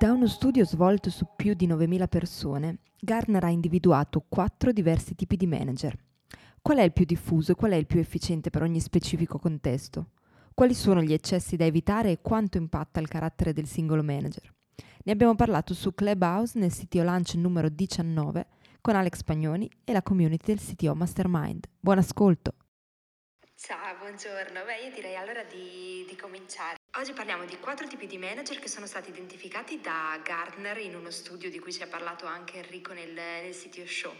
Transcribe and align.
Da 0.00 0.12
uno 0.12 0.28
studio 0.28 0.64
svolto 0.64 1.10
su 1.10 1.26
più 1.36 1.52
di 1.52 1.66
9.000 1.66 2.08
persone, 2.08 2.78
Gartner 2.98 3.44
ha 3.44 3.50
individuato 3.50 4.24
quattro 4.26 4.72
diversi 4.72 5.14
tipi 5.14 5.36
di 5.36 5.46
manager. 5.46 5.94
Qual 6.62 6.78
è 6.78 6.82
il 6.82 6.94
più 6.94 7.04
diffuso 7.04 7.52
e 7.52 7.54
qual 7.54 7.72
è 7.72 7.74
il 7.74 7.84
più 7.84 8.00
efficiente 8.00 8.48
per 8.48 8.62
ogni 8.62 8.80
specifico 8.80 9.38
contesto? 9.38 10.12
Quali 10.54 10.72
sono 10.72 11.02
gli 11.02 11.12
eccessi 11.12 11.56
da 11.56 11.66
evitare 11.66 12.12
e 12.12 12.20
quanto 12.22 12.56
impatta 12.56 12.98
il 12.98 13.08
carattere 13.08 13.52
del 13.52 13.66
singolo 13.66 14.02
manager? 14.02 14.50
Ne 15.04 15.12
abbiamo 15.12 15.34
parlato 15.34 15.74
su 15.74 15.92
Clubhouse 15.92 16.58
nel 16.58 16.72
CTO 16.72 17.02
Lunch 17.02 17.34
numero 17.34 17.68
19 17.68 18.46
con 18.80 18.96
Alex 18.96 19.22
Pagnoni 19.22 19.68
e 19.84 19.92
la 19.92 20.00
community 20.00 20.54
del 20.54 20.60
CTO 20.60 20.94
Mastermind. 20.94 21.68
Buon 21.78 21.98
ascolto! 21.98 22.54
Ciao, 23.54 23.98
buongiorno. 23.98 24.64
Beh, 24.64 24.86
io 24.86 24.94
direi 24.94 25.16
allora 25.16 25.42
di, 25.44 26.06
di, 26.08 26.16
cominciare. 26.16 26.79
Oggi 26.94 27.12
parliamo 27.12 27.44
di 27.44 27.56
quattro 27.58 27.86
tipi 27.86 28.08
di 28.08 28.18
manager 28.18 28.58
che 28.58 28.66
sono 28.66 28.84
stati 28.84 29.10
identificati 29.10 29.80
da 29.80 30.20
Gardner 30.24 30.76
in 30.78 30.96
uno 30.96 31.10
studio 31.10 31.48
di 31.48 31.60
cui 31.60 31.72
ci 31.72 31.84
ha 31.84 31.86
parlato 31.86 32.26
anche 32.26 32.56
Enrico 32.56 32.92
nel, 32.92 33.12
nel 33.12 33.56
CTO 33.56 33.86
Show. 33.86 34.12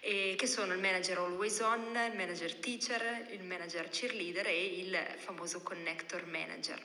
E 0.00 0.34
che 0.36 0.46
sono 0.46 0.74
il 0.74 0.80
manager 0.80 1.16
always 1.16 1.58
on, 1.60 1.80
il 1.80 2.14
manager 2.14 2.56
teacher, 2.56 3.26
il 3.30 3.42
manager 3.42 3.88
cheerleader 3.88 4.46
e 4.48 4.80
il 4.80 5.14
famoso 5.16 5.62
connector 5.62 6.26
manager. 6.26 6.78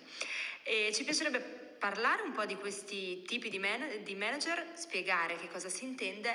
E 0.63 0.91
ci 0.93 1.03
piacerebbe 1.03 1.41
parlare 1.77 2.21
un 2.21 2.31
po' 2.31 2.45
di 2.45 2.55
questi 2.55 3.21
tipi 3.23 3.49
di, 3.49 3.59
man- 3.59 4.01
di 4.01 4.15
manager, 4.15 4.71
spiegare 4.75 5.35
che 5.35 5.49
cosa 5.49 5.67
si 5.67 5.83
intende 5.83 6.33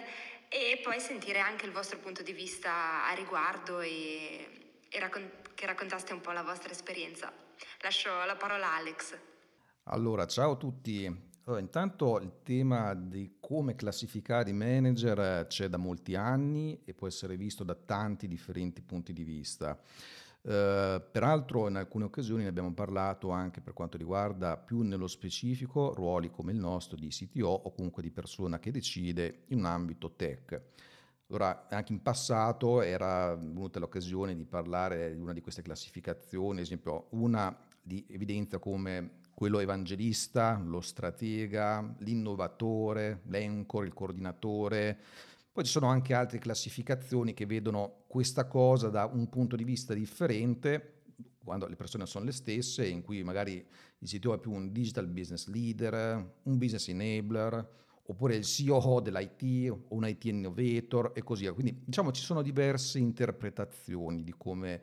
e 0.50 0.78
poi 0.82 1.00
sentire 1.00 1.38
anche 1.38 1.64
il 1.64 1.72
vostro 1.72 1.96
punto 1.96 2.22
di 2.22 2.34
vista 2.34 3.06
a 3.06 3.14
riguardo 3.14 3.80
e, 3.80 4.46
e 4.90 4.98
raccontare 4.98 5.44
che 5.64 5.70
raccontaste 5.70 6.12
un 6.12 6.20
po' 6.20 6.32
la 6.32 6.42
vostra 6.42 6.72
esperienza. 6.72 7.32
Lascio 7.80 8.10
la 8.26 8.36
parola 8.36 8.66
a 8.66 8.76
Alex. 8.76 9.16
Allora, 9.84 10.26
ciao 10.26 10.52
a 10.52 10.56
tutti. 10.56 11.06
Allora, 11.44 11.62
intanto 11.62 12.20
il 12.20 12.40
tema 12.42 12.92
di 12.92 13.36
come 13.40 13.74
classificare 13.74 14.50
i 14.50 14.52
manager 14.52 15.18
eh, 15.18 15.46
c'è 15.46 15.68
da 15.68 15.78
molti 15.78 16.16
anni 16.16 16.82
e 16.84 16.92
può 16.92 17.06
essere 17.06 17.36
visto 17.36 17.64
da 17.64 17.74
tanti 17.74 18.28
differenti 18.28 18.82
punti 18.82 19.14
di 19.14 19.24
vista. 19.24 19.78
Uh, 20.42 21.00
peraltro 21.10 21.68
in 21.68 21.76
alcune 21.76 22.04
occasioni 22.04 22.42
ne 22.42 22.50
abbiamo 22.50 22.74
parlato 22.74 23.30
anche 23.30 23.62
per 23.62 23.72
quanto 23.72 23.96
riguarda 23.96 24.58
più 24.58 24.82
nello 24.82 25.06
specifico 25.06 25.94
ruoli 25.94 26.30
come 26.30 26.52
il 26.52 26.58
nostro 26.58 26.98
di 26.98 27.08
CTO 27.08 27.48
o 27.48 27.72
comunque 27.72 28.02
di 28.02 28.10
persona 28.10 28.58
che 28.58 28.70
decide 28.70 29.44
in 29.46 29.60
un 29.60 29.64
ambito 29.64 30.12
tech. 30.14 30.60
Allora, 31.34 31.66
anche 31.68 31.92
in 31.92 32.00
passato 32.00 32.80
era 32.80 33.34
venuta 33.34 33.80
l'occasione 33.80 34.36
di 34.36 34.44
parlare 34.44 35.16
di 35.16 35.20
una 35.20 35.32
di 35.32 35.40
queste 35.40 35.62
classificazioni, 35.62 36.58
ad 36.58 36.64
esempio 36.64 37.08
una 37.10 37.56
di 37.82 38.06
evidenza 38.08 38.60
come 38.60 39.18
quello 39.34 39.58
evangelista, 39.58 40.62
lo 40.64 40.80
stratega, 40.80 41.96
l'innovatore, 41.98 43.22
l'encor, 43.24 43.84
il 43.84 43.92
coordinatore. 43.92 44.96
Poi 45.50 45.64
ci 45.64 45.72
sono 45.72 45.88
anche 45.88 46.14
altre 46.14 46.38
classificazioni 46.38 47.34
che 47.34 47.46
vedono 47.46 48.04
questa 48.06 48.46
cosa 48.46 48.88
da 48.88 49.04
un 49.04 49.28
punto 49.28 49.56
di 49.56 49.64
vista 49.64 49.92
differente, 49.92 51.02
quando 51.42 51.66
le 51.66 51.74
persone 51.74 52.06
sono 52.06 52.26
le 52.26 52.32
stesse, 52.32 52.86
in 52.86 53.02
cui 53.02 53.24
magari 53.24 53.54
il 53.98 54.08
CTO 54.08 54.34
è 54.34 54.38
più 54.38 54.52
un 54.52 54.70
digital 54.70 55.08
business 55.08 55.48
leader, 55.48 56.34
un 56.44 56.58
business 56.58 56.86
enabler, 56.86 57.82
oppure 58.06 58.36
il 58.36 58.44
CEO 58.44 59.00
dell'IT 59.00 59.70
o 59.70 59.84
un 59.88 60.06
IT 60.06 60.24
innovator 60.24 61.12
e 61.14 61.22
così 61.22 61.42
via. 61.42 61.52
Quindi 61.52 61.82
diciamo 61.84 62.12
ci 62.12 62.22
sono 62.22 62.42
diverse 62.42 62.98
interpretazioni 62.98 64.22
di 64.22 64.34
come 64.36 64.80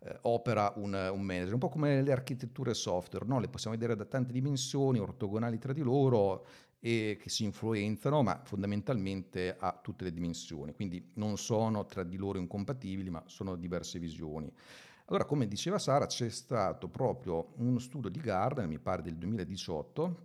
eh, 0.00 0.18
opera 0.22 0.72
un, 0.76 0.92
un, 1.12 1.20
manager, 1.22 1.54
un 1.54 1.58
po' 1.58 1.68
come 1.68 2.02
le 2.02 2.12
architetture 2.12 2.74
software, 2.74 3.26
no? 3.26 3.40
le 3.40 3.48
possiamo 3.48 3.76
vedere 3.76 3.96
da 3.96 4.04
tante 4.04 4.32
dimensioni, 4.32 4.98
ortogonali 4.98 5.58
tra 5.58 5.72
di 5.72 5.82
loro 5.82 6.46
e 6.80 7.18
che 7.20 7.28
si 7.28 7.44
influenzano, 7.44 8.22
ma 8.22 8.40
fondamentalmente 8.42 9.54
a 9.58 9.78
tutte 9.82 10.04
le 10.04 10.12
dimensioni, 10.12 10.72
quindi 10.72 11.10
non 11.14 11.36
sono 11.36 11.84
tra 11.84 12.02
di 12.02 12.16
loro 12.16 12.38
incompatibili, 12.38 13.10
ma 13.10 13.22
sono 13.26 13.56
diverse 13.56 13.98
visioni. 13.98 14.50
Allora, 15.06 15.24
come 15.24 15.46
diceva 15.46 15.78
Sara, 15.78 16.06
c'è 16.06 16.30
stato 16.30 16.88
proprio 16.88 17.52
uno 17.56 17.80
studio 17.80 18.08
di 18.08 18.20
Gardner, 18.20 18.66
mi 18.68 18.78
pare 18.78 19.02
del 19.02 19.16
2018, 19.16 20.22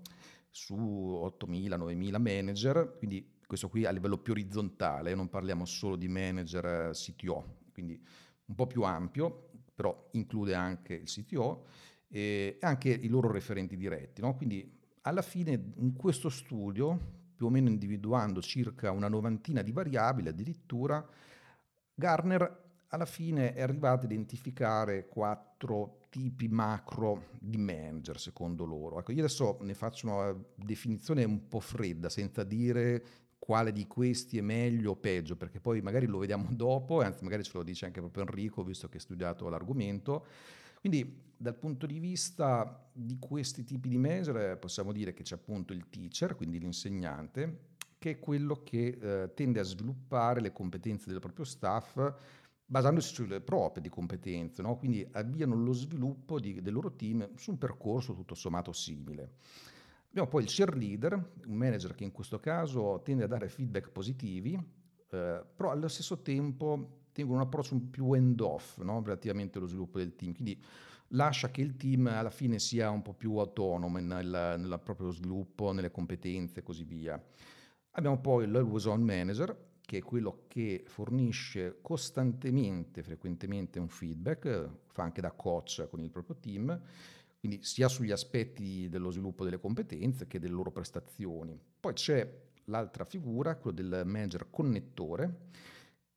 su 0.55 0.73
8.000-9.000 0.73 2.21
manager, 2.21 2.95
quindi 2.97 3.39
questo 3.45 3.67
qui 3.67 3.83
a 3.83 3.91
livello 3.91 4.17
più 4.17 4.31
orizzontale, 4.31 5.13
non 5.13 5.27
parliamo 5.27 5.65
solo 5.65 5.97
di 5.97 6.07
manager 6.07 6.91
CTO, 6.93 7.57
quindi 7.73 8.01
un 8.45 8.55
po' 8.55 8.65
più 8.65 8.83
ampio, 8.83 9.49
però 9.75 10.07
include 10.11 10.55
anche 10.55 10.93
il 10.93 11.07
CTO 11.07 11.65
e 12.07 12.57
anche 12.61 12.89
i 12.89 13.09
loro 13.09 13.29
referenti 13.29 13.75
diretti. 13.75 14.21
No? 14.21 14.37
Quindi 14.37 14.79
alla 15.01 15.21
fine 15.21 15.73
in 15.75 15.93
questo 15.93 16.29
studio, 16.29 16.97
più 17.35 17.47
o 17.47 17.49
meno 17.49 17.67
individuando 17.67 18.41
circa 18.41 18.91
una 18.91 19.09
novantina 19.09 19.61
di 19.61 19.73
variabili 19.73 20.29
addirittura, 20.29 21.05
Garner 21.93 22.63
alla 22.87 23.05
fine 23.05 23.53
è 23.53 23.61
arrivato 23.61 24.03
a 24.03 24.09
identificare 24.09 25.07
quattro 25.09 26.04
tipi 26.15 26.47
macro 26.47 27.25
di 27.41 27.57
manager 27.57 28.17
secondo 28.17 28.63
loro. 28.63 28.99
Ecco, 28.99 29.11
io 29.11 29.19
adesso 29.19 29.57
ne 29.63 29.73
faccio 29.73 30.07
una 30.07 30.33
definizione 30.55 31.25
un 31.25 31.49
po' 31.49 31.59
fredda, 31.59 32.07
senza 32.07 32.45
dire 32.45 33.03
quale 33.37 33.73
di 33.73 33.85
questi 33.85 34.37
è 34.37 34.41
meglio 34.41 34.91
o 34.91 34.95
peggio, 34.95 35.35
perché 35.35 35.59
poi 35.59 35.81
magari 35.81 36.05
lo 36.05 36.19
vediamo 36.19 36.47
dopo, 36.55 37.01
anzi 37.01 37.25
magari 37.25 37.43
ce 37.43 37.51
lo 37.55 37.63
dice 37.63 37.87
anche 37.87 37.99
proprio 37.99 38.23
Enrico, 38.23 38.63
visto 38.63 38.87
che 38.87 38.95
ha 38.95 39.01
studiato 39.01 39.49
l'argomento. 39.49 40.25
Quindi 40.79 41.33
dal 41.35 41.57
punto 41.57 41.85
di 41.85 41.99
vista 41.99 42.89
di 42.93 43.19
questi 43.19 43.65
tipi 43.65 43.89
di 43.89 43.97
manager 43.97 44.57
possiamo 44.57 44.93
dire 44.93 45.13
che 45.13 45.23
c'è 45.23 45.35
appunto 45.35 45.73
il 45.73 45.89
teacher, 45.89 46.37
quindi 46.37 46.59
l'insegnante, 46.59 47.73
che 47.97 48.11
è 48.11 48.19
quello 48.19 48.63
che 48.63 48.97
eh, 49.01 49.33
tende 49.33 49.59
a 49.59 49.63
sviluppare 49.63 50.39
le 50.39 50.53
competenze 50.53 51.09
del 51.09 51.19
proprio 51.19 51.43
staff 51.43 51.97
basandosi 52.65 53.13
sulle 53.13 53.41
proprie 53.41 53.89
competenze, 53.89 54.61
no? 54.61 54.77
quindi 54.77 55.07
avviano 55.11 55.55
lo 55.55 55.73
sviluppo 55.73 56.39
di, 56.39 56.61
del 56.61 56.73
loro 56.73 56.95
team 56.95 57.35
su 57.35 57.51
un 57.51 57.57
percorso 57.57 58.13
tutto 58.13 58.35
sommato 58.35 58.71
simile. 58.71 59.33
Abbiamo 60.09 60.27
poi 60.27 60.43
il 60.43 60.49
cheerleader, 60.49 61.13
un 61.45 61.55
manager 61.55 61.93
che 61.93 62.05
in 62.05 62.11
questo 62.11 62.39
caso 62.39 63.01
tende 63.03 63.25
a 63.25 63.27
dare 63.27 63.49
feedback 63.49 63.91
positivi, 63.91 64.53
eh, 64.53 65.43
però 65.55 65.71
allo 65.71 65.87
stesso 65.87 66.21
tempo 66.21 67.03
tengono 67.11 67.39
un 67.39 67.45
approccio 67.45 67.75
un 67.75 67.89
più 67.89 68.13
end-off 68.13 68.79
no? 68.79 69.01
relativamente 69.03 69.57
allo 69.57 69.67
sviluppo 69.67 69.99
del 69.99 70.15
team, 70.15 70.33
quindi 70.33 70.61
lascia 71.09 71.51
che 71.51 71.61
il 71.61 71.75
team 71.75 72.07
alla 72.07 72.29
fine 72.29 72.59
sia 72.59 72.89
un 72.89 73.01
po' 73.01 73.13
più 73.13 73.35
autonomo 73.37 73.99
nel, 73.99 74.55
nel 74.57 74.79
proprio 74.83 75.11
sviluppo, 75.11 75.71
nelle 75.71 75.91
competenze 75.91 76.59
e 76.59 76.63
così 76.63 76.83
via. 76.83 77.21
Abbiamo 77.91 78.19
poi 78.19 78.47
l'always 78.47 78.85
on 78.85 79.01
manager, 79.01 79.55
che 79.85 79.99
è 79.99 80.01
quello 80.01 80.45
che 80.47 80.83
fornisce 80.87 81.77
costantemente, 81.81 83.03
frequentemente 83.03 83.79
un 83.79 83.87
feedback, 83.87 84.69
fa 84.87 85.03
anche 85.03 85.21
da 85.21 85.31
coach 85.31 85.87
con 85.89 86.01
il 86.01 86.09
proprio 86.09 86.35
team, 86.37 86.79
quindi 87.39 87.63
sia 87.63 87.87
sugli 87.87 88.11
aspetti 88.11 88.89
dello 88.89 89.11
sviluppo 89.11 89.43
delle 89.43 89.59
competenze 89.59 90.25
che 90.25 90.39
delle 90.39 90.53
loro 90.53 90.71
prestazioni. 90.71 91.59
Poi 91.79 91.93
c'è 91.93 92.43
l'altra 92.65 93.05
figura, 93.05 93.55
quello 93.55 93.75
del 93.75 94.03
manager 94.05 94.49
connettore, 94.49 95.49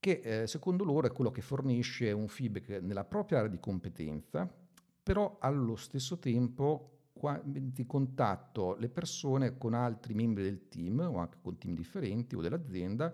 che 0.01 0.21
eh, 0.23 0.47
secondo 0.47 0.85
loro 0.85 1.07
è 1.07 1.13
quello 1.13 1.31
che 1.31 1.43
fornisce 1.43 2.11
un 2.13 2.29
feedback 2.29 2.81
nella 2.81 3.05
propria 3.05 3.39
area 3.39 3.51
di 3.51 3.61
competenza, 3.61 4.51
però 5.03 5.37
allo 5.41 5.77
stesso 5.77 6.19
tempo 6.19 6.93
di 7.43 7.85
contatto 7.85 8.77
le 8.77 8.89
persone 8.89 9.59
con 9.59 9.75
altri 9.75 10.15
membri 10.15 10.45
del 10.45 10.69
team 10.69 11.01
o 11.01 11.19
anche 11.19 11.39
con 11.43 11.59
team 11.59 11.75
differenti 11.75 12.37
o 12.37 12.41
dell'azienda 12.41 13.13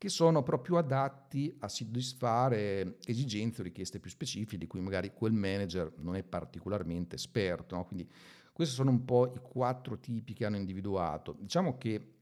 che 0.00 0.08
sono 0.08 0.42
proprio 0.42 0.78
adatti 0.78 1.54
a 1.58 1.68
soddisfare 1.68 2.96
esigenze 3.04 3.60
o 3.60 3.64
richieste 3.64 4.00
più 4.00 4.08
specifiche 4.08 4.56
di 4.56 4.66
cui 4.66 4.80
magari 4.80 5.12
quel 5.12 5.34
manager 5.34 5.92
non 5.98 6.16
è 6.16 6.22
particolarmente 6.22 7.16
esperto. 7.16 7.76
No? 7.76 7.84
Quindi 7.84 8.10
questi 8.50 8.74
sono 8.74 8.88
un 8.88 9.04
po' 9.04 9.30
i 9.34 9.38
quattro 9.42 9.98
tipi 9.98 10.32
che 10.32 10.46
hanno 10.46 10.56
individuato. 10.56 11.36
Diciamo 11.38 11.76
che 11.76 12.14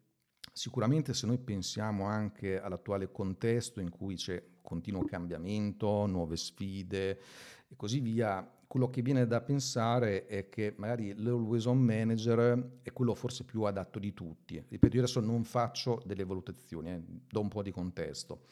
sicuramente 0.53 1.15
se 1.15 1.29
noi 1.29 1.39
pensiamo 1.39 2.07
anche 2.07 2.61
all'attuale 2.61 3.13
contesto 3.13 3.79
in 3.79 3.91
cui 3.91 4.17
c'è 4.17 4.43
continuo 4.61 5.05
cambiamento, 5.05 6.05
nuove 6.07 6.37
sfide 6.37 7.21
e 7.69 7.77
così 7.77 8.01
via, 8.01 8.58
quello 8.69 8.91
che 8.91 9.01
viene 9.01 9.27
da 9.27 9.41
pensare 9.41 10.27
è 10.27 10.51
che 10.51 10.75
magari 10.77 11.15
l'always 11.17 11.65
on 11.65 11.79
manager 11.79 12.81
è 12.83 12.93
quello 12.93 13.15
forse 13.15 13.45
più 13.45 13.63
adatto 13.63 13.99
di 13.99 14.13
tutti. 14.13 14.63
Ripeto, 14.69 14.95
io 14.95 15.03
adesso 15.03 15.21
non 15.21 15.43
faccio 15.43 16.03
delle 16.05 16.25
valutazioni, 16.25 16.91
eh, 16.91 17.03
do 17.03 17.41
un 17.41 17.49
po' 17.49 17.63
di 17.63 17.73
contesto. 17.73 18.43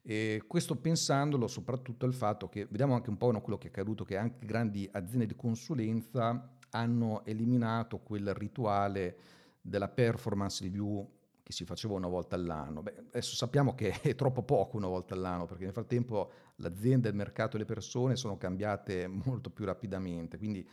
E 0.00 0.42
questo 0.46 0.74
pensandolo 0.76 1.46
soprattutto 1.46 2.06
al 2.06 2.14
fatto 2.14 2.48
che 2.48 2.66
vediamo 2.70 2.94
anche 2.94 3.10
un 3.10 3.18
po' 3.18 3.30
quello 3.40 3.58
che 3.58 3.66
è 3.66 3.70
accaduto, 3.70 4.04
che 4.04 4.16
anche 4.16 4.46
grandi 4.46 4.88
aziende 4.90 5.26
di 5.26 5.36
consulenza 5.36 6.56
hanno 6.70 7.24
eliminato 7.26 7.98
quel 7.98 8.32
rituale 8.32 9.18
della 9.60 9.88
performance 9.88 10.64
review 10.64 11.06
che 11.48 11.54
si 11.54 11.64
faceva 11.64 11.94
una 11.94 12.08
volta 12.08 12.36
all'anno. 12.36 12.82
Beh, 12.82 12.94
adesso 13.08 13.34
sappiamo 13.34 13.74
che 13.74 14.02
è 14.02 14.14
troppo 14.14 14.42
poco 14.42 14.76
una 14.76 14.86
volta 14.86 15.14
all'anno, 15.14 15.46
perché 15.46 15.64
nel 15.64 15.72
frattempo 15.72 16.30
l'azienda, 16.56 17.08
il 17.08 17.14
mercato 17.14 17.56
e 17.56 17.60
le 17.60 17.64
persone 17.64 18.16
sono 18.16 18.36
cambiate 18.36 19.06
molto 19.08 19.48
più 19.48 19.64
rapidamente. 19.64 20.36
Quindi 20.36 20.68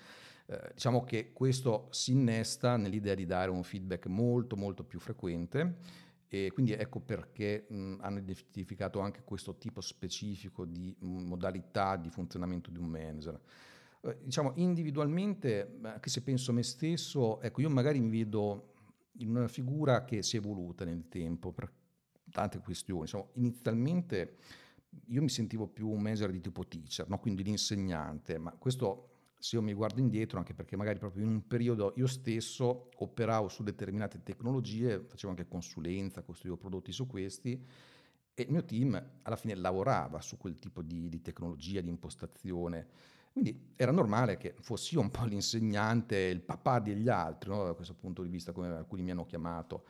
eh, 0.48 0.72
diciamo 0.74 1.06
che 1.06 1.31
questo 1.31 1.88
si 1.92 2.12
innesta 2.12 2.75
nell'idea 2.75 3.16
di 3.16 3.25
dare 3.25 3.51
un 3.51 3.63
feedback 3.63 4.07
molto 4.07 4.57
molto 4.57 4.83
più 4.83 5.00
frequente 5.00 5.77
e 6.27 6.51
quindi 6.51 6.74
ecco 6.74 7.00
perché 7.00 7.68
mh, 7.69 8.00
hanno 8.01 8.18
identificato 8.18 9.00
anche 9.00 9.21
questo 9.24 9.56
tipo 9.56 9.80
specifico 9.80 10.66
di 10.66 10.94
modalità 11.00 11.95
di 11.95 12.10
funzionamento 12.10 12.69
di 12.69 12.80
un 12.80 12.88
manager. 12.88 13.39
Eh, 14.01 14.18
diciamo 14.21 14.51
individualmente, 14.56 15.78
anche 15.83 16.10
se 16.10 16.21
penso 16.21 16.51
a 16.51 16.54
me 16.54 16.63
stesso, 16.63 17.39
ecco 17.39 17.62
io 17.62 17.69
magari 17.69 18.01
mi 18.01 18.10
vedo 18.10 18.74
in 19.18 19.30
una 19.30 19.48
figura 19.48 20.04
che 20.04 20.24
si 20.24 20.36
è 20.36 20.40
evoluta 20.40 20.86
nel 20.86 21.08
tempo 21.08 21.52
per 21.52 21.72
tante 22.32 22.60
questioni. 22.60 23.04
Diciamo, 23.04 23.30
inizialmente 23.34 24.38
io 25.08 25.22
mi 25.22 25.30
sentivo 25.30 25.68
più 25.68 25.90
un 25.90 26.02
manager 26.02 26.32
di 26.32 26.40
tipo 26.40 26.66
teacher, 26.66 27.08
no? 27.10 27.20
quindi 27.20 27.44
l'insegnante, 27.44 28.38
ma 28.38 28.52
questo 28.52 29.10
se 29.38 29.58
io 29.58 29.62
mi 29.62 29.74
guardo 29.74 30.00
indietro, 30.00 30.40
anche 30.40 30.54
perché 30.54 30.76
magari 30.76 30.98
proprio 30.98 31.24
in 31.24 31.30
un 31.30 31.46
periodo 31.46 31.94
io 31.98 32.08
stesso 32.08 32.90
operavo 32.96 33.48
su 33.48 33.64
determinate 33.64 34.24
tecnologie, 34.24 35.00
facevo 35.00 35.32
anche 35.32 35.48
consulenza, 35.48 36.24
costruivo 36.24 36.58
prodotti 36.58 36.92
su 36.92 37.06
questi 37.06 37.64
e 38.34 38.44
il 38.44 38.52
mio 38.52 38.66
team 38.66 39.02
alla 39.22 39.36
fine 39.36 39.56
lavorava 39.56 40.20
su 40.22 40.38
quel 40.38 40.58
tipo 40.58 40.82
di, 40.82 41.10
di 41.10 41.22
tecnologia, 41.22 41.82
di 41.82 41.90
impostazione. 41.90 42.88
Quindi 43.36 43.74
era 43.76 43.92
normale 43.92 44.38
che 44.38 44.56
fossi 44.62 44.94
io 44.94 45.02
un 45.02 45.12
po' 45.12 45.26
l'insegnante, 45.26 46.16
il 46.16 46.40
papà 46.40 46.80
degli 46.80 47.10
altri, 47.10 47.50
no? 47.50 47.66
da 47.66 47.74
questo 47.74 47.94
punto 47.94 48.24
di 48.24 48.30
vista, 48.30 48.54
come 48.54 48.70
alcuni 48.70 49.04
mi 49.04 49.12
hanno 49.12 49.26
chiamato. 49.26 49.84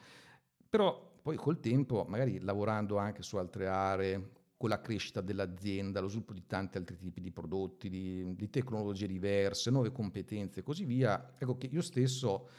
Però 0.68 1.19
poi 1.21 1.36
col 1.36 1.59
tempo, 1.59 2.06
magari 2.09 2.39
lavorando 2.39 2.97
anche 2.97 3.21
su 3.21 3.38
altre 3.38 3.68
aree, 3.68 4.31
con 4.57 4.69
la 4.69 4.81
crescita 4.81 5.21
dell'azienda, 5.21 6.00
lo 6.00 6.07
sviluppo 6.07 6.33
di 6.33 6.47
tanti 6.47 6.77
altri 6.77 6.97
tipi 6.97 7.21
di 7.21 7.30
prodotti, 7.30 7.88
di, 7.88 8.33
di 8.36 8.50
tecnologie 8.50 9.06
diverse, 9.06 9.69
nuove 9.69 9.91
competenze 9.91 10.62
e 10.62 10.63
così 10.63 10.83
via, 10.83 11.36
ecco 11.38 11.56
che 11.56 11.68
io 11.68 11.83
stesso 11.83 12.50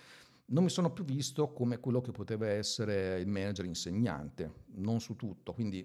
non 0.47 0.63
mi 0.63 0.71
sono 0.71 0.93
più 0.93 1.03
visto 1.03 1.53
come 1.53 1.81
quello 1.81 2.01
che 2.01 2.13
poteva 2.13 2.47
essere 2.47 3.19
il 3.19 3.27
manager 3.27 3.65
insegnante, 3.65 4.53
non 4.75 5.01
su 5.01 5.17
tutto, 5.17 5.53
quindi 5.53 5.85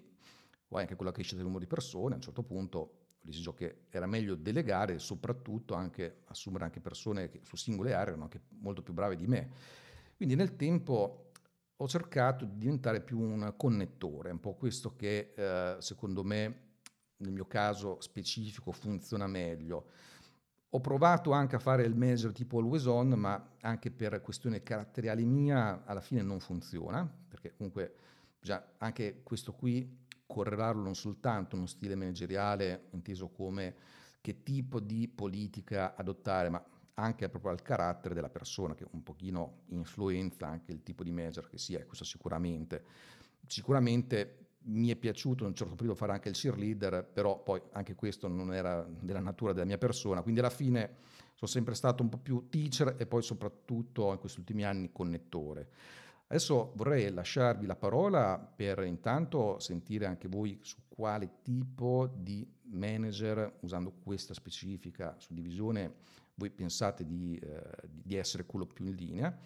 poi 0.68 0.82
anche 0.82 0.96
con 0.96 1.08
la 1.08 1.12
crescita 1.12 1.38
del 1.38 1.46
numero 1.46 1.64
di 1.64 1.70
persone, 1.70 2.14
a 2.14 2.18
un 2.18 2.22
certo 2.22 2.44
punto 2.44 3.01
ho 3.22 3.28
deciso 3.28 3.54
che 3.54 3.84
era 3.90 4.08
meglio 4.08 4.34
delegare 4.34 4.96
e 4.96 5.00
soprattutto 5.00 5.76
anche 5.76 6.22
assumere 6.26 6.64
anche 6.64 6.80
persone 6.80 7.30
che 7.30 7.42
su 7.44 7.56
singole 7.56 7.94
aree 7.94 8.08
erano 8.08 8.24
anche 8.24 8.42
molto 8.60 8.82
più 8.82 8.94
brave 8.94 9.16
di 9.16 9.28
me. 9.28 9.50
Quindi 10.16 10.36
nel 10.36 10.56
tempo 10.56 11.32
ho 11.76 11.88
cercato 11.88 12.46
di 12.46 12.58
diventare 12.58 13.02
più 13.02 13.20
un 13.20 13.54
connettore, 13.56 14.32
un 14.32 14.40
po' 14.40 14.56
questo 14.56 14.96
che 14.96 15.34
eh, 15.36 15.76
secondo 15.80 16.24
me 16.24 16.70
nel 17.18 17.32
mio 17.32 17.46
caso 17.46 18.02
specifico 18.02 18.72
funziona 18.72 19.28
meglio. 19.28 19.90
Ho 20.70 20.80
provato 20.80 21.32
anche 21.32 21.56
a 21.56 21.60
fare 21.60 21.84
il 21.84 21.96
manager 21.96 22.32
tipo 22.32 22.58
always 22.58 22.86
on, 22.86 23.10
ma 23.10 23.56
anche 23.62 23.92
per 23.92 24.22
questione 24.22 24.64
caratteriale 24.64 25.24
mia 25.24 25.84
alla 25.86 26.02
fine 26.02 26.22
non 26.22 26.40
funziona, 26.40 27.08
perché 27.28 27.54
comunque 27.56 27.94
già 28.40 28.74
anche 28.78 29.22
questo 29.22 29.54
qui 29.54 30.01
correlarlo 30.32 30.82
non 30.82 30.96
soltanto 30.96 31.56
uno 31.56 31.66
stile 31.66 31.96
manageriale 31.96 32.88
inteso 32.92 33.30
come 33.30 33.76
che 34.22 34.44
tipo 34.44 34.80
di 34.80 35.08
politica 35.08 35.96
adottare, 35.96 36.50
ma 36.50 36.64
anche 36.94 37.28
proprio 37.30 37.52
al 37.52 37.62
carattere 37.62 38.14
della 38.14 38.30
persona, 38.30 38.76
che 38.76 38.86
un 38.92 39.04
pochino 39.04 39.64
influenza 39.70 40.48
anche 40.48 40.72
il 40.72 40.84
tipo 40.84 41.04
di 41.04 41.12
manager 41.12 41.48
che 41.48 41.58
sia, 41.58 41.84
questo 41.86 42.06
sicuramente. 42.06 42.84
Sicuramente 43.48 44.38
mi 44.66 44.90
è 44.90 44.96
piaciuto 44.96 45.44
in 45.44 45.50
un 45.50 45.56
certo 45.56 45.74
periodo 45.74 45.96
fare 45.96 46.12
anche 46.12 46.30
il 46.30 46.36
cheerleader, 46.36 47.04
però 47.04 47.42
poi 47.42 47.60
anche 47.72 47.96
questo 47.96 48.28
non 48.28 48.54
era 48.54 48.88
della 48.88 49.20
natura 49.20 49.54
della 49.54 49.66
mia 49.66 49.80
persona, 49.80 50.22
quindi 50.22 50.40
alla 50.40 50.52
fine 50.52 50.98
sono 51.34 51.50
sempre 51.50 51.74
stato 51.74 52.04
un 52.04 52.10
po' 52.10 52.20
più 52.20 52.48
teacher 52.50 52.96
e 53.00 53.08
poi 53.08 53.24
soprattutto 53.24 54.12
in 54.12 54.20
questi 54.20 54.40
ultimi 54.40 54.64
anni 54.64 54.92
connettore. 54.92 55.70
Adesso 56.32 56.72
vorrei 56.78 57.12
lasciarvi 57.12 57.66
la 57.66 57.76
parola 57.76 58.40
per 58.40 58.86
intanto 58.86 59.60
sentire 59.60 60.06
anche 60.06 60.30
voi 60.30 60.58
su 60.62 60.78
quale 60.88 61.42
tipo 61.42 62.10
di 62.16 62.50
manager, 62.70 63.58
usando 63.60 63.92
questa 64.02 64.34
specifica 64.34 65.14
suddivisione, 65.18 65.94
voi 66.36 66.50
pensate 66.50 67.06
di, 67.06 67.36
eh, 67.36 67.62
di 67.86 68.16
essere 68.16 68.46
quello 68.46 68.66
più 68.66 68.86
in 68.86 68.96
linea. 68.96 69.38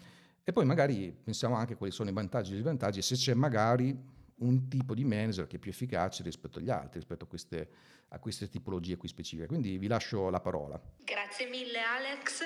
E 0.43 0.51
poi 0.51 0.63
magari 0.63 1.11
pensiamo 1.11 1.55
anche 1.55 1.75
quali 1.75 1.91
sono 1.91 2.11
i 2.11 2.13
vantaggi 2.13 2.53
e 2.53 2.57
gli 2.57 2.61
svantaggi 2.61 3.01
se 3.01 3.15
c'è 3.15 3.33
magari 3.33 3.99
un 4.41 4.67
tipo 4.67 4.93
di 4.93 5.03
manager 5.03 5.47
che 5.47 5.55
è 5.55 5.59
più 5.59 5.71
efficace 5.71 6.21
rispetto 6.21 6.59
agli 6.59 6.69
altri, 6.69 6.99
rispetto 6.99 7.23
a 7.23 7.27
queste, 7.27 7.67
a 8.09 8.19
queste 8.19 8.49
tipologie 8.49 8.97
qui 8.97 9.07
specifiche. 9.07 9.47
Quindi 9.47 9.77
vi 9.77 9.87
lascio 9.87 10.29
la 10.29 10.39
parola. 10.39 10.79
Grazie 11.03 11.47
mille 11.47 11.79
Alex 11.79 12.41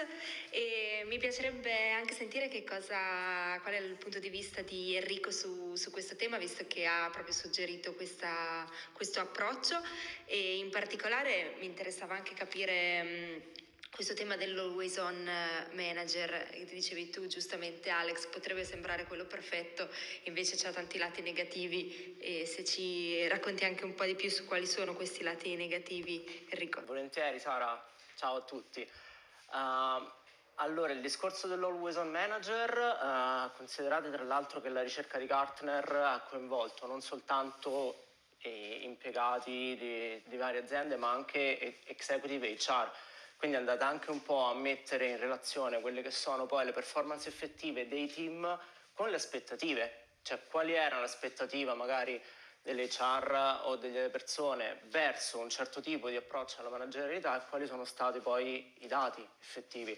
e 0.50 1.04
mi 1.06 1.18
piacerebbe 1.18 1.92
anche 1.92 2.14
sentire 2.14 2.48
che 2.48 2.64
cosa, 2.64 3.60
qual 3.62 3.74
è 3.74 3.80
il 3.80 3.96
punto 3.96 4.20
di 4.20 4.30
vista 4.30 4.62
di 4.62 4.96
Enrico 4.96 5.32
su, 5.32 5.76
su 5.76 5.92
questo 5.92 6.16
tema, 6.16 6.38
visto 6.38 6.66
che 6.68 6.86
ha 6.86 7.10
proprio 7.12 7.34
suggerito 7.34 7.94
questa, 7.94 8.66
questo 8.94 9.20
approccio 9.20 9.82
e 10.26 10.58
in 10.58 10.70
particolare 10.70 11.56
mi 11.60 11.66
interessava 11.66 12.16
anche 12.16 12.34
capire 12.34 13.52
questo 13.92 14.14
tema 14.14 14.38
dell'always 14.38 14.98
on 14.98 15.28
eh, 15.28 15.68
manager, 15.74 16.50
che 16.50 16.66
dicevi 16.66 17.10
tu 17.10 17.28
giustamente 17.28 17.90
Alex, 17.90 18.28
potrebbe 18.28 18.64
sembrare 18.64 19.06
quello 19.06 19.26
perfetto, 19.26 19.90
invece 20.24 20.66
ha 20.68 20.72
tanti 20.72 20.98
lati 20.98 21.22
negativi 21.22 22.18
e 22.20 22.46
se 22.46 22.64
ci 22.64 23.28
racconti 23.28 23.66
anche 23.66 23.84
un 23.84 23.96
po' 23.96 24.06
di 24.06 24.16
più 24.16 24.30
su 24.30 24.46
quali 24.46 24.68
sono 24.68 24.94
questi 24.94 25.24
lati 25.24 25.56
negativi, 25.56 26.48
Enrico. 26.50 26.84
Volentieri 26.86 27.40
Sara, 27.40 27.84
ciao 28.16 28.38
a 28.38 28.42
tutti. 28.42 28.88
Uh, 29.52 30.10
allora, 30.56 30.94
il 30.94 31.02
discorso 31.02 31.48
dell'always 31.48 31.96
on 31.96 32.10
manager, 32.10 32.78
uh, 32.78 33.58
considerate 33.58 34.12
tra 34.12 34.24
l'altro 34.24 34.62
che 34.62 34.70
la 34.70 34.84
ricerca 34.84 35.18
di 35.18 35.26
Gartner 35.26 35.92
ha 35.92 36.20
coinvolto 36.30 36.86
non 36.86 37.02
soltanto 37.02 38.06
eh, 38.42 38.80
impiegati 38.84 39.76
di, 39.78 40.22
di 40.26 40.38
varie 40.38 40.62
aziende, 40.62 40.96
ma 40.96 41.12
anche 41.12 41.82
executive 41.86 42.56
HR 42.58 42.92
quindi 43.40 43.56
andate 43.56 43.86
anche 43.86 44.12
un 44.12 44.22
po' 44.22 44.44
a 44.44 44.54
mettere 44.54 45.08
in 45.08 45.18
relazione 45.18 45.80
quelle 45.80 46.02
che 46.02 46.12
sono 46.12 46.46
poi 46.46 46.66
le 46.66 46.74
performance 46.74 47.30
effettive 47.30 47.88
dei 47.88 48.12
team 48.12 48.60
con 48.94 49.10
le 49.10 49.16
aspettative, 49.16 50.08
cioè 50.24 50.44
quali 50.50 50.74
erano 50.74 51.00
le 51.00 51.06
aspettative 51.06 51.74
magari 51.74 52.22
delle 52.62 52.90
HR 52.90 53.62
o 53.64 53.78
delle 53.78 54.10
persone 54.10 54.82
verso 54.88 55.40
un 55.40 55.50
certo 55.50 55.80
tipo 55.80 56.10
di 56.10 56.18
approccio 56.18 56.60
alla 56.60 56.70
managerialità 56.70 57.42
e 57.42 57.48
quali 57.48 57.66
sono 57.66 57.86
stati 57.86 58.20
poi 58.20 58.74
i 58.80 58.88
dati 58.88 59.26
effettivi. 59.40 59.98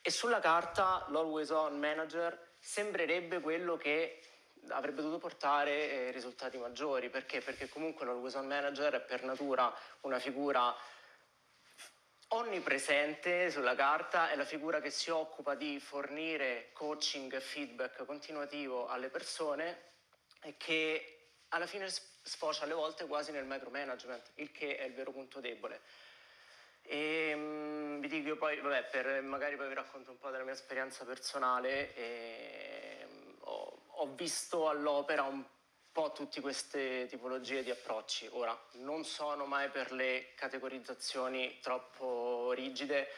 E 0.00 0.10
sulla 0.12 0.38
carta 0.38 1.04
l'always 1.08 1.50
on 1.50 1.76
manager 1.76 2.52
sembrerebbe 2.60 3.40
quello 3.40 3.76
che 3.76 4.20
avrebbe 4.68 5.02
dovuto 5.02 5.18
portare 5.18 5.90
eh, 5.90 6.10
risultati 6.12 6.58
maggiori. 6.58 7.10
Perché? 7.10 7.40
Perché 7.40 7.68
comunque 7.68 8.06
l'always 8.06 8.34
on 8.34 8.46
manager 8.46 8.94
è 8.94 9.00
per 9.00 9.24
natura 9.24 9.76
una 10.02 10.20
figura 10.20 10.72
onnipresente 12.28 13.50
sulla 13.50 13.74
carta, 13.74 14.30
è 14.30 14.36
la 14.36 14.44
figura 14.44 14.80
che 14.80 14.90
si 14.90 15.10
occupa 15.10 15.54
di 15.54 15.78
fornire 15.78 16.70
coaching 16.72 17.32
e 17.34 17.40
feedback 17.40 18.04
continuativo 18.04 18.88
alle 18.88 19.08
persone 19.08 19.82
e 20.42 20.56
che 20.56 21.30
alla 21.50 21.66
fine 21.66 21.88
sfocia 21.88 22.64
alle 22.64 22.74
volte 22.74 23.06
quasi 23.06 23.30
nel 23.30 23.44
micromanagement, 23.44 24.32
il 24.34 24.50
che 24.50 24.76
è 24.76 24.84
il 24.84 24.94
vero 24.94 25.12
punto 25.12 25.40
debole. 25.40 25.80
E 26.82 27.32
um, 27.34 28.00
vi 28.00 28.08
dico 28.08 28.36
poi, 28.36 28.60
vabbè, 28.60 28.84
per, 28.84 29.22
magari 29.22 29.56
poi 29.56 29.68
vi 29.68 29.74
racconto 29.74 30.10
un 30.10 30.18
po' 30.18 30.30
della 30.30 30.44
mia 30.44 30.52
esperienza 30.52 31.04
personale. 31.04 31.94
E, 31.94 33.06
um, 33.08 33.36
ho, 33.40 33.82
ho 33.88 34.06
visto 34.14 34.68
all'opera 34.68 35.22
un 35.22 35.44
po' 35.96 36.12
tutte 36.12 36.42
queste 36.42 37.06
tipologie 37.06 37.62
di 37.62 37.70
approcci. 37.70 38.28
Ora, 38.32 38.54
non 38.72 39.02
sono 39.06 39.46
mai 39.46 39.70
per 39.70 39.92
le 39.92 40.34
categorizzazioni 40.34 41.58
troppo 41.62 42.52
rigide, 42.52 43.08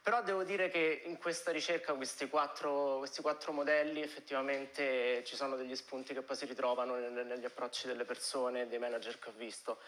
però 0.00 0.22
devo 0.22 0.44
dire 0.44 0.68
che 0.68 1.02
in 1.06 1.18
questa 1.18 1.50
ricerca 1.50 1.92
questi 1.94 2.28
quattro, 2.28 2.98
questi 2.98 3.20
quattro 3.20 3.50
modelli 3.50 4.00
effettivamente 4.00 5.24
ci 5.24 5.34
sono 5.34 5.56
degli 5.56 5.74
spunti 5.74 6.14
che 6.14 6.22
poi 6.22 6.36
si 6.36 6.46
ritrovano 6.46 6.94
negli 6.94 7.44
approcci 7.44 7.88
delle 7.88 8.04
persone, 8.04 8.68
dei 8.68 8.78
manager 8.78 9.18
che 9.18 9.30
ho 9.30 9.34
visto. 9.34 9.80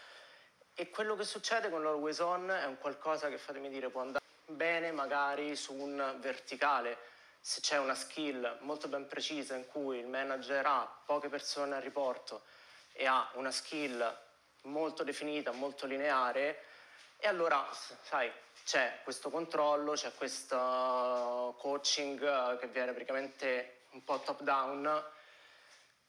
E 0.73 0.89
quello 0.89 1.15
che 1.15 1.23
succede 1.23 1.69
con 1.69 1.81
l'Always 1.81 2.19
On 2.19 2.49
è 2.49 2.65
un 2.65 2.77
qualcosa 2.77 3.29
che, 3.29 3.37
fatemi 3.37 3.69
dire, 3.69 3.87
può 3.87 4.01
andare 4.01 4.25
bene 4.47 4.91
magari 4.91 5.55
su 5.55 5.73
un 5.73 6.17
verticale, 6.19 6.97
se 7.39 7.61
c'è 7.61 7.77
una 7.77 7.95
skill 7.95 8.57
molto 8.61 8.87
ben 8.87 9.07
precisa 9.07 9.55
in 9.55 9.67
cui 9.67 9.99
il 9.99 10.07
manager 10.07 10.65
ha 10.65 11.01
poche 11.05 11.29
persone 11.29 11.75
a 11.75 11.79
riporto 11.79 12.43
e 12.91 13.05
ha 13.05 13.29
una 13.33 13.51
skill 13.51 14.17
molto 14.63 15.03
definita, 15.03 15.51
molto 15.51 15.85
lineare 15.85 16.63
e 17.19 17.27
allora, 17.27 17.67
sai, 18.03 18.31
c'è 18.63 18.99
questo 19.03 19.31
controllo, 19.31 19.93
c'è 19.93 20.13
questo 20.13 21.55
coaching 21.57 22.59
che 22.59 22.67
viene 22.67 22.91
praticamente 22.91 23.79
un 23.91 24.03
po' 24.03 24.19
top 24.19 24.41
down, 24.41 25.03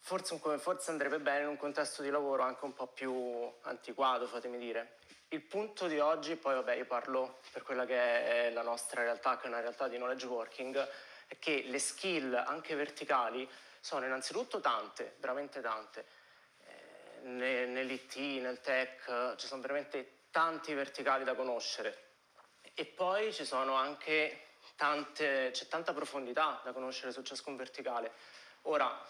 forse, 0.01 0.39
forse 0.59 0.91
andrebbe 0.91 1.19
bene 1.19 1.43
in 1.43 1.49
un 1.49 1.57
contesto 1.57 2.03
di 2.03 2.11
lavoro 2.11 2.43
anche 2.43 2.65
un 2.65 2.75
po' 2.75 2.89
più 2.89 3.51
antiquato, 3.63 4.27
fatemi 4.27 4.59
dire. 4.59 4.97
Il 5.29 5.43
punto 5.43 5.87
di 5.87 5.99
oggi, 5.99 6.37
poi 6.37 6.55
vabbè 6.55 6.75
io 6.75 6.87
parlo 6.87 7.41
per 7.53 7.63
quella 7.63 7.87
che 7.87 8.47
è 8.47 8.51
la 8.51 8.63
nostra 8.63 9.03
realtà, 9.03 9.39
che 9.39 9.45
è 9.45 9.49
una 9.49 9.61
realtà 9.61 9.89
di 9.89 9.97
knowledge 9.97 10.27
working, 10.27 10.89
è 11.29 11.39
che 11.39 11.63
le 11.67 11.79
skill 11.79 12.35
anche 12.35 12.75
verticali 12.75 13.49
sono 13.81 14.05
innanzitutto 14.05 14.59
tante, 14.61 15.15
veramente 15.19 15.61
tante. 15.61 16.05
Eh, 16.67 17.21
nell'IT, 17.27 18.17
nel 18.41 18.61
tech, 18.61 19.37
ci 19.37 19.47
sono 19.47 19.61
veramente 19.61 20.25
tanti 20.31 20.75
verticali 20.75 21.23
da 21.23 21.35
conoscere 21.35 22.07
e 22.75 22.85
poi 22.87 23.33
ci 23.33 23.45
sono 23.45 23.75
anche 23.75 24.45
tante, 24.75 25.51
c'è 25.53 25.69
tanta 25.69 25.93
profondità 25.93 26.61
da 26.65 26.73
conoscere 26.73 27.13
su 27.13 27.23
ciascun 27.23 27.57
verticale. 27.57 28.13
Ora, 28.63 29.05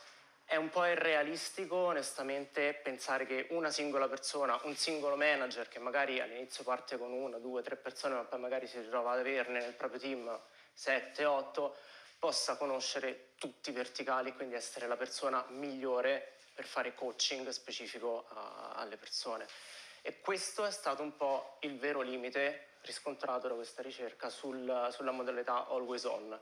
è 0.45 0.57
un 0.57 0.71
po' 0.71 0.87
irrealistico 0.87 1.77
onestamente 1.77 2.73
pensare 2.73 3.27
che 3.27 3.49
una 3.51 3.71
singola 3.71 4.09
persona, 4.09 4.59
un 4.63 4.75
singolo 4.75 5.15
manager 5.15 5.69
che 5.69 5.79
magari 5.79 6.21
all'inizio 6.21 6.65
parte 6.65 6.97
con 6.97 7.13
una, 7.13 7.37
due, 7.37 7.61
tre 7.61 7.77
persone, 7.77 8.15
ma 8.15 8.25
poi 8.25 8.41
magari 8.41 8.67
si 8.67 8.81
ritrova 8.81 9.13
ad 9.13 9.19
averne 9.19 9.61
nel 9.61 9.75
proprio 9.75 10.01
team 10.01 10.41
7, 10.73 11.25
8, 11.27 11.77
possa 12.19 12.57
conoscere 12.57 13.31
tutti 13.37 13.71
i 13.71 13.73
verticali 13.73 14.35
quindi 14.35 14.55
essere 14.55 14.87
la 14.87 14.97
persona 14.97 15.45
migliore 15.51 16.37
per 16.55 16.67
fare 16.67 16.95
coaching 16.95 17.49
specifico 17.51 18.27
a, 18.31 18.73
alle 18.75 18.97
persone. 18.97 19.47
E 20.03 20.21
questo 20.21 20.65
è 20.65 20.71
stato 20.71 21.03
un 21.03 21.17
po' 21.17 21.59
il 21.61 21.79
vero 21.79 22.01
limite 22.01 22.79
riscontrato 22.83 23.49
da 23.49 23.55
questa 23.55 23.83
ricerca 23.83 24.29
sul, 24.29 24.89
sulla 24.91 25.11
modalità 25.11 25.67
always 25.69 26.05
on. 26.05 26.39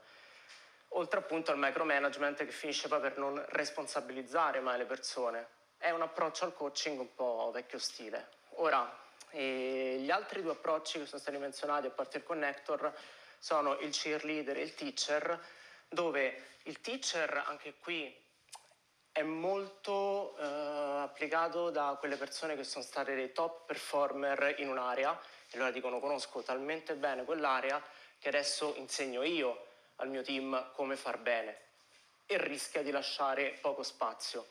Oltre 0.89 1.19
appunto 1.19 1.51
al 1.51 1.57
micromanagement 1.59 2.37
che 2.37 2.51
finisce 2.51 2.87
poi 2.87 2.99
per 2.99 3.17
non 3.17 3.43
responsabilizzare 3.49 4.59
mai 4.59 4.77
le 4.77 4.85
persone. 4.85 5.47
È 5.77 5.89
un 5.91 6.01
approccio 6.01 6.45
al 6.45 6.53
coaching 6.53 6.99
un 6.99 7.13
po' 7.13 7.51
vecchio 7.53 7.77
stile. 7.77 8.29
Ora, 8.59 9.05
gli 9.31 10.09
altri 10.09 10.41
due 10.41 10.53
approcci 10.53 10.99
che 10.99 11.05
sono 11.05 11.21
stati 11.21 11.37
menzionati 11.37 11.87
a 11.87 11.91
parte 11.91 12.17
il 12.17 12.23
connector 12.23 12.91
sono 13.37 13.77
il 13.79 13.91
cheerleader 13.91 14.57
e 14.57 14.61
il 14.61 14.73
teacher, 14.73 15.39
dove 15.89 16.43
il 16.63 16.81
teacher 16.81 17.43
anche 17.45 17.75
qui 17.79 18.13
è 19.11 19.23
molto 19.23 20.37
eh, 20.37 20.43
applicato 21.01 21.69
da 21.69 21.95
quelle 21.97 22.17
persone 22.17 22.55
che 22.55 22.63
sono 22.63 22.83
state 22.83 23.15
dei 23.15 23.31
top 23.31 23.65
performer 23.65 24.55
in 24.59 24.69
un'area 24.69 25.19
e 25.49 25.55
allora 25.55 25.71
dicono 25.71 25.99
conosco 25.99 26.43
talmente 26.43 26.93
bene 26.95 27.23
quell'area 27.23 27.81
che 28.19 28.27
adesso 28.27 28.75
insegno 28.75 29.23
io 29.23 29.65
al 29.95 30.09
mio 30.09 30.21
team 30.21 30.71
come 30.73 30.95
far 30.95 31.17
bene 31.17 31.65
e 32.27 32.37
rischia 32.37 32.83
di 32.83 32.91
lasciare 32.91 33.57
poco 33.61 33.83
spazio. 33.83 34.47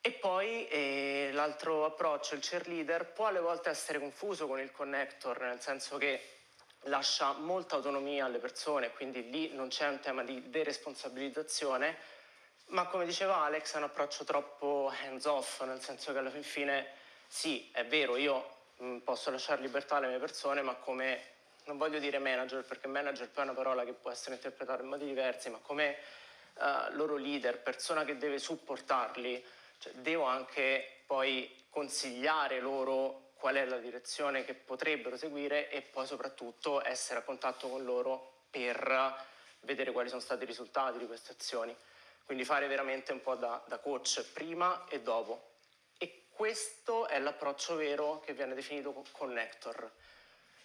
E 0.00 0.12
poi 0.12 0.66
eh, 0.68 1.30
l'altro 1.32 1.84
approccio, 1.84 2.34
il 2.34 2.40
cheerleader, 2.40 3.12
può 3.12 3.26
alle 3.26 3.40
volte 3.40 3.68
essere 3.68 3.98
confuso 3.98 4.46
con 4.46 4.58
il 4.58 4.72
connector, 4.72 5.40
nel 5.40 5.60
senso 5.60 5.98
che 5.98 6.39
lascia 6.84 7.32
molta 7.32 7.76
autonomia 7.76 8.24
alle 8.24 8.38
persone, 8.38 8.90
quindi 8.92 9.28
lì 9.30 9.52
non 9.54 9.68
c'è 9.68 9.88
un 9.88 10.00
tema 10.00 10.22
di 10.22 10.48
deresponsabilizzazione, 10.48 11.96
ma 12.66 12.86
come 12.86 13.04
diceva 13.04 13.42
Alex 13.42 13.74
è 13.74 13.76
un 13.76 13.84
approccio 13.84 14.24
troppo 14.24 14.92
hands 15.02 15.24
off, 15.26 15.62
nel 15.62 15.80
senso 15.80 16.12
che 16.12 16.18
alla 16.18 16.30
fin 16.30 16.42
fine 16.42 16.86
sì, 17.26 17.68
è 17.72 17.84
vero, 17.84 18.16
io 18.16 18.56
mm, 18.82 18.98
posso 18.98 19.30
lasciare 19.30 19.60
libertà 19.60 19.96
alle 19.96 20.08
mie 20.08 20.18
persone, 20.18 20.62
ma 20.62 20.74
come, 20.74 21.20
non 21.64 21.76
voglio 21.76 21.98
dire 21.98 22.18
manager, 22.18 22.64
perché 22.64 22.88
manager 22.88 23.28
poi 23.28 23.44
è 23.44 23.46
una 23.46 23.56
parola 23.56 23.84
che 23.84 23.92
può 23.92 24.10
essere 24.10 24.36
interpretata 24.36 24.82
in 24.82 24.88
modi 24.88 25.04
diversi, 25.04 25.50
ma 25.50 25.58
come 25.58 25.96
uh, 26.54 26.94
loro 26.94 27.16
leader, 27.16 27.60
persona 27.60 28.04
che 28.04 28.16
deve 28.16 28.38
supportarli, 28.38 29.44
cioè, 29.78 29.92
devo 29.94 30.24
anche 30.24 31.02
poi 31.06 31.66
consigliare 31.70 32.60
loro 32.60 33.29
qual 33.40 33.56
è 33.56 33.64
la 33.64 33.78
direzione 33.78 34.44
che 34.44 34.54
potrebbero 34.54 35.16
seguire 35.16 35.70
e 35.70 35.80
poi 35.80 36.06
soprattutto 36.06 36.84
essere 36.84 37.20
a 37.20 37.22
contatto 37.22 37.68
con 37.68 37.82
loro 37.82 38.42
per 38.50 39.26
vedere 39.60 39.92
quali 39.92 40.10
sono 40.10 40.20
stati 40.20 40.44
i 40.44 40.46
risultati 40.46 40.98
di 40.98 41.06
queste 41.06 41.32
azioni. 41.32 41.74
Quindi 42.24 42.44
fare 42.44 42.68
veramente 42.68 43.12
un 43.12 43.22
po' 43.22 43.34
da, 43.34 43.60
da 43.66 43.78
coach 43.78 44.22
prima 44.32 44.84
e 44.88 45.00
dopo. 45.00 45.54
E 45.96 46.26
questo 46.30 47.08
è 47.08 47.18
l'approccio 47.18 47.76
vero 47.76 48.20
che 48.20 48.34
viene 48.34 48.54
definito 48.54 49.04
connector. 49.10 49.90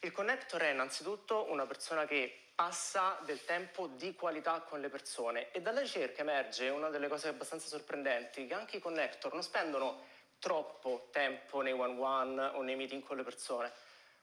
Il 0.01 0.11
connector 0.11 0.61
è 0.61 0.71
innanzitutto 0.71 1.49
una 1.49 1.65
persona 1.65 2.05
che 2.05 2.41
passa 2.53 3.17
del 3.23 3.43
tempo 3.45 3.87
di 3.87 4.13
qualità 4.15 4.61
con 4.61 4.79
le 4.79 4.89
persone 4.89 5.51
e 5.51 5.61
dalla 5.61 5.79
ricerca 5.79 6.21
emerge 6.21 6.69
una 6.69 6.89
delle 6.89 7.07
cose 7.07 7.29
abbastanza 7.29 7.67
sorprendenti 7.67 8.47
che 8.47 8.53
anche 8.53 8.77
i 8.77 8.81
connector 8.81 9.33
non 9.33 9.43
spendono 9.43 10.13
troppo 10.39 11.09
tempo 11.11 11.61
nei 11.61 11.73
one-one 11.73 12.41
o 12.53 12.61
nei 12.61 12.75
meeting 12.75 13.03
con 13.03 13.17
le 13.17 13.23
persone, 13.23 13.71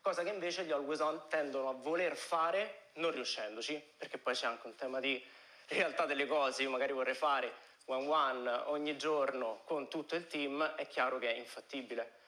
cosa 0.00 0.22
che 0.22 0.30
invece 0.30 0.64
gli 0.64 0.72
always 0.72 1.00
on 1.00 1.28
tendono 1.28 1.68
a 1.68 1.72
voler 1.72 2.16
fare 2.16 2.90
non 2.94 3.10
riuscendoci, 3.10 3.94
perché 3.96 4.18
poi 4.18 4.34
c'è 4.34 4.46
anche 4.46 4.66
un 4.66 4.74
tema 4.74 5.00
di 5.00 5.24
realtà 5.68 6.06
delle 6.06 6.26
cose, 6.26 6.62
io 6.62 6.70
magari 6.70 6.92
vorrei 6.92 7.14
fare 7.14 7.52
one 7.86 8.06
one 8.06 8.50
ogni 8.66 8.96
giorno 8.96 9.62
con 9.64 9.88
tutto 9.88 10.14
il 10.14 10.26
team, 10.26 10.62
è 10.74 10.86
chiaro 10.86 11.18
che 11.18 11.32
è 11.32 11.36
infattibile. 11.36 12.20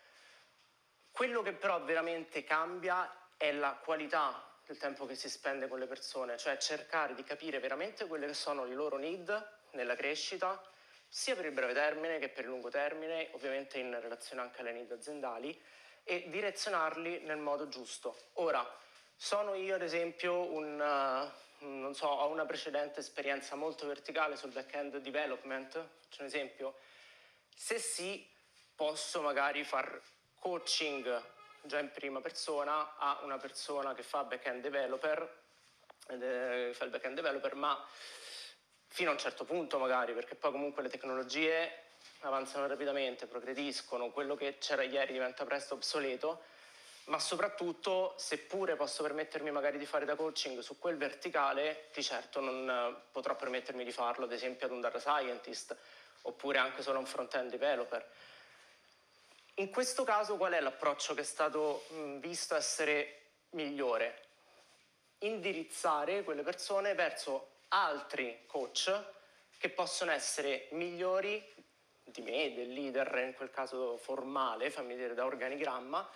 Quello 1.11 1.43
che 1.43 1.53
però 1.53 1.81
veramente 1.83 2.43
cambia 2.43 3.29
è 3.37 3.53
la 3.53 3.73
qualità 3.75 4.51
del 4.67 4.79
tempo 4.79 5.05
che 5.07 5.15
si 5.15 5.29
spende 5.29 5.69
con 5.69 5.79
le 5.79 5.87
persone, 5.87 6.39
cioè 6.39 6.57
cercare 6.57 7.15
di 7.15 7.23
capire 7.23 7.61
veramente 7.61 8.07
quelle 8.07 8.27
che 8.27 8.35
sono 8.35 8.65
i 8.67 8.73
loro 8.73 8.97
need 8.97 9.49
nella 9.73 9.95
crescita, 9.95 10.61
sia 11.15 11.37
per 11.37 11.45
il 11.45 11.53
breve 11.53 11.75
termine 11.75 12.19
che 12.19 12.29
per 12.29 12.43
il 12.43 12.51
lungo 12.51 12.71
termine, 12.71 13.29
ovviamente 13.35 13.79
in 13.79 13.97
relazione 14.01 14.43
anche 14.43 14.63
alle 14.63 14.73
need 14.73 14.91
aziendali, 14.91 15.63
e 16.03 16.25
direzionarli 16.29 17.21
nel 17.21 17.37
modo 17.37 17.69
giusto. 17.69 18.31
Ora, 18.33 18.69
sono 19.15 19.55
io 19.55 19.77
ad 19.77 19.83
esempio 19.83 20.51
un, 20.51 20.75
non 21.59 21.95
so, 21.95 22.09
ho 22.09 22.27
una 22.27 22.45
precedente 22.47 22.99
esperienza 22.99 23.55
molto 23.55 23.87
verticale 23.87 24.35
sul 24.35 24.51
back-end 24.51 24.97
development, 24.97 25.73
faccio 26.01 26.23
un 26.23 26.27
esempio, 26.27 26.79
se 27.55 27.79
sì, 27.79 28.29
posso 28.75 29.23
magari 29.23 29.63
far 29.63 30.01
coaching 30.41 31.23
già 31.63 31.79
in 31.79 31.93
prima 31.93 32.21
persona 32.21 32.97
a 32.97 33.21
una 33.23 33.39
persona 33.39 33.95
che 33.95 34.03
fa 34.03 34.25
back-end 34.25 34.63
developer, 34.63 35.43
eh, 36.09 36.73
fa 36.75 36.85
il 36.85 36.91
back-end 36.91 37.15
developer, 37.15 37.55
ma 37.55 37.87
fino 38.95 39.11
a 39.11 39.13
un 39.15 39.19
certo 39.19 39.43
punto 39.43 39.81
magari, 39.81 40.13
perché 40.13 40.37
poi 40.37 40.53
comunque 40.53 40.81
le 40.81 40.89
tecnologie 40.89 41.79
avanzano 42.21 42.69
rapidamente, 42.69 43.27
progrediscono, 43.27 44.11
quello 44.11 44.37
che 44.37 44.59
c'era 44.59 44.85
ieri 44.85 45.13
diventa 45.13 45.45
presto 45.45 45.75
obsoleto 45.75 46.45
ma 47.07 47.19
soprattutto 47.19 48.15
seppure 48.17 48.77
posso 48.77 49.03
permettermi 49.03 49.51
magari 49.51 49.79
di 49.79 49.85
fare 49.85 50.05
da 50.05 50.15
coaching 50.15 50.61
su 50.61 50.79
quel 50.79 50.97
verticale, 50.97 51.89
di 51.93 52.05
certo 52.05 52.39
non 52.39 53.03
potrò 53.11 53.35
permettermi 53.35 53.83
di 53.83 53.91
farlo 53.91 54.27
ad 54.27 54.33
esempio 54.33 54.67
ad 54.67 54.73
un 54.73 54.81
data 54.81 55.01
scientist 55.01 55.77
oppure 56.23 56.59
anche 56.59 56.81
solo 56.81 56.99
a 56.99 57.01
un 57.01 57.07
front-end 57.07 57.51
developer. 57.51 58.09
In 59.57 59.71
questo 59.71 60.05
caso 60.05 60.37
qual 60.37 60.53
è 60.53 60.61
l'approccio 60.61 61.15
che 61.15 61.23
è 61.23 61.25
stato 61.25 61.85
visto 62.21 62.55
essere 62.55 63.23
migliore? 63.51 64.23
Indirizzare 65.19 66.23
quelle 66.23 66.43
persone 66.43 66.95
verso 66.95 67.54
altri 67.69 68.43
coach 68.47 69.13
che 69.59 69.69
possono 69.71 70.11
essere 70.11 70.69
migliori 70.73 71.43
di 72.05 72.21
me, 72.23 72.53
del 72.55 72.73
leader, 72.73 73.23
in 73.25 73.35
quel 73.35 73.51
caso 73.51 73.97
formale, 73.97 74.71
fammi 74.71 74.95
dire 74.95 75.15
da 75.15 75.25
organigramma, 75.25 76.09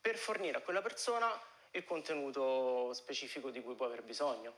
per 0.00 0.16
fornire 0.16 0.58
a 0.58 0.60
quella 0.60 0.82
persona 0.82 1.28
il 1.72 1.84
contenuto 1.84 2.92
specifico 2.92 3.50
di 3.50 3.60
cui 3.60 3.74
può 3.74 3.86
aver 3.86 4.02
bisogno. 4.02 4.54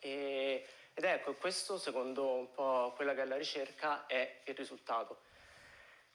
E, 0.00 0.66
ed 0.92 1.04
ecco, 1.04 1.34
questo 1.34 1.78
secondo 1.78 2.34
un 2.34 2.50
po' 2.50 2.92
quella 2.94 3.14
che 3.14 3.22
è 3.22 3.24
la 3.24 3.36
ricerca 3.36 4.06
è 4.06 4.40
il 4.44 4.54
risultato. 4.54 5.22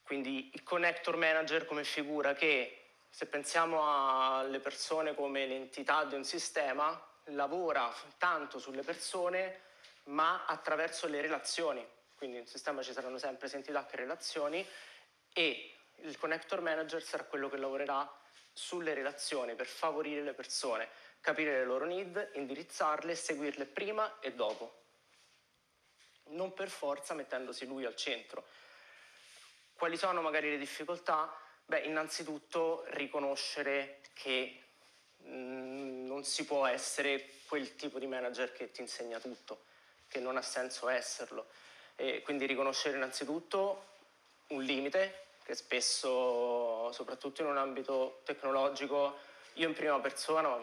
Quindi 0.04 0.52
il 0.54 0.64
connector 0.64 1.18
manager 1.18 1.66
come 1.66 1.84
figura 1.84 2.34
che, 2.34 2.86
se 3.10 3.26
pensiamo 3.26 4.38
alle 4.38 4.60
persone 4.60 5.14
come 5.14 5.46
l'entità 5.46 6.04
di 6.06 6.16
un 6.16 6.24
sistema, 6.24 7.09
lavora 7.32 7.94
tanto 8.18 8.60
sulle 8.60 8.84
persone 8.84 9.68
ma 10.06 10.46
attraverso 10.46 11.08
le 11.08 11.22
relazioni. 11.22 11.86
Quindi 12.16 12.38
nel 12.38 12.48
sistema 12.48 12.82
ci 12.82 12.94
saranno 12.94 13.18
sempre 13.18 13.48
sia 13.48 13.58
entità 13.58 13.86
che 13.86 13.96
relazioni 13.96 14.66
e 15.34 15.76
il 16.02 16.18
connector 16.18 16.62
manager 16.62 17.02
sarà 17.02 17.24
quello 17.24 17.50
che 17.50 17.58
lavorerà 17.58 18.10
sulle 18.52 18.94
relazioni 18.94 19.56
per 19.56 19.68
favorire 19.68 20.22
le 20.22 20.34
persone, 20.34 20.90
capire 21.22 21.60
le 21.60 21.66
loro 21.66 21.86
need, 21.86 22.32
indirizzarle, 22.34 23.16
seguirle 23.16 23.66
prima 23.66 24.20
e 24.20 24.34
dopo. 24.34 24.84
Non 26.32 26.54
per 26.54 26.70
forza 26.70 27.14
mettendosi 27.14 27.66
lui 27.66 27.86
al 27.86 27.96
centro. 27.96 28.46
Quali 29.74 29.98
sono 29.98 30.22
magari 30.22 30.50
le 30.50 30.58
difficoltà? 30.58 31.34
Beh, 31.66 31.82
innanzitutto 31.82 32.84
riconoscere 32.90 34.02
che 34.14 34.69
mm, 35.28 36.06
non 36.06 36.24
si 36.24 36.46
può 36.46 36.66
essere 36.66 37.26
quel 37.48 37.76
tipo 37.76 38.00
di 38.00 38.08
manager 38.08 38.52
che 38.52 38.72
ti 38.72 38.82
insegna 38.82 39.20
tutto, 39.20 39.64
che 40.08 40.20
non 40.20 40.38
ha 40.38 40.42
senso 40.42 40.88
esserlo. 40.90 41.48
E 41.96 42.22
quindi 42.22 42.46
riconoscere 42.46 42.96
innanzitutto 42.96 43.86
un 44.48 44.64
limite 44.64 45.28
che 45.44 45.56
spesso, 45.56 46.92
soprattutto 46.92 47.42
in 47.42 47.48
un 47.48 47.58
ambito 47.58 48.22
tecnologico, 48.24 49.18
io 49.54 49.68
in 49.68 49.74
prima 49.74 50.00
persona, 50.00 50.56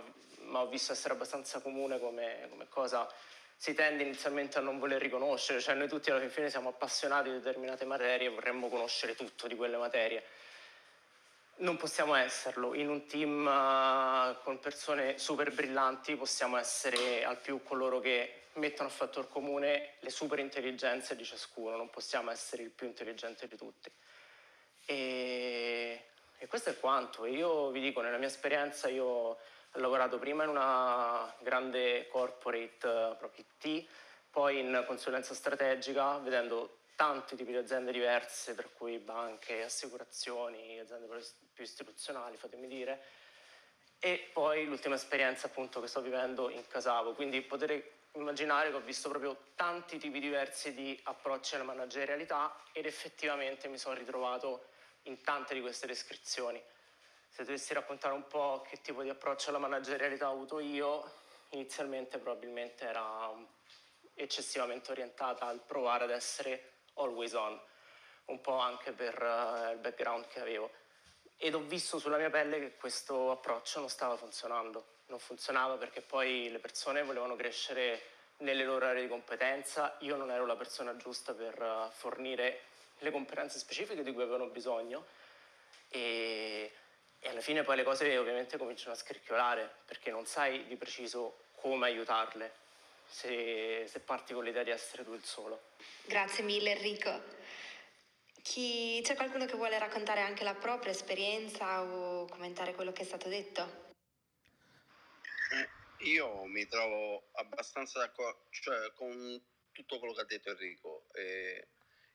ma 0.45 0.61
ho 0.61 0.69
visto 0.69 0.93
essere 0.93 1.15
abbastanza 1.15 1.61
comune 1.61 1.99
come, 1.99 2.47
come 2.51 2.69
cosa, 2.69 3.13
si 3.57 3.75
tende 3.75 4.05
inizialmente 4.05 4.59
a 4.59 4.61
non 4.61 4.79
voler 4.79 5.01
riconoscere, 5.01 5.61
cioè 5.61 5.75
noi 5.75 5.89
tutti 5.89 6.11
alla 6.11 6.29
fine 6.29 6.51
siamo 6.51 6.69
appassionati 6.69 7.31
di 7.31 7.37
determinate 7.37 7.85
materie 7.85 8.29
e 8.29 8.31
vorremmo 8.31 8.69
conoscere 8.69 9.17
tutto 9.17 9.49
di 9.49 9.57
quelle 9.57 9.77
materie 9.77 10.23
non 11.59 11.77
possiamo 11.77 12.15
esserlo. 12.15 12.75
In 12.75 12.89
un 12.89 13.07
team 13.07 13.47
uh, 13.47 14.43
con 14.43 14.59
persone 14.59 15.19
super 15.19 15.53
brillanti 15.53 16.17
possiamo 16.17 16.57
essere 16.57 17.25
al 17.25 17.39
più 17.39 17.63
coloro 17.63 18.01
che 18.01 18.43
mettono 18.55 18.89
a 18.89 18.93
fattor 18.93 19.29
comune 19.29 19.95
le 20.01 20.11
super 20.11 20.39
intelligenze 20.39 21.15
di 21.15 21.25
ciascuno, 21.25 21.77
non 21.77 21.91
possiamo 21.91 22.31
essere 22.31 22.63
il 22.63 22.71
più 22.71 22.87
intelligente 22.87 23.47
di 23.47 23.57
tutti. 23.57 23.91
E, 24.87 26.05
e 26.39 26.47
questo 26.47 26.71
è 26.71 26.79
quanto. 26.79 27.27
Io 27.27 27.71
vi 27.71 27.81
dico, 27.81 28.01
nella 28.01 28.19
mia 28.19 28.29
esperienza, 28.29 28.89
io 28.89 29.05
ho 29.05 29.39
lavorato 29.73 30.19
prima 30.19 30.45
in 30.45 30.51
una 30.51 31.35
grande 31.41 32.07
corporate, 32.09 32.87
uh, 32.87 33.17
proprio 33.17 33.45
IT, 33.61 33.87
poi 34.31 34.59
in 34.59 34.85
consulenza 34.87 35.35
strategica, 35.35 36.19
vedendo 36.19 36.79
tanti 36.97 37.37
tipi 37.37 37.53
di 37.53 37.59
aziende 37.59 37.93
diverse, 37.93 38.55
tra 38.55 38.67
cui 38.67 38.99
banche, 38.99 39.63
assicurazioni, 39.63 40.81
aziende 40.81 41.07
più 41.53 41.63
istituzionali, 41.63 42.37
fatemi 42.37 42.67
dire, 42.67 43.03
e 43.99 44.31
poi 44.33 44.65
l'ultima 44.65 44.95
esperienza 44.95 45.47
appunto 45.47 45.81
che 45.81 45.87
sto 45.87 46.01
vivendo 46.01 46.51
in 46.51 46.67
Casavo, 46.67 47.15
quindi 47.15 47.41
potete 47.43 47.93
immaginare 48.13 48.71
che 48.71 48.77
ho 48.77 48.81
visto 48.81 49.09
proprio 49.09 49.37
tanti 49.55 49.99
tipi 49.99 50.21
diversi 50.21 50.75
di 50.75 50.99
approcci 51.05 51.55
alla 51.55 51.65
managerialità 51.65 52.57
ed 52.73 52.87
effettivamente 52.87 53.69
mi 53.69 53.79
sono 53.79 53.95
ritrovato 53.95 54.69
in 55.03 55.21
tante 55.23 55.55
di 55.55 55.61
queste 55.61 55.87
descrizioni. 55.87 56.63
Se 57.29 57.45
dovessi 57.45 57.75
raccontare 57.75 58.15
un 58.15 58.27
po' 58.27 58.65
che 58.67 58.81
tipo 58.81 59.03
di 59.03 59.11
approccio 59.11 59.51
alla 59.51 59.59
managerialità 59.59 60.31
ho 60.31 60.33
avuto 60.33 60.61
io, 60.61 61.11
inizialmente 61.51 62.19
probabilmente 62.19 62.85
era 62.85 63.31
eccessivamente 64.15 64.91
orientata 64.91 65.47
al 65.47 65.61
provare 65.61 66.05
ad 66.05 66.11
essere 66.11 66.76
always 66.97 67.33
on, 67.33 67.59
un 68.27 68.41
po' 68.41 68.59
anche 68.59 68.93
per 68.93 69.21
uh, 69.21 69.73
il 69.73 69.79
background 69.79 70.27
che 70.29 70.41
avevo. 70.41 70.71
Ed 71.37 71.55
ho 71.55 71.61
visto 71.61 71.99
sulla 71.99 72.17
mia 72.17 72.31
pelle 72.31 72.59
che 72.59 72.77
questo 72.77 73.31
approccio 73.31 73.81
non 73.81 73.89
stava 73.89 74.17
funzionando. 74.17 74.95
Non 75.07 75.19
funzionava 75.19 75.77
perché 75.77 76.01
poi 76.01 76.51
le 76.51 76.59
persone 76.59 77.03
volevano 77.03 77.37
crescere 77.37 78.03
nelle 78.39 78.65
loro 78.65 78.87
aree 78.87 79.03
di 79.03 79.09
competenza, 79.09 79.97
io 80.01 80.17
non 80.17 80.31
ero 80.31 80.45
la 80.45 80.57
persona 80.57 80.97
giusta 80.97 81.33
per 81.33 81.61
uh, 81.61 81.91
fornire 81.91 82.61
le 82.99 83.11
competenze 83.11 83.59
specifiche 83.59 84.03
di 84.03 84.13
cui 84.13 84.23
avevano 84.23 84.47
bisogno 84.47 85.05
e, 85.89 86.73
e 87.19 87.29
alla 87.29 87.41
fine 87.41 87.63
poi 87.63 87.77
le 87.77 87.83
cose 87.83 88.17
ovviamente 88.17 88.57
cominciano 88.57 88.93
a 88.93 88.97
scricchiolare 88.97 89.71
perché 89.85 90.11
non 90.11 90.27
sai 90.27 90.67
di 90.67 90.77
preciso 90.77 91.45
come 91.57 91.87
aiutarle 91.87 92.65
se, 93.09 93.87
se 93.87 94.01
parti 94.01 94.35
con 94.35 94.45
l'idea 94.45 94.63
di 94.63 94.71
essere 94.71 95.05
tu 95.05 95.15
il 95.15 95.25
solo. 95.25 95.71
Grazie 96.05 96.45
mille 96.45 96.73
Enrico. 96.73 97.23
Chi, 98.43 99.01
c'è 99.03 99.17
qualcuno 99.17 99.45
che 99.45 99.57
vuole 99.57 99.79
raccontare 99.79 100.21
anche 100.21 100.45
la 100.45 100.55
propria 100.55 100.93
esperienza 100.93 101.83
o 101.83 102.27
commentare 102.27 102.75
quello 102.75 102.93
che 102.93 103.03
è 103.03 103.05
stato 103.05 103.29
detto? 103.29 103.95
Eh, 105.53 106.05
io 106.09 106.45
mi 106.45 106.67
trovo 106.67 107.29
abbastanza 107.33 107.99
d'accordo 107.99 108.47
cioè, 108.51 108.93
con 108.93 109.43
tutto 109.73 109.99
quello 109.99 110.15
che 110.15 110.21
ha 110.21 110.27
detto 110.27 110.51
Enrico. 110.51 111.07
E 111.13 111.69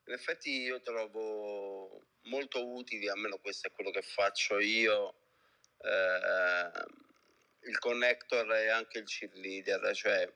in 0.06 0.13
effetti 0.13 0.62
io 0.62 0.82
trovo 0.82 2.01
molto 2.23 2.65
utili, 2.65 3.10
almeno 3.10 3.38
questo 3.39 3.67
è 3.67 3.71
quello 3.71 3.91
che 3.91 4.01
faccio 4.01 4.58
io, 4.60 5.15
eh, 5.80 6.71
il 7.67 7.77
connector 7.77 8.54
e 8.54 8.69
anche 8.69 8.99
il 8.99 9.06
cheerleader, 9.06 9.93
cioè 9.95 10.32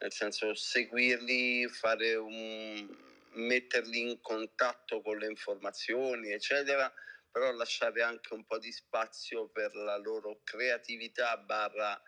nel 0.00 0.12
senso 0.12 0.54
seguirli, 0.54 1.68
fare 1.68 2.14
un, 2.16 2.88
metterli 3.32 4.00
in 4.00 4.20
contatto 4.20 5.00
con 5.00 5.18
le 5.18 5.26
informazioni, 5.26 6.30
eccetera, 6.30 6.92
però 7.30 7.50
lasciare 7.52 8.02
anche 8.02 8.34
un 8.34 8.44
po' 8.44 8.58
di 8.58 8.72
spazio 8.72 9.48
per 9.48 9.74
la 9.74 9.96
loro 9.96 10.40
creatività 10.44 11.36
barra 11.36 12.00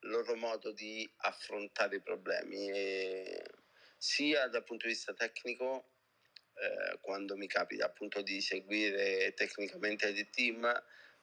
loro 0.00 0.36
modo 0.36 0.72
di 0.72 1.08
affrontare 1.18 1.96
i 1.96 2.02
problemi, 2.02 2.70
e 2.70 3.44
sia 3.96 4.46
dal 4.48 4.64
punto 4.64 4.86
di 4.86 4.92
vista 4.92 5.14
tecnico, 5.14 5.90
eh, 6.54 6.98
quando 7.00 7.36
mi 7.36 7.46
capita 7.46 7.86
appunto 7.86 8.22
di 8.22 8.40
seguire 8.40 9.34
tecnicamente 9.34 10.12
dei 10.12 10.30
team, 10.30 10.60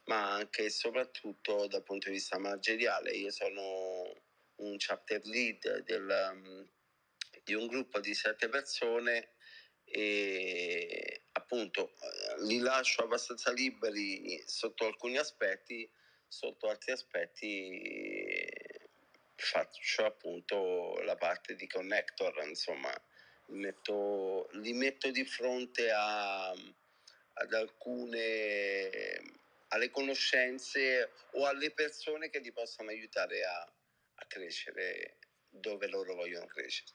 ma 0.06 0.34
anche 0.34 0.66
e 0.66 0.70
soprattutto 0.70 1.68
dal 1.68 1.84
punto 1.84 2.08
di 2.08 2.16
vista 2.16 2.38
manageriale. 2.38 3.12
Io 3.12 3.32
sono 3.32 4.23
un 4.64 4.78
chapter 4.78 5.22
lead 5.26 5.84
del, 5.84 6.32
um, 6.32 6.70
di 7.44 7.54
un 7.54 7.68
gruppo 7.68 8.00
di 8.00 8.14
sette 8.14 8.50
persone 8.50 9.32
e 9.86 11.24
appunto 11.34 11.90
eh, 11.90 12.46
li 12.46 12.60
lascio 12.60 13.04
abbastanza 13.04 13.52
liberi 13.52 14.42
sotto 14.46 14.86
alcuni 14.86 15.18
aspetti, 15.18 15.90
sotto 16.28 16.70
altri 16.70 16.92
aspetti 16.94 18.22
faccio 19.36 20.06
appunto 20.06 21.00
la 21.04 21.16
parte 21.16 21.56
di 21.56 21.68
connector, 21.68 22.44
insomma, 22.48 22.92
li 23.48 23.58
metto, 23.58 24.48
li 24.54 24.74
metto 24.74 25.12
di 25.12 25.26
fronte 25.26 25.92
a, 25.92 26.50
ad 26.50 27.54
alcune 27.54 28.90
alle 29.68 29.90
conoscenze 29.90 31.12
o 31.32 31.46
alle 31.46 31.72
persone 31.72 32.30
che 32.30 32.40
li 32.40 32.52
possano 32.52 32.90
aiutare 32.90 33.44
a, 33.44 33.72
a 34.24 34.28
crescere 34.28 35.18
dove 35.50 35.88
loro 35.88 36.16
vogliono 36.16 36.46
crescere. 36.46 36.92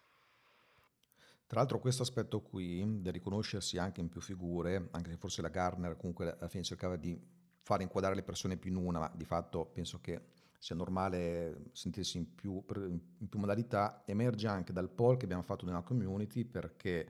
Tra 1.47 1.61
l'altro 1.61 1.79
questo 1.79 2.03
aspetto 2.03 2.43
qui, 2.43 3.01
del 3.01 3.13
riconoscersi 3.13 3.79
anche 3.79 4.01
in 4.01 4.09
più 4.09 4.21
figure, 4.21 4.89
anche 4.91 5.11
se 5.11 5.17
forse 5.17 5.41
la 5.41 5.49
Garner 5.49 5.97
comunque 5.97 6.33
alla 6.33 6.49
fine 6.49 6.63
cercava 6.63 6.97
di 6.97 7.19
fare 7.63 7.83
inquadrare 7.83 8.15
le 8.15 8.23
persone 8.23 8.57
più 8.57 8.71
in 8.71 8.77
una, 8.77 8.99
ma 8.99 9.13
di 9.15 9.25
fatto 9.25 9.65
penso 9.65 10.01
che 10.01 10.21
sia 10.59 10.75
normale 10.75 11.71
sentirsi 11.73 12.19
in 12.19 12.35
più, 12.35 12.63
in 12.75 13.29
più 13.29 13.39
modalità, 13.39 14.03
emerge 14.05 14.47
anche 14.47 14.73
dal 14.73 14.91
poll 14.91 15.17
che 15.17 15.25
abbiamo 15.25 15.43
fatto 15.43 15.65
nella 15.65 15.83
community 15.83 16.45
perché 16.45 17.09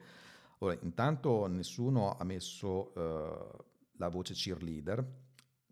ora, 0.58 0.76
intanto 0.82 1.46
nessuno 1.46 2.16
ha 2.16 2.24
messo 2.24 2.92
uh, 2.94 3.64
la 3.96 4.08
voce 4.08 4.34
cheerleader, 4.34 5.04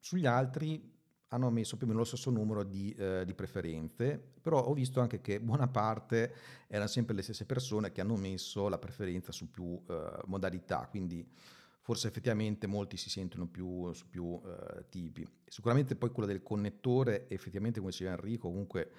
sugli 0.01 0.27
altri 0.27 0.95
hanno 1.29 1.51
messo 1.51 1.77
più 1.77 1.87
o 1.87 1.89
meno 1.89 2.01
lo 2.01 2.07
stesso 2.07 2.31
numero 2.31 2.63
di, 2.63 2.95
eh, 2.97 3.25
di, 3.25 3.35
preferenze, 3.35 4.21
però 4.41 4.63
ho 4.63 4.73
visto 4.73 5.01
anche 5.01 5.21
che 5.21 5.41
buona 5.41 5.67
parte 5.67 6.33
erano 6.69 6.89
sempre 6.89 7.15
le 7.15 7.23
stesse 7.23 7.45
persone 7.45 7.91
che 7.91 8.01
hanno 8.01 8.17
messo 8.17 8.69
la 8.69 8.79
preferenza 8.79 9.33
su 9.33 9.51
più 9.51 9.81
eh, 9.89 10.21
modalità, 10.27 10.87
quindi 10.89 11.27
forse 11.81 12.09
effettivamente 12.09 12.67
molti 12.67 12.97
si 12.97 13.11
sentono 13.11 13.47
più 13.47 13.93
su 13.93 14.09
più 14.09 14.41
eh, 14.45 14.85
tipi. 14.89 15.27
Sicuramente 15.47 15.95
poi 15.97 16.11
quello 16.11 16.29
del 16.29 16.43
connettore, 16.43 17.29
effettivamente 17.29 17.79
come 17.79 17.91
diceva 17.91 18.13
Enrico, 18.13 18.49
comunque 18.49 18.91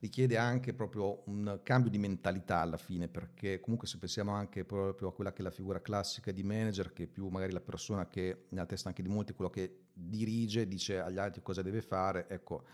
richiede 0.00 0.36
anche 0.38 0.72
proprio 0.72 1.22
un 1.26 1.60
cambio 1.62 1.90
di 1.90 1.98
mentalità 1.98 2.60
alla 2.60 2.78
fine, 2.78 3.08
perché 3.08 3.60
comunque 3.60 3.86
se 3.86 3.98
pensiamo 3.98 4.32
anche 4.32 4.64
proprio 4.64 5.08
a 5.08 5.12
quella 5.12 5.32
che 5.32 5.40
è 5.40 5.44
la 5.44 5.50
figura 5.50 5.80
classica 5.80 6.32
di 6.32 6.42
manager, 6.42 6.92
che 6.92 7.04
è 7.04 7.06
più 7.06 7.28
magari 7.28 7.52
la 7.52 7.60
persona 7.60 8.08
che 8.08 8.46
nella 8.48 8.66
testa 8.66 8.88
anche 8.88 9.02
di 9.02 9.08
molti 9.08 9.34
quello 9.34 9.50
che 9.50 9.84
dirige, 9.92 10.66
dice 10.66 11.00
agli 11.00 11.18
altri 11.18 11.42
cosa 11.42 11.60
deve 11.60 11.82
fare, 11.82 12.26
ecco, 12.28 12.64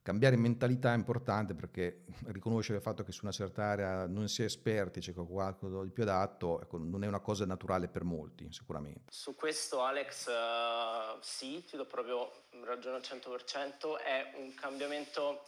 cambiare 0.00 0.36
mentalità 0.36 0.92
è 0.92 0.96
importante 0.96 1.54
perché 1.54 2.04
riconoscere 2.26 2.76
il 2.76 2.84
fatto 2.84 3.02
che 3.02 3.10
su 3.10 3.20
una 3.22 3.32
certa 3.32 3.64
area 3.64 4.06
non 4.06 4.28
si 4.28 4.42
è 4.42 4.44
esperti, 4.44 5.00
c'è 5.00 5.12
qualcosa 5.12 5.82
di 5.82 5.90
più 5.90 6.04
adatto, 6.04 6.60
ecco, 6.60 6.78
non 6.78 7.02
è 7.02 7.08
una 7.08 7.20
cosa 7.20 7.44
naturale 7.46 7.88
per 7.88 8.04
molti 8.04 8.46
sicuramente. 8.52 9.10
Su 9.10 9.34
questo 9.34 9.82
Alex 9.82 10.28
uh, 10.28 11.18
sì, 11.20 11.64
ti 11.64 11.76
do 11.76 11.86
proprio 11.86 12.30
ragione 12.62 12.96
al 12.96 13.02
100%, 13.02 13.98
è 14.04 14.34
un 14.36 14.54
cambiamento 14.54 15.42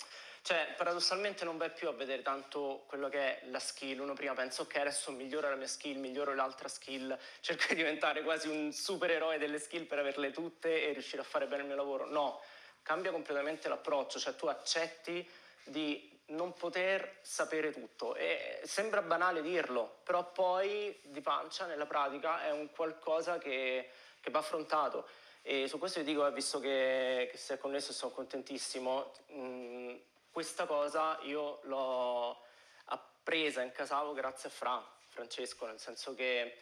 cioè, 0.46 0.74
paradossalmente 0.76 1.44
non 1.44 1.56
vai 1.56 1.72
più 1.72 1.88
a 1.88 1.92
vedere 1.92 2.22
tanto 2.22 2.84
quello 2.86 3.08
che 3.08 3.18
è 3.18 3.46
la 3.46 3.58
skill. 3.58 3.98
Uno 3.98 4.12
prima 4.12 4.32
pensa, 4.32 4.62
ok, 4.62 4.76
adesso 4.76 5.10
miglioro 5.10 5.50
la 5.50 5.56
mia 5.56 5.66
skill, 5.66 5.98
miglioro 5.98 6.36
l'altra 6.36 6.68
skill, 6.68 7.18
cerco 7.42 7.64
di 7.70 7.74
diventare 7.74 8.22
quasi 8.22 8.46
un 8.46 8.70
supereroe 8.70 9.38
delle 9.38 9.58
skill 9.58 9.86
per 9.86 9.98
averle 9.98 10.30
tutte 10.30 10.86
e 10.86 10.92
riuscire 10.92 11.20
a 11.20 11.24
fare 11.24 11.48
bene 11.48 11.62
il 11.62 11.66
mio 11.66 11.74
lavoro. 11.74 12.06
No, 12.08 12.40
cambia 12.82 13.10
completamente 13.10 13.68
l'approccio, 13.68 14.20
cioè 14.20 14.36
tu 14.36 14.46
accetti 14.46 15.28
di 15.64 16.16
non 16.26 16.52
poter 16.52 17.18
sapere 17.22 17.72
tutto 17.72 18.14
e 18.14 18.60
sembra 18.62 19.02
banale 19.02 19.42
dirlo, 19.42 19.98
però 20.04 20.30
poi 20.30 20.96
di 21.06 21.22
pancia 21.22 21.66
nella 21.66 21.86
pratica 21.86 22.44
è 22.44 22.52
un 22.52 22.70
qualcosa 22.70 23.38
che, 23.38 23.90
che 24.20 24.30
va 24.30 24.38
affrontato 24.38 25.08
E 25.42 25.66
su 25.66 25.78
questo 25.78 25.98
vi 25.98 26.06
dico, 26.06 26.30
visto 26.30 26.60
che, 26.60 27.26
che 27.32 27.36
sei 27.36 27.58
connesso, 27.58 27.92
sono 27.92 28.12
contentissimo. 28.12 29.12
Mm, 29.32 29.96
questa 30.36 30.66
cosa 30.66 31.18
io 31.22 31.60
l'ho 31.62 32.42
appresa 32.88 33.62
in 33.62 33.72
Casavo 33.72 34.12
grazie 34.12 34.50
a 34.50 34.52
Fra, 34.52 34.86
Francesco, 35.08 35.64
nel 35.64 35.80
senso 35.80 36.14
che 36.14 36.58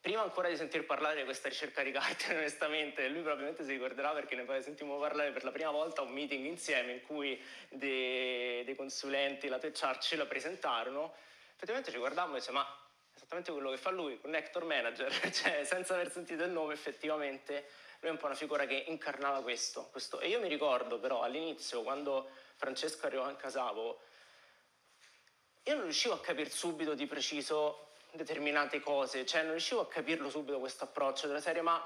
prima 0.00 0.22
ancora 0.22 0.48
di 0.48 0.56
sentir 0.56 0.86
parlare 0.86 1.16
di 1.16 1.24
questa 1.24 1.48
ricerca 1.48 1.82
di 1.82 1.90
carte, 1.90 2.30
onestamente, 2.38 3.08
lui 3.08 3.22
probabilmente 3.22 3.64
si 3.64 3.72
ricorderà 3.72 4.10
perché 4.10 4.36
ne 4.36 4.62
sentimmo 4.62 4.96
parlare 4.96 5.32
per 5.32 5.42
la 5.42 5.50
prima 5.50 5.72
volta 5.72 6.02
a 6.02 6.04
un 6.04 6.12
meeting 6.12 6.46
insieme 6.46 6.92
in 6.92 7.02
cui 7.02 7.42
dei, 7.68 8.62
dei 8.62 8.76
consulenti, 8.76 9.48
la 9.48 9.58
Techar, 9.58 9.98
ce 9.98 10.14
la 10.14 10.26
presentarono. 10.26 11.14
Effettivamente 11.54 11.90
ci 11.90 11.98
guardavamo 11.98 12.36
e 12.36 12.38
dicevamo, 12.38 12.64
ma 12.64 12.76
esattamente 13.12 13.50
quello 13.50 13.70
che 13.70 13.78
fa 13.78 13.90
lui, 13.90 14.20
Connector 14.20 14.64
Manager, 14.64 15.12
cioè 15.34 15.64
senza 15.64 15.94
aver 15.94 16.12
sentito 16.12 16.44
il 16.44 16.50
nome 16.50 16.74
effettivamente 16.74 17.86
lui 18.00 18.10
è 18.10 18.12
un 18.12 18.18
po' 18.18 18.26
una 18.26 18.36
figura 18.36 18.64
che 18.66 18.84
incarnava 18.86 19.42
questo, 19.42 19.88
questo. 19.90 20.20
E 20.20 20.28
io 20.28 20.38
mi 20.38 20.46
ricordo 20.46 21.00
però 21.00 21.22
all'inizio 21.22 21.82
quando 21.82 22.30
Francesco 22.58 23.06
arrivò 23.06 23.30
in 23.30 23.36
Casavo, 23.36 24.00
io 25.62 25.74
non 25.74 25.84
riuscivo 25.84 26.14
a 26.14 26.20
capire 26.20 26.50
subito 26.50 26.94
di 26.94 27.06
preciso 27.06 27.92
determinate 28.10 28.80
cose, 28.80 29.24
cioè 29.24 29.42
non 29.42 29.52
riuscivo 29.52 29.80
a 29.82 29.86
capirlo 29.86 30.28
subito 30.28 30.58
questo 30.58 30.84
approccio 30.84 31.28
della 31.28 31.40
serie, 31.40 31.62
ma 31.62 31.80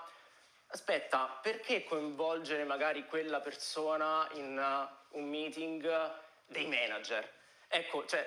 aspetta, 0.68 1.38
perché 1.42 1.84
coinvolgere 1.84 2.64
magari 2.64 3.04
quella 3.06 3.40
persona 3.40 4.26
in 4.32 4.56
uh, 4.56 5.18
un 5.18 5.28
meeting 5.28 6.14
dei 6.46 6.66
manager? 6.66 7.30
Ecco, 7.68 8.06
cioè, 8.06 8.26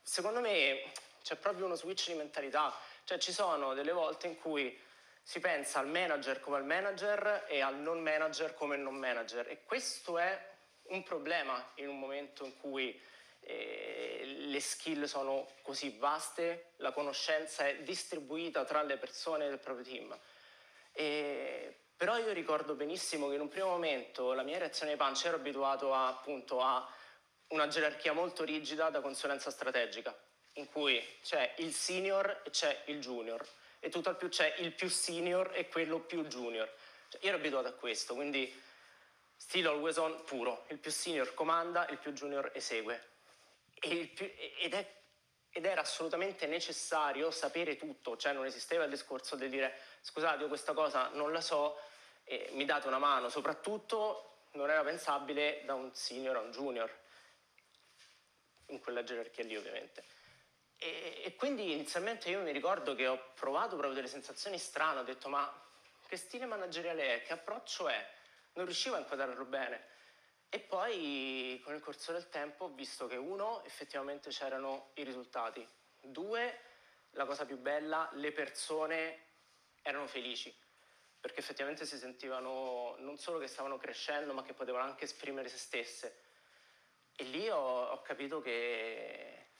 secondo 0.00 0.40
me 0.40 0.92
c'è 1.24 1.34
proprio 1.34 1.64
uno 1.64 1.74
switch 1.74 2.06
di 2.06 2.14
mentalità, 2.14 2.72
cioè 3.02 3.18
ci 3.18 3.32
sono 3.32 3.74
delle 3.74 3.92
volte 3.92 4.28
in 4.28 4.38
cui 4.38 4.78
si 5.22 5.40
pensa 5.40 5.80
al 5.80 5.88
manager 5.88 6.38
come 6.38 6.56
al 6.56 6.64
manager 6.64 7.46
e 7.48 7.60
al 7.60 7.76
non 7.76 8.00
manager 8.00 8.54
come 8.54 8.76
non 8.76 8.94
manager 8.94 9.48
e 9.48 9.64
questo 9.64 10.18
è 10.18 10.49
un 10.90 11.02
problema 11.02 11.72
in 11.76 11.88
un 11.88 11.98
momento 11.98 12.44
in 12.44 12.56
cui 12.58 12.98
eh, 13.40 14.22
le 14.24 14.60
skill 14.60 15.04
sono 15.04 15.48
così 15.62 15.96
vaste, 15.98 16.72
la 16.76 16.92
conoscenza 16.92 17.66
è 17.66 17.78
distribuita 17.78 18.64
tra 18.64 18.82
le 18.82 18.96
persone 18.96 19.48
del 19.48 19.58
proprio 19.58 19.84
team. 19.84 20.18
E, 20.92 21.76
però 21.96 22.16
io 22.16 22.32
ricordo 22.32 22.74
benissimo 22.74 23.28
che 23.28 23.34
in 23.34 23.40
un 23.40 23.48
primo 23.48 23.68
momento 23.68 24.32
la 24.32 24.42
mia 24.42 24.58
reazione 24.58 24.92
ai 24.92 24.98
punch 24.98 25.24
ero 25.26 25.36
abituato 25.36 25.92
a, 25.92 26.08
appunto 26.08 26.60
a 26.60 26.88
una 27.48 27.68
gerarchia 27.68 28.12
molto 28.12 28.44
rigida 28.44 28.90
da 28.90 29.00
consulenza 29.00 29.50
strategica 29.50 30.16
in 30.54 30.66
cui 30.68 31.02
c'è 31.22 31.54
il 31.58 31.72
senior 31.72 32.42
e 32.44 32.50
c'è 32.50 32.82
il 32.86 33.00
junior 33.00 33.46
e 33.78 33.88
tutto 33.88 34.08
al 34.08 34.16
più 34.16 34.28
c'è 34.28 34.54
il 34.58 34.72
più 34.72 34.88
senior 34.88 35.52
e 35.54 35.68
quello 35.68 36.00
più 36.00 36.24
junior. 36.26 36.70
Cioè, 37.08 37.20
io 37.22 37.28
ero 37.28 37.38
abituato 37.38 37.68
a 37.68 37.72
questo, 37.72 38.14
quindi 38.14 38.52
still 39.40 39.68
always 39.68 39.96
on 39.96 40.22
puro, 40.24 40.66
il 40.68 40.78
più 40.78 40.90
senior 40.90 41.32
comanda, 41.32 41.88
il 41.88 41.96
più 41.96 42.12
junior 42.12 42.50
esegue. 42.54 43.08
Più, 43.80 44.30
ed, 44.58 44.74
è, 44.74 45.02
ed, 45.50 45.64
era 45.64 45.80
assolutamente 45.80 46.46
necessario 46.46 47.30
sapere 47.30 47.76
tutto, 47.76 48.18
cioè 48.18 48.34
non 48.34 48.44
esisteva 48.44 48.84
il 48.84 48.90
discorso 48.90 49.36
di 49.36 49.48
dire 49.48 49.80
scusate 50.02 50.42
io 50.42 50.48
questa 50.48 50.74
cosa 50.74 51.08
non 51.14 51.32
la 51.32 51.40
so, 51.40 51.80
e 52.24 52.50
mi 52.52 52.66
date 52.66 52.86
una 52.86 52.98
mano, 52.98 53.30
soprattutto 53.30 54.48
non 54.52 54.68
era 54.68 54.82
pensabile 54.82 55.62
da 55.64 55.72
un 55.72 55.94
senior 55.94 56.36
a 56.36 56.40
un 56.40 56.50
junior, 56.50 56.94
in 58.66 58.78
quella 58.78 59.02
gerarchia 59.02 59.44
lì 59.44 59.56
ovviamente. 59.56 60.04
E, 60.76 61.22
e, 61.24 61.34
quindi 61.36 61.72
inizialmente 61.72 62.28
io 62.28 62.40
mi 62.42 62.52
ricordo 62.52 62.94
che 62.94 63.06
ho 63.06 63.32
provato 63.34 63.70
proprio 63.70 63.94
delle 63.94 64.06
sensazioni 64.06 64.58
strane, 64.58 65.00
ho 65.00 65.04
detto 65.04 65.30
ma 65.30 65.50
che 66.06 66.16
stile 66.18 66.44
manageriale 66.44 67.14
è, 67.14 67.22
che 67.22 67.32
approccio 67.32 67.88
è? 67.88 68.18
Non 68.54 68.64
riuscivo 68.64 68.96
a 68.96 68.98
inquadrarlo 68.98 69.44
bene. 69.44 69.86
E 70.48 70.58
poi 70.58 71.60
con 71.62 71.74
il 71.74 71.80
corso 71.80 72.12
del 72.12 72.28
tempo 72.28 72.64
ho 72.64 72.68
visto 72.70 73.06
che 73.06 73.16
uno, 73.16 73.62
effettivamente 73.64 74.30
c'erano 74.30 74.90
i 74.94 75.04
risultati, 75.04 75.66
due, 76.00 76.58
la 77.12 77.24
cosa 77.24 77.44
più 77.44 77.56
bella, 77.56 78.08
le 78.14 78.32
persone 78.32 79.26
erano 79.82 80.06
felici, 80.06 80.54
perché 81.20 81.40
effettivamente 81.40 81.86
si 81.86 81.98
sentivano 81.98 82.96
non 82.98 83.16
solo 83.16 83.38
che 83.38 83.46
stavano 83.46 83.76
crescendo, 83.78 84.32
ma 84.32 84.42
che 84.42 84.54
potevano 84.54 84.84
anche 84.84 85.04
esprimere 85.04 85.48
se 85.48 85.56
stesse. 85.56 86.22
E 87.14 87.24
lì 87.24 87.48
ho, 87.48 87.90
ho 87.90 88.02
capito 88.02 88.40
che 88.40 89.50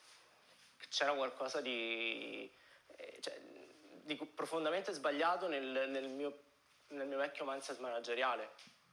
c'era 0.88 1.12
qualcosa 1.12 1.60
di, 1.60 2.50
eh, 2.96 3.18
cioè, 3.20 3.38
di 3.40 4.16
profondamente 4.16 4.92
sbagliato 4.92 5.46
nel, 5.46 5.88
nel, 5.88 6.08
mio, 6.08 6.42
nel, 6.88 7.06
mio, 7.06 7.18
vecchio 7.18 7.44
mindset 7.44 7.78
manageriale. 7.78 8.50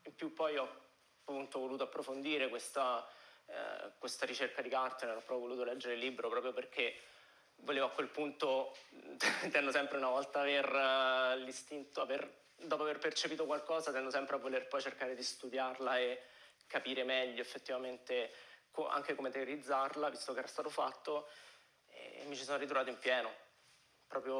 In 0.07 0.15
più 0.15 0.33
poi 0.33 0.55
ho 0.55 0.85
appunto 1.19 1.59
voluto 1.59 1.83
approfondire 1.83 2.47
questa, 2.47 3.05
eh, 3.45 3.91
questa 3.99 4.25
ricerca 4.25 4.61
di 4.61 4.69
Gartner, 4.69 5.17
ho 5.17 5.19
proprio 5.19 5.39
voluto 5.39 5.65
leggere 5.65 5.95
il 5.95 5.99
libro 5.99 6.29
proprio 6.29 6.53
perché 6.53 6.97
volevo 7.57 7.87
a 7.87 7.91
quel 7.91 8.07
punto, 8.07 8.73
tendo 9.51 9.69
sempre 9.71 9.97
una 9.97 10.07
volta 10.07 10.39
aver 10.39 10.71
uh, 10.71 11.43
l'istinto, 11.43 11.99
aver, 11.99 12.45
dopo 12.55 12.83
aver 12.83 12.99
percepito 12.99 13.45
qualcosa, 13.45 13.91
tendo 13.91 14.09
sempre 14.09 14.37
a 14.37 14.39
voler 14.39 14.67
poi 14.67 14.81
cercare 14.81 15.13
di 15.13 15.23
studiarla 15.23 15.97
e 15.99 16.23
capire 16.67 17.03
meglio 17.03 17.41
effettivamente 17.41 18.31
co- 18.71 18.87
anche 18.87 19.13
come 19.13 19.29
teorizzarla, 19.29 20.09
visto 20.09 20.31
che 20.31 20.39
era 20.39 20.47
stato 20.47 20.69
fatto 20.69 21.27
e 21.87 22.23
mi 22.27 22.37
ci 22.37 22.43
sono 22.43 22.57
ritrovato 22.57 22.89
in 22.89 22.97
pieno. 22.97 23.29
Proprio 24.07 24.35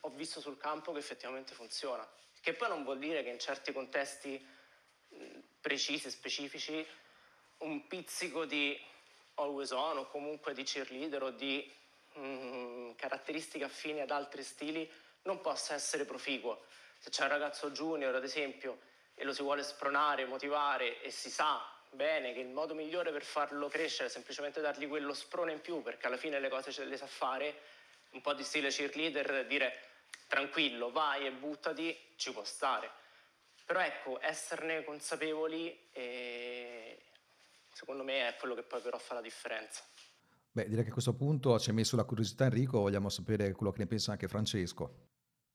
ho 0.00 0.08
visto 0.14 0.40
sul 0.40 0.56
campo 0.56 0.92
che 0.92 1.00
effettivamente 1.00 1.52
funziona. 1.52 2.08
Che 2.46 2.52
poi 2.52 2.68
non 2.68 2.84
vuol 2.84 3.00
dire 3.00 3.24
che 3.24 3.30
in 3.30 3.40
certi 3.40 3.72
contesti 3.72 4.40
precisi, 5.60 6.08
specifici, 6.08 6.86
un 7.58 7.88
pizzico 7.88 8.44
di 8.44 8.80
always 9.34 9.72
on 9.72 9.98
o 9.98 10.06
comunque 10.06 10.54
di 10.54 10.62
cheerleader 10.62 11.24
o 11.24 11.30
di 11.30 11.68
mm, 12.20 12.92
caratteristiche 12.94 13.64
affini 13.64 14.00
ad 14.00 14.12
altri 14.12 14.44
stili 14.44 14.88
non 15.22 15.40
possa 15.40 15.74
essere 15.74 16.04
proficuo. 16.04 16.66
Se 17.00 17.10
c'è 17.10 17.24
un 17.24 17.30
ragazzo 17.30 17.72
junior, 17.72 18.14
ad 18.14 18.22
esempio, 18.22 18.78
e 19.16 19.24
lo 19.24 19.32
si 19.32 19.42
vuole 19.42 19.64
spronare, 19.64 20.24
motivare 20.24 21.02
e 21.02 21.10
si 21.10 21.30
sa 21.30 21.60
bene 21.90 22.32
che 22.32 22.38
il 22.38 22.50
modo 22.50 22.74
migliore 22.74 23.10
per 23.10 23.24
farlo 23.24 23.66
crescere 23.66 24.06
è 24.06 24.12
semplicemente 24.12 24.60
dargli 24.60 24.86
quello 24.86 25.14
sprone 25.14 25.50
in 25.50 25.60
più, 25.60 25.82
perché 25.82 26.06
alla 26.06 26.16
fine 26.16 26.38
le 26.38 26.48
cose 26.48 26.70
ce 26.70 26.84
le 26.84 26.96
sa 26.96 27.08
fare, 27.08 27.60
un 28.10 28.20
po' 28.20 28.34
di 28.34 28.44
stile 28.44 28.68
cheerleader, 28.68 29.46
dire 29.46 29.85
tranquillo, 30.26 30.90
vai 30.90 31.26
e 31.26 31.32
buttati, 31.32 31.96
ci 32.16 32.32
può 32.32 32.44
stare. 32.44 32.90
Però 33.64 33.80
ecco, 33.80 34.20
esserne 34.20 34.84
consapevoli 34.84 35.90
eh, 35.92 37.02
secondo 37.72 38.04
me 38.04 38.28
è 38.28 38.36
quello 38.36 38.54
che 38.54 38.62
poi 38.62 38.80
però 38.80 38.98
fa 38.98 39.14
la 39.14 39.20
differenza. 39.20 39.84
Beh, 40.52 40.68
direi 40.68 40.84
che 40.84 40.90
a 40.90 40.92
questo 40.92 41.14
punto 41.14 41.58
ci 41.58 41.68
hai 41.68 41.74
messo 41.74 41.96
la 41.96 42.04
curiosità 42.04 42.44
Enrico, 42.44 42.80
vogliamo 42.80 43.08
sapere 43.08 43.52
quello 43.52 43.72
che 43.72 43.80
ne 43.80 43.86
pensa 43.86 44.12
anche 44.12 44.28
Francesco. 44.28 45.08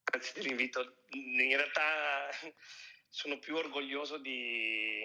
Grazie 0.04 0.34
per 0.34 0.44
l'invito. 0.44 1.06
In 1.10 1.56
realtà 1.56 2.30
sono 3.10 3.40
più 3.40 3.56
orgoglioso 3.56 4.18
di 4.18 5.04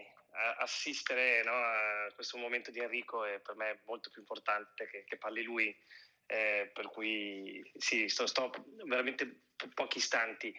assistere 0.59 1.43
no, 1.45 1.53
a 1.53 2.13
questo 2.15 2.37
momento 2.37 2.71
di 2.71 2.81
Enrico 2.81 3.25
è 3.25 3.41
per 3.41 3.57
me 3.57 3.81
molto 3.87 4.11
più 4.11 4.21
importante 4.21 4.87
che, 4.87 5.05
che 5.05 5.17
parli 5.17 5.43
lui, 5.43 5.75
eh, 6.27 6.71
per 6.73 6.89
cui 6.89 7.63
sì, 7.77 8.09
sto, 8.09 8.27
sto 8.27 8.51
veramente 8.85 9.43
po- 9.57 9.71
pochi 9.75 9.99
istanti. 9.99 10.55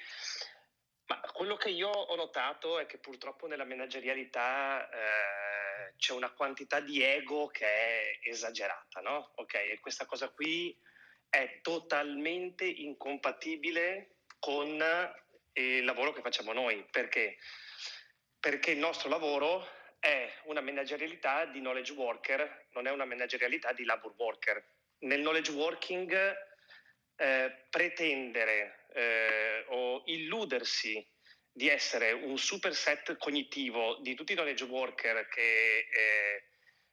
Ma 1.06 1.22
quello 1.32 1.56
che 1.56 1.70
io 1.70 1.90
ho 1.90 2.16
notato 2.16 2.80
è 2.80 2.86
che 2.86 2.98
purtroppo 2.98 3.48
nella 3.48 3.64
managerialità 3.64 4.90
eh, 4.90 5.94
c'è 5.96 6.14
una 6.14 6.32
quantità 6.32 6.80
di 6.82 7.02
ego 7.02 7.48
che 7.48 7.66
è 7.66 8.20
esagerata, 8.24 9.00
no? 9.00 9.32
Ok, 9.36 9.54
e 9.54 9.80
questa 9.80 10.06
cosa 10.06 10.30
qui 10.30 10.78
è 11.30 11.60
totalmente 11.62 12.66
incompatibile 12.66 14.16
con 14.40 14.82
il 15.54 15.86
lavoro 15.86 16.12
che 16.12 16.22
facciamo 16.22 16.52
noi, 16.52 16.86
perché 16.92 17.38
perché 18.40 18.72
il 18.72 18.78
nostro 18.78 19.10
lavoro 19.10 19.68
è 20.00 20.32
una 20.46 20.62
managerialità 20.62 21.46
di 21.46 21.60
knowledge 21.60 21.92
worker, 21.94 22.68
non 22.74 22.88
è 22.88 22.92
una 22.92 23.06
managerialità 23.06 23.74
di 23.74 23.84
labor 23.84 24.14
worker. 24.16 24.64
Nel 25.00 25.22
knowledge 25.22 25.52
working 25.52 26.36
eh, 27.16 27.66
pretendere 27.70 28.86
eh, 28.94 29.66
o 29.68 30.04
illudersi 30.06 31.06
di 31.52 31.70
essere 31.70 32.12
un 32.12 32.38
superset 32.38 33.18
cognitivo 33.18 33.98
di 34.02 34.14
tutti 34.14 34.34
i 34.34 34.36
knowledge 34.36 34.64
worker 34.66 35.28
che 35.28 35.88
eh, 35.90 36.44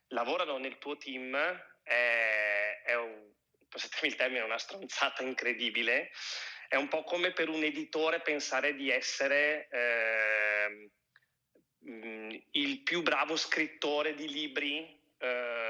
lavorano 0.09 0.57
nel 0.59 0.79
tuo 0.79 0.97
team 0.97 1.37
è, 1.83 2.83
è 2.85 2.95
un, 2.95 3.31
passatemi 3.69 4.09
il 4.13 4.17
termine, 4.17 4.41
una 4.41 4.59
stronzata 4.59 5.23
incredibile. 5.23 6.11
È 6.69 6.77
un 6.77 6.89
po' 6.89 7.05
come 7.05 7.33
per 7.33 7.49
un 7.49 7.63
editore 7.63 8.21
pensare 8.21 8.75
di 8.75 8.91
essere 8.91 9.69
eh, 9.71 10.91
mh, 11.79 12.37
il 12.53 12.83
più 12.83 13.03
bravo 13.03 13.37
scrittore 13.37 14.15
di 14.15 14.29
libri 14.29 14.99
eh, 15.19 15.64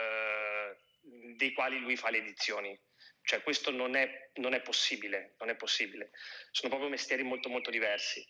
dei 1.45 1.53
quali 1.53 1.79
lui 1.79 1.97
fa 1.97 2.11
le 2.11 2.19
edizioni. 2.19 2.79
Cioè 3.23 3.43
questo 3.43 3.71
non 3.71 3.97
è, 3.97 4.31
non 4.35 4.55
è, 4.55 4.61
possibile, 4.61 5.35
non 5.39 5.49
è 5.49 5.57
possibile. 5.57 6.11
Sono 6.51 6.69
proprio 6.69 6.91
mestieri 6.91 7.23
molto 7.23 7.49
molto 7.49 7.71
diversi. 7.71 8.27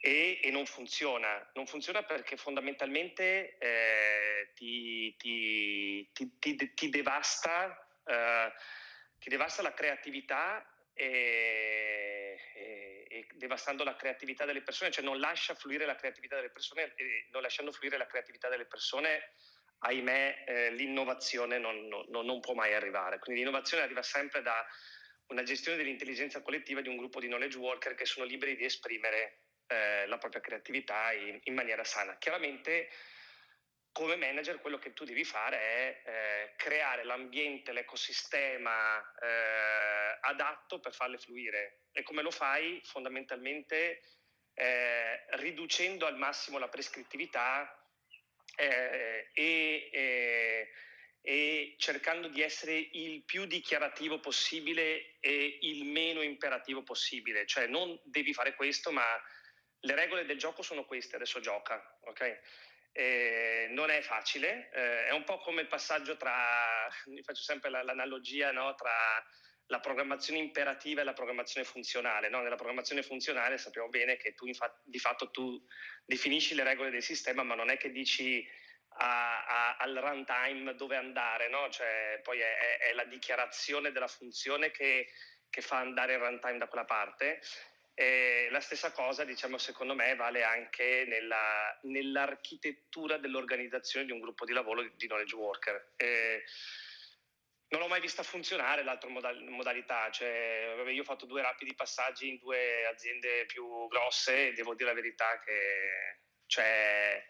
e, 0.00 0.40
e 0.42 0.50
non 0.50 0.66
funziona. 0.66 1.50
Non 1.54 1.66
funziona 1.66 2.02
perché 2.02 2.36
fondamentalmente 2.36 3.56
eh, 3.58 4.50
ti, 4.54 5.14
ti, 5.16 6.10
ti, 6.12 6.74
ti, 6.74 6.88
devasta, 6.88 8.00
eh, 8.06 8.52
ti 9.18 9.28
devasta 9.28 9.62
la 9.62 9.74
creatività 9.74 10.64
e, 10.94 12.38
e, 12.54 13.06
e, 13.08 13.26
devastando 13.34 13.84
la 13.84 13.96
creatività 13.96 14.44
delle 14.44 14.62
persone, 14.62 14.90
cioè 14.90 15.04
non 15.04 15.18
lascia 15.18 15.54
fluire 15.54 15.84
la 15.84 15.96
creatività 15.96 16.36
delle 16.36 16.50
persone 16.50 16.94
non 17.30 17.42
lasciando 17.42 17.72
fluire 17.72 17.96
la 17.96 18.06
creatività 18.06 18.48
delle 18.48 18.66
persone, 18.66 19.32
ahimè, 19.80 20.44
eh, 20.46 20.70
l'innovazione 20.72 21.58
non, 21.58 21.86
non, 21.88 22.24
non, 22.24 22.40
può 22.40 22.54
mai 22.54 22.74
arrivare. 22.74 23.18
Quindi 23.18 23.42
l'innovazione 23.42 23.82
arriva 23.82 24.02
sempre 24.02 24.42
da 24.42 24.66
una 25.28 25.42
gestione 25.42 25.76
dell'intelligenza 25.76 26.42
collettiva 26.42 26.80
di 26.80 26.88
un 26.88 26.96
gruppo 26.96 27.20
di 27.20 27.26
knowledge 27.26 27.58
worker 27.58 27.94
che 27.94 28.04
sono 28.04 28.26
liberi 28.26 28.56
di 28.56 28.64
esprimere 28.64 29.42
eh, 29.66 30.06
la 30.06 30.18
propria 30.18 30.40
creatività 30.40 31.12
in, 31.12 31.38
in, 31.44 31.54
maniera 31.54 31.84
sana. 31.84 32.18
Chiaramente 32.18 32.88
come 33.92 34.16
manager 34.16 34.60
quello 34.60 34.78
che 34.78 34.92
tu 34.92 35.04
devi 35.04 35.24
fare 35.24 35.58
è 35.58 36.02
eh, 36.04 36.54
creare 36.56 37.04
l'ambiente, 37.04 37.72
l'ecosistema 37.72 39.00
eh, 39.20 40.18
adatto 40.20 40.80
per 40.80 40.92
farle 40.92 41.18
fluire. 41.18 41.84
E 41.92 42.02
come 42.02 42.22
lo 42.22 42.30
fai? 42.30 42.80
Fondamentalmente 42.84 44.02
eh, 44.54 45.24
riducendo 45.38 46.06
al 46.06 46.18
massimo 46.18 46.58
la 46.58 46.68
prescrittività 46.68 47.79
eh, 48.60 49.30
e 49.32 50.70
e 51.22 51.74
cercando 51.78 52.28
di 52.28 52.40
essere 52.40 52.74
il 52.92 53.22
più 53.24 53.44
dichiarativo 53.44 54.20
possibile 54.20 55.18
e 55.20 55.58
il 55.62 55.84
meno 55.84 56.22
imperativo 56.22 56.82
possibile, 56.82 57.46
cioè 57.46 57.66
non 57.66 57.98
devi 58.04 58.32
fare 58.32 58.54
questo, 58.54 58.90
ma 58.90 59.04
le 59.80 59.94
regole 59.94 60.24
del 60.24 60.38
gioco 60.38 60.62
sono 60.62 60.84
queste, 60.84 61.16
adesso 61.16 61.40
gioca, 61.40 61.98
ok? 62.04 62.40
Eh, 62.92 63.68
non 63.70 63.90
è 63.90 64.00
facile, 64.00 64.70
eh, 64.72 65.06
è 65.06 65.12
un 65.12 65.24
po' 65.24 65.38
come 65.38 65.60
il 65.60 65.68
passaggio 65.68 66.16
tra, 66.16 66.88
faccio 67.22 67.42
sempre 67.42 67.70
l'analogia, 67.70 68.50
no? 68.50 68.74
tra 68.74 69.24
la 69.70 69.80
programmazione 69.80 70.40
imperativa 70.40 71.00
e 71.00 71.04
la 71.04 71.12
programmazione 71.12 71.66
funzionale. 71.66 72.28
No? 72.28 72.42
Nella 72.42 72.56
programmazione 72.56 73.02
funzionale 73.02 73.56
sappiamo 73.56 73.88
bene 73.88 74.16
che 74.16 74.34
tu 74.34 74.46
infa- 74.46 74.80
di 74.84 74.98
fatto 74.98 75.30
tu 75.30 75.64
definisci 76.04 76.54
le 76.54 76.64
regole 76.64 76.90
del 76.90 77.02
sistema, 77.02 77.42
ma 77.42 77.54
non 77.54 77.70
è 77.70 77.76
che 77.76 77.90
dici 77.92 78.46
a, 78.98 79.44
a, 79.46 79.76
al 79.76 79.94
runtime 79.94 80.74
dove 80.74 80.96
andare, 80.96 81.48
no? 81.48 81.68
cioè, 81.70 82.20
poi 82.22 82.40
è, 82.40 82.78
è, 82.78 82.92
la 82.94 83.04
dichiarazione 83.04 83.92
della 83.92 84.08
funzione 84.08 84.72
che, 84.72 85.08
che 85.48 85.60
fa 85.60 85.78
andare 85.78 86.14
il 86.14 86.18
runtime 86.18 86.58
da 86.58 86.66
quella 86.66 86.84
parte 86.84 87.40
e 87.94 88.48
la 88.50 88.60
stessa 88.60 88.90
cosa, 88.92 89.24
diciamo, 89.24 89.56
secondo 89.56 89.94
me 89.94 90.16
vale 90.16 90.42
anche 90.42 91.04
nella, 91.06 91.78
nell'architettura 91.82 93.18
dell'organizzazione 93.18 94.06
di 94.06 94.12
un 94.12 94.20
gruppo 94.20 94.44
di 94.44 94.52
lavoro 94.52 94.82
di 94.82 95.06
knowledge 95.06 95.36
worker. 95.36 95.92
E 95.96 96.42
non 97.70 97.80
l'ho 97.80 97.88
mai 97.88 98.00
vista 98.00 98.22
funzionare 98.22 98.82
l'altra 98.82 99.08
modal- 99.08 99.44
modalità, 99.44 100.10
cioè, 100.10 100.74
io 100.88 101.02
ho 101.02 101.04
fatto 101.04 101.26
due 101.26 101.42
rapidi 101.42 101.74
passaggi 101.74 102.28
in 102.28 102.38
due 102.38 102.86
aziende 102.86 103.46
più 103.46 103.86
grosse 103.88 104.48
e 104.48 104.52
devo 104.52 104.74
dire 104.74 104.88
la 104.88 104.94
verità 104.94 105.38
che 105.38 106.18
cioè, 106.46 107.24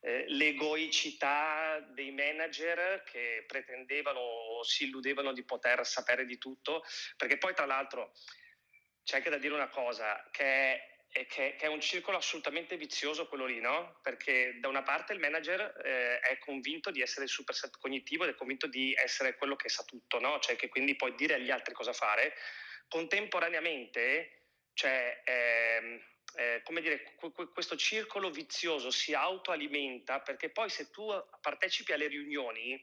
eh, 0.00 0.24
l'egoicità 0.28 1.80
dei 1.94 2.12
manager 2.12 3.02
che 3.04 3.44
pretendevano 3.46 4.20
o 4.20 4.62
si 4.64 4.84
illudevano 4.84 5.32
di 5.32 5.44
poter 5.44 5.86
sapere 5.86 6.26
di 6.26 6.36
tutto, 6.36 6.84
perché 7.16 7.38
poi 7.38 7.54
tra 7.54 7.64
l'altro 7.64 8.12
c'è 9.02 9.16
anche 9.16 9.30
da 9.30 9.38
dire 9.38 9.54
una 9.54 9.70
cosa, 9.70 10.28
che 10.30 10.95
che, 11.24 11.54
che 11.56 11.64
è 11.64 11.66
un 11.66 11.80
circolo 11.80 12.18
assolutamente 12.18 12.76
vizioso 12.76 13.26
quello 13.26 13.46
lì, 13.46 13.58
no? 13.60 13.98
Perché 14.02 14.58
da 14.60 14.68
una 14.68 14.82
parte 14.82 15.14
il 15.14 15.18
manager 15.18 15.80
eh, 15.82 16.18
è 16.20 16.38
convinto 16.38 16.90
di 16.90 17.00
essere 17.00 17.24
il 17.24 17.30
super 17.30 17.54
set 17.54 17.78
cognitivo 17.78 18.24
ed 18.24 18.30
è 18.30 18.34
convinto 18.34 18.66
di 18.66 18.92
essere 18.94 19.36
quello 19.36 19.56
che 19.56 19.70
sa 19.70 19.82
tutto, 19.84 20.20
no? 20.20 20.38
Cioè 20.40 20.56
che 20.56 20.68
quindi 20.68 20.94
puoi 20.94 21.14
dire 21.14 21.34
agli 21.34 21.50
altri 21.50 21.72
cosa 21.72 21.94
fare. 21.94 22.34
Contemporaneamente, 22.88 24.42
cioè... 24.74 25.22
Ehm, 25.24 26.04
eh, 26.38 26.60
come 26.64 26.82
dire, 26.82 27.14
questo 27.54 27.76
circolo 27.76 28.30
vizioso 28.30 28.90
si 28.90 29.14
autoalimenta 29.14 30.20
perché 30.20 30.50
poi 30.50 30.68
se 30.68 30.90
tu 30.90 31.08
partecipi 31.40 31.92
alle 31.92 32.08
riunioni, 32.08 32.78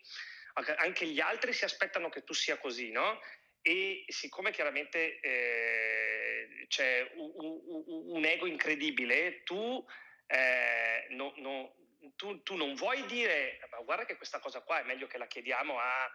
anche 0.78 1.06
gli 1.06 1.20
altri 1.20 1.54
si 1.54 1.64
aspettano 1.64 2.10
che 2.10 2.24
tu 2.24 2.34
sia 2.34 2.58
così, 2.58 2.90
no? 2.90 3.20
E 3.66 4.04
siccome 4.08 4.52
chiaramente 4.52 5.22
eh, 5.22 6.66
c'è 6.68 7.10
un, 7.16 7.32
un, 7.34 8.04
un, 8.10 8.26
ego 8.26 8.46
incredibile, 8.46 9.42
tu, 9.44 9.86
eh, 10.28 11.08
no, 11.12 11.34
no, 11.38 11.74
tu, 12.18 12.44
tu, 12.44 12.56
non 12.56 12.76
vuoi 12.76 13.06
dire, 13.06 13.60
ma 13.72 13.78
guarda 13.78 14.04
che 14.04 14.18
questa 14.18 14.40
cosa 14.40 14.60
qua 14.60 14.82
è 14.82 14.84
meglio 14.84 15.08
che 15.08 15.18
la 15.18 15.28
chiediamo 15.28 15.80
a 15.80 16.06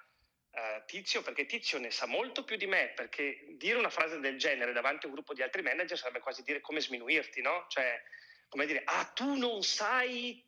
uh, 0.50 0.84
Tizio, 0.84 1.22
perché 1.22 1.46
Tizio 1.46 1.78
ne 1.78 1.90
sa 1.90 2.04
molto 2.04 2.44
più 2.44 2.56
di 2.56 2.66
me, 2.66 2.92
perché 2.94 3.46
dire 3.56 3.78
una 3.78 3.88
frase 3.88 4.20
del 4.20 4.36
genere 4.36 4.72
davanti 4.72 5.06
a 5.06 5.08
un 5.08 5.14
gruppo 5.14 5.32
di 5.32 5.40
altri 5.40 5.62
manager 5.62 5.96
sarebbe 5.96 6.20
quasi 6.20 6.42
dire 6.42 6.60
come 6.60 6.82
sminuirti, 6.82 7.40
no? 7.40 7.64
Cioè, 7.68 8.02
come 8.50 8.66
dire, 8.66 8.82
ah, 8.84 9.06
tu 9.14 9.36
non 9.36 9.62
sai 9.62 10.44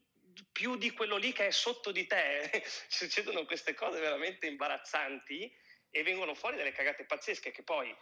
più 0.52 0.76
di 0.76 0.90
quello 0.90 1.16
lì 1.16 1.32
che 1.32 1.46
è 1.46 1.50
sotto 1.50 1.92
di 1.92 2.06
te. 2.06 2.50
Succedono 2.88 3.46
queste 3.46 3.72
cose 3.72 4.00
veramente 4.00 4.46
imbarazzanti 4.46 5.68
e 5.90 6.02
vengono 6.02 6.34
fuori 6.34 6.56
delle 6.56 6.72
cagate 6.72 7.04
pazzesche 7.04 7.50
che 7.50 7.62
poi 7.62 7.94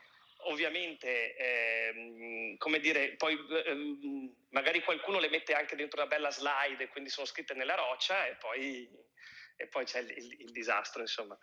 ovviamente, 0.43 1.35
ehm, 1.37 2.57
come 2.59 2.79
dire, 2.81 3.17
poi 3.17 3.37
ehm, 3.67 4.35
magari 4.51 4.83
qualcuno 4.83 5.19
le 5.19 5.29
mette 5.29 5.55
anche 5.55 5.77
dentro 5.77 6.01
una 6.01 6.09
bella 6.09 6.31
slide 6.31 6.85
e 6.85 6.89
quindi 6.89 7.11
sono 7.11 7.27
scritte 7.27 7.55
nella 7.55 7.75
roccia 7.75 8.27
e 8.27 8.37
poi, 8.37 8.89
e 9.57 9.67
poi 9.67 9.85
c'è 9.85 10.01
il, 10.01 10.11
il, 10.11 10.41
il, 10.41 10.53
disastro, 10.53 11.01
insomma. 11.01 11.37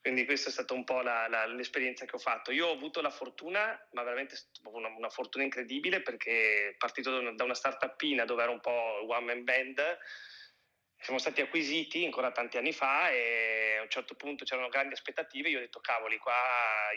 Quindi 0.00 0.24
questa 0.24 0.50
è 0.50 0.52
stata 0.52 0.74
un 0.74 0.84
po' 0.84 1.00
la, 1.00 1.26
la, 1.28 1.46
l'esperienza 1.46 2.04
che 2.04 2.14
ho 2.14 2.20
fatto. 2.20 2.52
Io 2.52 2.68
ho 2.68 2.72
avuto 2.72 3.00
la 3.00 3.10
fortuna, 3.10 3.76
ma 3.92 4.02
veramente 4.04 4.36
una, 4.64 4.88
una 4.88 5.10
fortuna 5.10 5.42
incredibile 5.42 6.00
perché 6.02 6.76
partito 6.78 7.10
da 7.10 7.18
una, 7.18 7.32
da 7.32 7.44
una 7.44 7.54
startupina 7.54 8.24
dove 8.24 8.42
era 8.42 8.52
un 8.52 8.60
po' 8.60 9.04
one 9.08 9.24
man 9.24 9.42
band, 9.42 9.98
siamo 11.06 11.20
stati 11.20 11.40
acquisiti 11.40 12.04
ancora 12.04 12.32
tanti 12.32 12.56
anni 12.56 12.72
fa 12.72 13.10
e 13.10 13.76
a 13.78 13.82
un 13.82 13.88
certo 13.88 14.16
punto 14.16 14.44
c'erano 14.44 14.68
grandi 14.68 14.94
aspettative, 14.94 15.48
io 15.48 15.58
ho 15.58 15.60
detto 15.60 15.78
cavoli 15.78 16.18
qua 16.18 16.34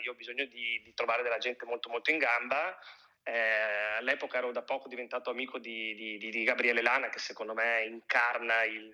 io 0.02 0.10
ho 0.10 0.14
bisogno 0.16 0.46
di, 0.46 0.80
di 0.82 0.92
trovare 0.94 1.22
della 1.22 1.38
gente 1.38 1.64
molto 1.64 1.88
molto 1.88 2.10
in 2.10 2.18
gamba, 2.18 2.76
eh, 3.22 3.98
all'epoca 3.98 4.38
ero 4.38 4.50
da 4.50 4.62
poco 4.62 4.88
diventato 4.88 5.30
amico 5.30 5.60
di, 5.60 5.94
di, 5.94 6.28
di 6.28 6.42
Gabriele 6.42 6.82
Lana 6.82 7.08
che 7.08 7.20
secondo 7.20 7.54
me 7.54 7.84
incarna 7.84 8.64
il, 8.64 8.92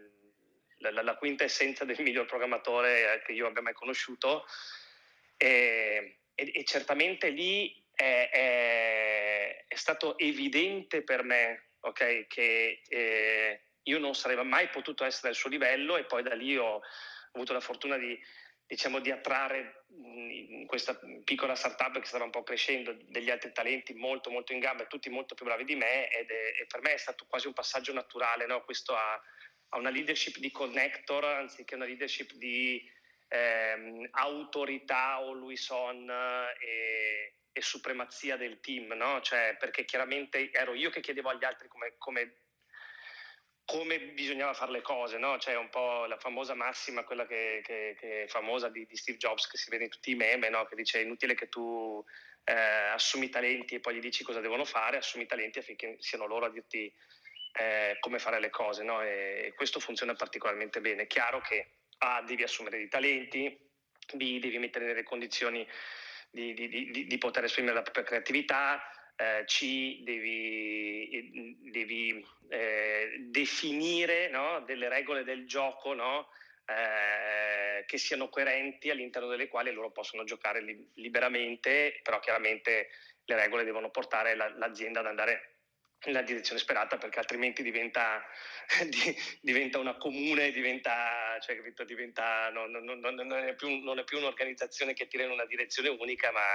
la, 0.81 0.91
la, 0.91 1.01
la, 1.01 1.17
quinta 1.17 1.45
essenza 1.45 1.87
del 1.87 1.97
miglior 2.01 2.27
programmatore 2.27 3.15
eh, 3.15 3.23
che 3.23 3.33
io 3.33 3.47
abbia 3.47 3.63
mai 3.63 3.73
conosciuto. 3.73 4.45
E, 5.39 6.19
e, 6.35 6.51
e 6.55 6.65
certamente 6.65 7.31
lì 7.31 7.83
è, 7.95 8.29
è, 8.31 9.65
è, 9.67 9.75
stato 9.77 10.19
evidente 10.19 11.03
per 11.03 11.23
me 11.23 11.71
okay, 11.81 12.27
che... 12.27 12.83
Eh, 12.87 13.46
io 13.87 13.99
non 13.99 14.15
sarei 14.15 14.43
mai 14.45 14.69
potuto 14.69 15.05
essere 15.05 15.29
al 15.29 15.35
suo 15.35 15.51
livello 15.51 15.97
e 15.97 16.05
poi 16.05 16.23
da 16.23 16.35
lì 16.35 16.57
ho 16.57 16.81
avuto 17.33 17.53
la 17.53 17.61
fortuna 17.61 17.97
di, 17.97 18.19
diciamo, 18.67 18.99
di 18.99 19.11
attrarre 19.11 19.85
in 19.89 20.67
questa 20.67 20.99
piccola 21.25 21.55
startup 21.55 21.99
che 21.99 22.07
stava 22.07 22.25
un 22.25 22.31
po' 22.31 22.43
crescendo 22.43 22.97
degli 23.09 23.31
altri 23.31 23.53
talenti 23.53 23.95
molto 23.95 24.31
molto 24.31 24.53
in 24.53 24.59
gamba 24.59 24.83
e 24.83 24.89
tutti 24.89 25.09
molto 25.09 25.35
più 25.35 25.45
bravi 25.45 25.65
di 25.65 25.77
me 25.77 26.11
ed 26.11 26.31
è, 26.31 26.61
e 26.61 26.67
per 26.67 26.81
me 26.81 26.95
è 26.95 26.99
stato 26.99 27.27
quasi 27.27 27.47
un 27.47 27.53
passaggio 27.53 27.93
naturale 27.93 28.47
no? 28.47 28.65
questo 28.65 28.95
a, 28.95 29.13
a, 29.69 29.79
una 29.79 29.91
leadership 29.91 30.39
di 30.39 30.51
connector 30.51 31.25
anziché 31.25 31.77
una 31.77 31.85
leadership 31.85 32.33
di 32.33 32.83
ehm, 33.29 34.09
autorità 34.13 35.21
o 35.23 35.33
Luison 35.33 36.11
e, 36.59 37.35
e 37.53 37.63
supremazia 37.63 38.37
del 38.37 38.59
team 38.59 38.93
no? 38.95 39.21
cioè, 39.21 39.57
perché 39.59 39.85
chiaramente 39.85 40.51
ero 40.51 40.75
io 40.75 40.91
che 40.91 41.01
chiedevo 41.01 41.29
agli 41.29 41.45
altri 41.45 41.69
come, 41.69 41.95
come 41.99 42.46
come 43.67 43.99
bisognava 43.99 44.55
fare 44.55 44.71
le 44.71 44.81
cose, 44.81 45.19
no? 45.19 45.37
C'è 45.39 45.57
un 45.57 45.69
po' 45.69 46.07
la 46.07 46.17
famosa 46.19 46.55
massima, 46.55 47.03
quella 47.03 47.27
che, 47.27 47.61
che, 47.65 47.97
che 47.99 48.23
è 48.23 48.27
famosa 48.29 48.69
di, 48.69 48.87
di, 48.87 48.97
Steve 48.97 49.19
Jobs, 49.19 49.49
che 49.49 49.59
si 49.59 49.71
vede 49.71 49.85
in 49.85 49.91
tutti 49.91 50.13
i 50.13 50.15
meme, 50.15 50.49
no? 50.49 50.65
Che 50.67 50.77
dice 50.77 51.01
è 51.01 51.03
inutile 51.03 51.35
che 51.35 51.49
tu 51.49 52.03
eh, 52.45 52.53
assumi 52.55 53.29
talenti 53.29 53.75
e 53.75 53.81
poi 53.81 53.97
gli 53.97 54.01
dici 54.01 54.23
cosa 54.23 54.41
devono 54.41 54.65
fare, 54.65 54.99
assumi 54.99 55.27
talenti 55.27 55.59
affinché 55.59 55.97
siano 55.99 56.27
loro 56.27 56.47
a 56.47 56.51
dirti 56.51 56.91
eh, 57.59 57.97
come 57.99 58.21
fare 58.21 58.39
le 58.39 58.51
cose, 58.51 58.85
no? 58.85 59.03
E, 59.03 59.53
questo 59.57 59.81
funziona 59.81 60.15
particolarmente 60.15 60.81
bene. 60.81 61.03
È 61.03 61.07
chiaro 61.09 61.41
che 61.41 61.71
A, 61.99 62.23
devi 62.23 62.45
assumere 62.45 62.77
dei 62.77 62.89
talenti, 62.89 63.59
B, 64.15 64.39
devi 64.39 64.59
mettere 64.59 64.87
nelle 64.87 65.03
condizioni 65.03 65.67
di, 66.31 66.55
di, 66.55 66.69
di, 66.69 67.07
di 67.07 67.19
poter 67.19 67.43
esprimere 67.45 67.75
la 67.75 67.83
propria 67.83 68.05
creatività, 68.05 68.81
eh, 69.17 69.45
C 69.47 70.03
devi, 70.03 71.57
devi 71.71 72.25
eh, 72.49 73.17
definire 73.29 74.29
no, 74.29 74.61
delle 74.67 74.89
regole 74.89 75.25
del 75.25 75.47
gioco 75.47 75.95
no, 75.95 76.29
eh, 76.67 77.85
che 77.87 77.99
siano 77.99 78.29
coerenti 78.29 78.91
all'interno 78.91 79.29
delle 79.29 79.49
quali 79.49 79.73
loro 79.73 79.91
possono 79.91 80.25
giocare 80.25 80.61
li- 80.61 80.91
liberamente, 80.95 82.01
però 82.03 82.19
chiaramente 82.21 82.89
le 83.25 83.37
regole 83.37 83.65
devono 83.65 83.91
portare 83.91 84.35
la- 84.35 84.53
l'azienda 84.57 85.01
ad 85.01 85.07
andare 85.07 85.56
nella 86.07 86.23
direzione 86.23 86.61
sperata 86.61 86.97
perché 86.97 87.19
altrimenti 87.19 87.63
diventa, 87.63 88.25
diventa 89.41 89.79
una 89.79 89.97
comune, 89.97 90.51
diventa, 90.51 91.39
cioè, 91.41 91.61
diventa 91.85 92.51
non, 92.51 92.71
non, 92.71 92.99
non, 92.99 93.33
è 93.33 93.55
più, 93.55 93.83
non, 93.83 93.99
è 93.99 94.05
più, 94.05 94.19
un'organizzazione 94.19 94.95
che 94.95 95.07
tira 95.07 95.25
in 95.25 95.31
una 95.31 95.47
direzione 95.47 95.89
unica, 95.89 96.31
ma 96.33 96.47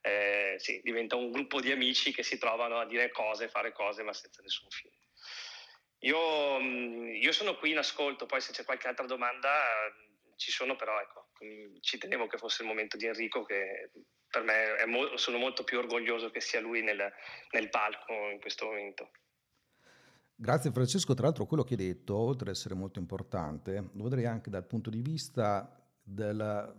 eh, 0.00 0.56
sì, 0.58 0.80
diventa 0.82 1.16
un 1.16 1.30
gruppo 1.30 1.60
di 1.60 1.70
amici 1.70 2.12
che 2.12 2.22
si 2.22 2.38
trovano 2.38 2.78
a 2.78 2.86
dire 2.86 3.10
cose, 3.10 3.48
fare 3.48 3.72
cose, 3.72 4.02
ma 4.02 4.12
senza 4.12 4.42
nessun 4.42 4.68
fine. 4.70 4.94
Io, 6.00 6.60
mm, 6.60 7.14
io 7.14 7.32
sono 7.32 7.56
qui 7.56 7.70
in 7.70 7.78
ascolto, 7.78 8.26
poi 8.26 8.40
se 8.40 8.52
c'è 8.52 8.64
qualche 8.64 8.88
altra 8.88 9.06
domanda 9.06 9.50
ci 10.36 10.50
sono, 10.50 10.76
però 10.76 11.00
ecco, 11.00 11.30
ci 11.80 11.98
tenevo 11.98 12.26
che 12.26 12.38
fosse 12.38 12.62
il 12.62 12.68
momento 12.68 12.96
di 12.96 13.06
Enrico 13.06 13.44
che 13.44 13.90
per 14.34 14.42
me 14.42 14.84
mo- 14.86 15.16
sono 15.16 15.38
molto 15.38 15.62
più 15.62 15.78
orgoglioso 15.78 16.30
che 16.30 16.40
sia 16.40 16.60
lui 16.60 16.82
nel, 16.82 17.00
nel 17.52 17.68
palco 17.68 18.12
in 18.32 18.40
questo 18.40 18.66
momento. 18.66 19.10
Grazie 20.34 20.72
Francesco, 20.72 21.14
tra 21.14 21.26
l'altro 21.26 21.46
quello 21.46 21.62
che 21.62 21.74
hai 21.74 21.86
detto, 21.86 22.16
oltre 22.16 22.50
ad 22.50 22.56
essere 22.56 22.74
molto 22.74 22.98
importante, 22.98 23.90
lo 23.92 24.02
vedrei 24.02 24.26
anche 24.26 24.50
dal 24.50 24.66
punto 24.66 24.90
di 24.90 25.00
vista 25.00 25.80
del 26.02 26.74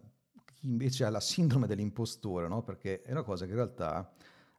chi 0.55 0.67
invece 0.67 1.05
ha 1.05 1.09
la 1.09 1.21
sindrome 1.21 1.65
dell'impostore, 1.65 2.47
no? 2.47 2.63
perché 2.63 3.01
è 3.01 3.11
una 3.11 3.23
cosa 3.23 3.45
che 3.45 3.51
in 3.51 3.57
realtà 3.57 4.13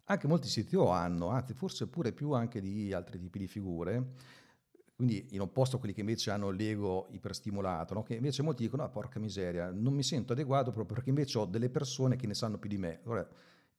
anche 0.04 0.26
molti 0.26 0.48
CTO 0.48 0.88
hanno, 0.88 1.28
anzi 1.28 1.52
forse 1.52 1.88
pure 1.88 2.12
più 2.12 2.32
anche 2.32 2.60
di 2.60 2.92
altri 2.92 3.18
tipi 3.18 3.38
di 3.38 3.46
figure, 3.46 4.12
quindi 4.96 5.26
in 5.32 5.42
opposto 5.42 5.76
a 5.76 5.78
quelli 5.78 5.92
che 5.92 6.00
invece 6.00 6.30
hanno 6.30 6.48
l'ego 6.48 7.06
iperstimolato, 7.10 7.92
no? 7.92 8.02
che 8.02 8.14
invece 8.14 8.42
molti 8.42 8.62
dicono, 8.62 8.82
ah 8.82 8.88
porca 8.88 9.20
miseria, 9.20 9.70
non 9.70 9.92
mi 9.92 10.02
sento 10.02 10.32
adeguato 10.32 10.72
proprio 10.72 10.94
perché 10.96 11.10
invece 11.10 11.36
ho 11.36 11.44
delle 11.44 11.68
persone 11.68 12.16
che 12.16 12.26
ne 12.26 12.32
sanno 12.32 12.56
più 12.56 12.70
di 12.70 12.78
me. 12.78 13.00
Allora, 13.04 13.28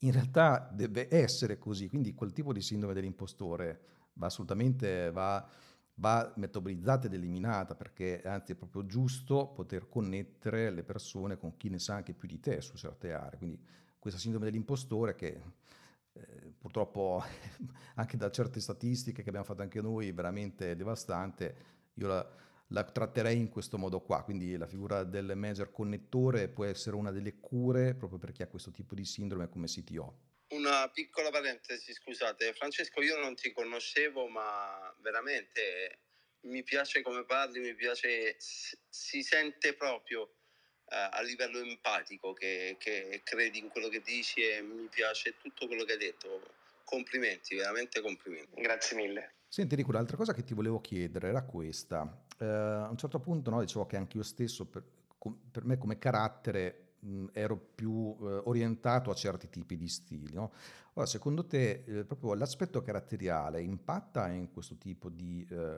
in 0.01 0.11
realtà 0.11 0.69
deve 0.71 1.07
essere 1.09 1.57
così, 1.57 1.89
quindi 1.89 2.13
quel 2.13 2.33
tipo 2.33 2.53
di 2.53 2.61
sindrome 2.61 2.93
dell'impostore 2.93 3.81
va 4.13 4.27
assolutamente 4.27 5.09
va, 5.09 5.43
va 5.95 6.31
metabolizzata 6.35 7.07
ed 7.07 7.13
eliminata 7.13 7.73
perché 7.73 8.21
anzi 8.23 8.51
è 8.51 8.55
proprio 8.55 8.85
giusto 8.85 9.47
poter 9.47 9.89
connettere 9.89 10.69
le 10.69 10.83
persone 10.83 11.35
con 11.39 11.57
chi 11.57 11.69
ne 11.69 11.79
sa 11.79 11.95
anche 11.95 12.13
più 12.13 12.27
di 12.27 12.39
te 12.39 12.61
su 12.61 12.77
certe 12.77 13.11
aree. 13.11 13.39
Quindi 13.39 13.59
questa 13.97 14.19
sindrome 14.19 14.45
dell'impostore 14.45 15.15
che 15.15 15.41
eh, 16.19 16.51
purtroppo 16.57 17.23
anche 17.95 18.17
da 18.17 18.29
certe 18.31 18.59
statistiche 18.59 19.21
che 19.21 19.29
abbiamo 19.29 19.45
fatto 19.45 19.61
anche 19.61 19.81
noi, 19.81 20.11
veramente 20.11 20.75
devastante, 20.75 21.55
io 21.95 22.07
la, 22.07 22.35
la 22.69 22.83
tratterei 22.83 23.37
in 23.37 23.49
questo 23.49 23.77
modo 23.77 24.01
qua, 24.01 24.23
quindi 24.23 24.57
la 24.57 24.67
figura 24.67 25.03
del 25.03 25.33
manager 25.35 25.71
connettore 25.71 26.49
può 26.49 26.65
essere 26.65 26.95
una 26.95 27.11
delle 27.11 27.39
cure 27.39 27.95
proprio 27.95 28.19
per 28.19 28.31
chi 28.31 28.41
ha 28.41 28.47
questo 28.47 28.71
tipo 28.71 28.95
di 28.95 29.05
sindrome 29.05 29.49
come 29.49 29.67
CTO. 29.67 30.19
Una 30.49 30.89
piccola 30.89 31.29
parentesi, 31.29 31.93
scusate, 31.93 32.53
Francesco, 32.53 33.01
io 33.01 33.19
non 33.19 33.35
ti 33.35 33.51
conoscevo, 33.51 34.27
ma 34.27 34.95
veramente 35.01 35.99
mi 36.41 36.63
piace 36.63 37.01
come 37.01 37.25
parli, 37.25 37.59
mi 37.59 37.75
piace, 37.75 38.37
si 38.39 39.23
sente 39.23 39.73
proprio 39.73 40.36
a 40.89 41.21
livello 41.21 41.59
empatico 41.59 42.33
che, 42.33 42.77
che, 42.79 43.21
credi 43.23 43.59
in 43.59 43.69
quello 43.69 43.89
che 43.89 44.01
dici 44.01 44.41
e 44.41 44.61
mi 44.61 44.87
piace 44.87 45.35
tutto 45.41 45.67
quello 45.67 45.83
che 45.83 45.93
hai 45.93 45.97
detto. 45.97 46.41
Complimenti, 46.83 47.55
veramente 47.55 47.99
complimenti. 47.99 48.61
Grazie 48.61 48.95
mille. 48.95 49.33
Senti 49.49 49.75
Rico, 49.75 49.91
l'altra 49.91 50.15
cosa 50.15 50.33
che 50.33 50.43
ti 50.43 50.53
volevo 50.53 50.79
chiedere 50.79 51.27
era 51.27 51.43
questa. 51.43 52.25
Eh, 52.39 52.45
a 52.45 52.87
un 52.89 52.97
certo 52.97 53.19
punto 53.19 53.49
no, 53.49 53.59
dicevo 53.59 53.85
che 53.85 53.97
anche 53.97 54.17
io 54.17 54.23
stesso, 54.23 54.65
per, 54.65 54.83
per 55.51 55.65
me 55.65 55.77
come 55.77 55.97
carattere, 55.97 56.86
mh, 56.99 57.25
ero 57.33 57.57
più 57.57 58.15
eh, 58.21 58.41
orientato 58.45 59.09
a 59.09 59.15
certi 59.15 59.49
tipi 59.49 59.77
di 59.77 59.87
stili. 59.87 60.33
No? 60.33 60.51
Ora, 60.93 61.05
secondo 61.05 61.45
te, 61.45 61.83
eh, 61.85 62.03
proprio 62.05 62.33
l'aspetto 62.33 62.81
caratteriale 62.81 63.61
impatta 63.61 64.29
in 64.29 64.51
questo 64.51 64.77
tipo 64.77 65.09
di, 65.09 65.47
eh, 65.49 65.77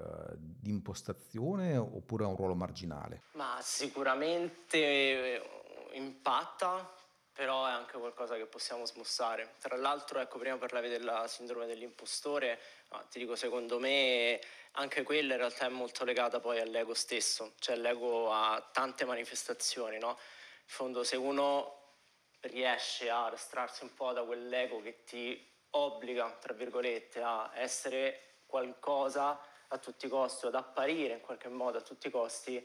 impostazione 0.63 1.75
oppure 1.75 2.23
ha 2.23 2.27
un 2.27 2.37
ruolo 2.37 2.55
marginale? 2.55 3.23
Ma 3.33 3.57
sicuramente 3.61 4.77
eh, 4.77 5.41
impatta, 5.93 6.89
però 7.33 7.65
è 7.65 7.71
anche 7.71 7.97
qualcosa 7.97 8.35
che 8.35 8.45
possiamo 8.45 8.85
smussare. 8.85 9.55
Tra 9.59 9.75
l'altro, 9.75 10.19
ecco, 10.19 10.37
prima 10.37 10.57
parlavi 10.57 10.87
della 10.87 11.27
sindrome 11.27 11.65
dell'impostore, 11.65 12.59
ma 12.89 12.99
ti 13.09 13.19
dico, 13.19 13.35
secondo 13.35 13.77
me 13.77 14.39
anche 14.73 15.03
quella 15.03 15.33
in 15.33 15.39
realtà 15.39 15.65
è 15.65 15.69
molto 15.69 16.05
legata 16.05 16.39
poi 16.39 16.59
all'ego 16.59 16.93
stesso, 16.93 17.53
cioè 17.59 17.75
l'ego 17.75 18.31
ha 18.31 18.69
tante 18.71 19.03
manifestazioni, 19.03 19.97
no? 19.99 20.17
In 20.69 20.75
fondo, 20.75 21.03
se 21.03 21.15
uno 21.15 21.77
riesce 22.41 23.09
a 23.09 23.27
restrarsi 23.27 23.81
un 23.81 23.95
po' 23.95 24.13
da 24.13 24.23
quell'ego 24.23 24.83
che 24.83 25.03
ti 25.03 25.51
obbliga, 25.71 26.29
tra 26.39 26.53
virgolette, 26.53 27.23
a 27.23 27.49
essere 27.55 28.43
qualcosa 28.45 29.41
a 29.69 29.77
tutti 29.79 30.05
i 30.05 30.09
costi, 30.09 30.45
ad 30.45 30.53
apparire 30.53 31.15
in 31.15 31.21
qualche 31.21 31.49
modo 31.49 31.79
a 31.79 31.81
tutti 31.81 32.05
i 32.05 32.11
costi, 32.11 32.63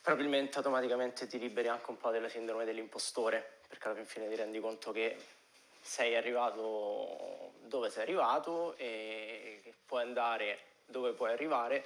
probabilmente 0.00 0.56
automaticamente 0.56 1.26
ti 1.26 1.38
liberi 1.38 1.68
anche 1.68 1.90
un 1.90 1.98
po' 1.98 2.10
della 2.10 2.30
sindrome 2.30 2.64
dell'impostore, 2.64 3.58
perché 3.68 3.88
alla 3.88 4.02
fine 4.04 4.26
ti 4.26 4.36
rendi 4.36 4.58
conto 4.58 4.90
che 4.90 5.14
sei 5.82 6.16
arrivato 6.16 7.52
dove 7.64 7.90
sei 7.90 8.04
arrivato 8.04 8.74
e 8.78 9.74
puoi 9.84 10.00
andare 10.00 10.76
dove 10.86 11.12
puoi 11.12 11.32
arrivare 11.32 11.84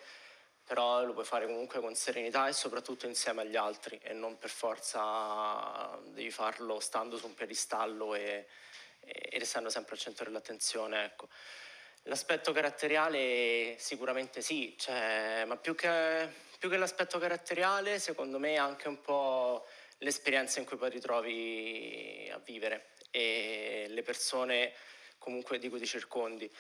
però 0.65 1.05
lo 1.05 1.13
puoi 1.13 1.25
fare 1.25 1.47
comunque 1.47 1.81
con 1.81 1.95
serenità 1.95 2.49
e 2.49 2.53
soprattutto 2.53 3.07
insieme 3.07 3.43
agli 3.43 3.57
altri 3.57 3.99
e 4.03 4.13
non 4.13 4.39
per 4.39 4.51
forza 4.51 5.99
devi 6.05 6.31
farlo 6.31 6.81
stando 6.81 7.17
su 7.17 7.27
un 7.27 7.35
piedistallo 7.35 8.15
e, 8.15 8.47
e 9.01 9.39
restando 9.39 9.69
sempre 9.71 9.95
al 9.95 10.01
centro 10.01 10.25
dell'attenzione. 10.25 11.05
Ecco. 11.05 11.29
L'aspetto 12.07 12.53
caratteriale 12.53 13.77
sicuramente 13.79 14.41
sì, 14.41 14.75
cioè, 14.77 15.45
ma 15.47 15.57
più 15.57 15.75
che, 15.75 16.29
più 16.59 16.69
che 16.69 16.77
l'aspetto 16.77 17.19
caratteriale 17.19 17.99
secondo 18.01 18.39
me 18.39 18.55
è 18.55 18.57
anche 18.57 18.89
un 18.89 19.01
po' 19.01 19.65
l'esperienza 19.99 20.59
in 20.59 20.67
cui 20.67 20.77
poi 20.77 20.91
ti 20.91 20.99
trovi 20.99 22.29
a 22.33 22.39
vivere 22.39 22.91
e 23.11 23.87
le 23.89 24.03
persone 24.03 24.73
comunque 25.19 25.59
di 25.59 25.69
cui 25.69 25.79
ti 25.79 25.87
circondi. 25.87 26.51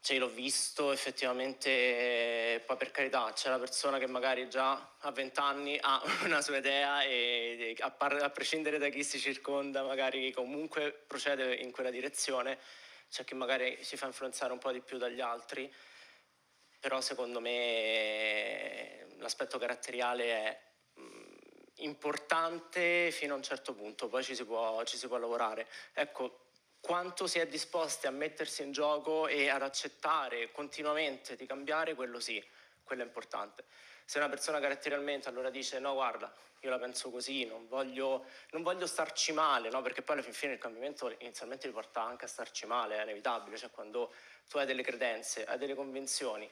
Cioè, 0.00 0.18
l'ho 0.18 0.28
visto 0.28 0.92
effettivamente, 0.92 2.62
poi 2.64 2.76
per 2.76 2.90
carità, 2.90 3.32
c'è 3.34 3.50
la 3.50 3.58
persona 3.58 3.98
che 3.98 4.06
magari 4.06 4.48
già 4.48 4.96
a 4.98 5.10
20 5.10 5.40
anni 5.40 5.78
ha 5.80 6.00
una 6.24 6.40
sua 6.40 6.56
idea 6.58 7.02
e 7.02 7.76
a, 7.80 7.90
par- 7.90 8.22
a, 8.22 8.30
prescindere 8.30 8.78
da 8.78 8.88
chi 8.88 9.02
si 9.02 9.18
circonda, 9.18 9.82
magari 9.82 10.32
comunque 10.32 10.92
procede 10.92 11.54
in 11.56 11.72
quella 11.72 11.90
direzione, 11.90 12.58
c'è 13.10 13.24
chi 13.24 13.34
magari 13.34 13.78
si 13.82 13.96
fa 13.96 14.06
influenzare 14.06 14.52
un 14.52 14.58
po' 14.58 14.72
di 14.72 14.80
più 14.80 14.98
dagli 14.98 15.20
altri, 15.20 15.72
però 16.80 17.00
secondo 17.00 17.40
me 17.40 19.06
l'aspetto 19.18 19.58
caratteriale 19.58 20.24
è 20.24 20.66
importante 21.78 23.10
fino 23.10 23.34
a 23.34 23.36
un 23.36 23.42
certo 23.42 23.74
punto, 23.74 24.08
poi 24.08 24.22
ci 24.22 24.34
si 24.34 24.44
può, 24.44 24.82
ci 24.84 24.96
si 24.96 25.06
può 25.06 25.18
lavorare. 25.18 25.68
Ecco, 25.92 26.47
quanto 26.80 27.26
si 27.26 27.38
è 27.38 27.46
disposti 27.46 28.06
a 28.06 28.10
mettersi 28.10 28.62
in 28.62 28.72
gioco 28.72 29.26
e 29.26 29.48
ad 29.48 29.62
accettare 29.62 30.50
continuamente 30.52 31.36
di 31.36 31.46
cambiare, 31.46 31.94
quello 31.94 32.20
sì, 32.20 32.42
quello 32.82 33.02
è 33.02 33.04
importante. 33.04 33.64
Se 34.04 34.18
una 34.18 34.28
persona 34.28 34.60
caratterialmente 34.60 35.28
allora 35.28 35.50
dice 35.50 35.78
no 35.78 35.92
guarda, 35.92 36.32
io 36.60 36.70
la 36.70 36.78
penso 36.78 37.10
così, 37.10 37.44
non 37.44 37.68
voglio, 37.68 38.24
non 38.50 38.62
voglio 38.62 38.86
starci 38.86 39.32
male, 39.32 39.68
no? 39.68 39.82
perché 39.82 40.02
poi 40.02 40.18
alla 40.18 40.32
fine 40.32 40.54
il 40.54 40.58
cambiamento 40.58 41.14
inizialmente 41.18 41.68
ti 41.68 41.72
porta 41.72 42.02
anche 42.02 42.24
a 42.24 42.28
starci 42.28 42.66
male, 42.66 42.96
è 42.96 43.02
inevitabile, 43.02 43.56
cioè 43.56 43.70
quando 43.70 44.12
tu 44.48 44.58
hai 44.58 44.66
delle 44.66 44.82
credenze, 44.82 45.44
hai 45.44 45.58
delle 45.58 45.74
convinzioni, 45.74 46.50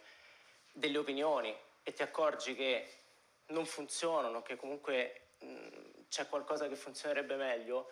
delle 0.72 0.98
opinioni 0.98 1.54
e 1.82 1.92
ti 1.92 2.02
accorgi 2.02 2.54
che 2.54 2.98
non 3.46 3.64
funzionano, 3.64 4.42
che 4.42 4.56
comunque 4.56 5.28
mh, 5.38 6.04
c'è 6.08 6.28
qualcosa 6.28 6.68
che 6.68 6.76
funzionerebbe 6.76 7.36
meglio, 7.36 7.90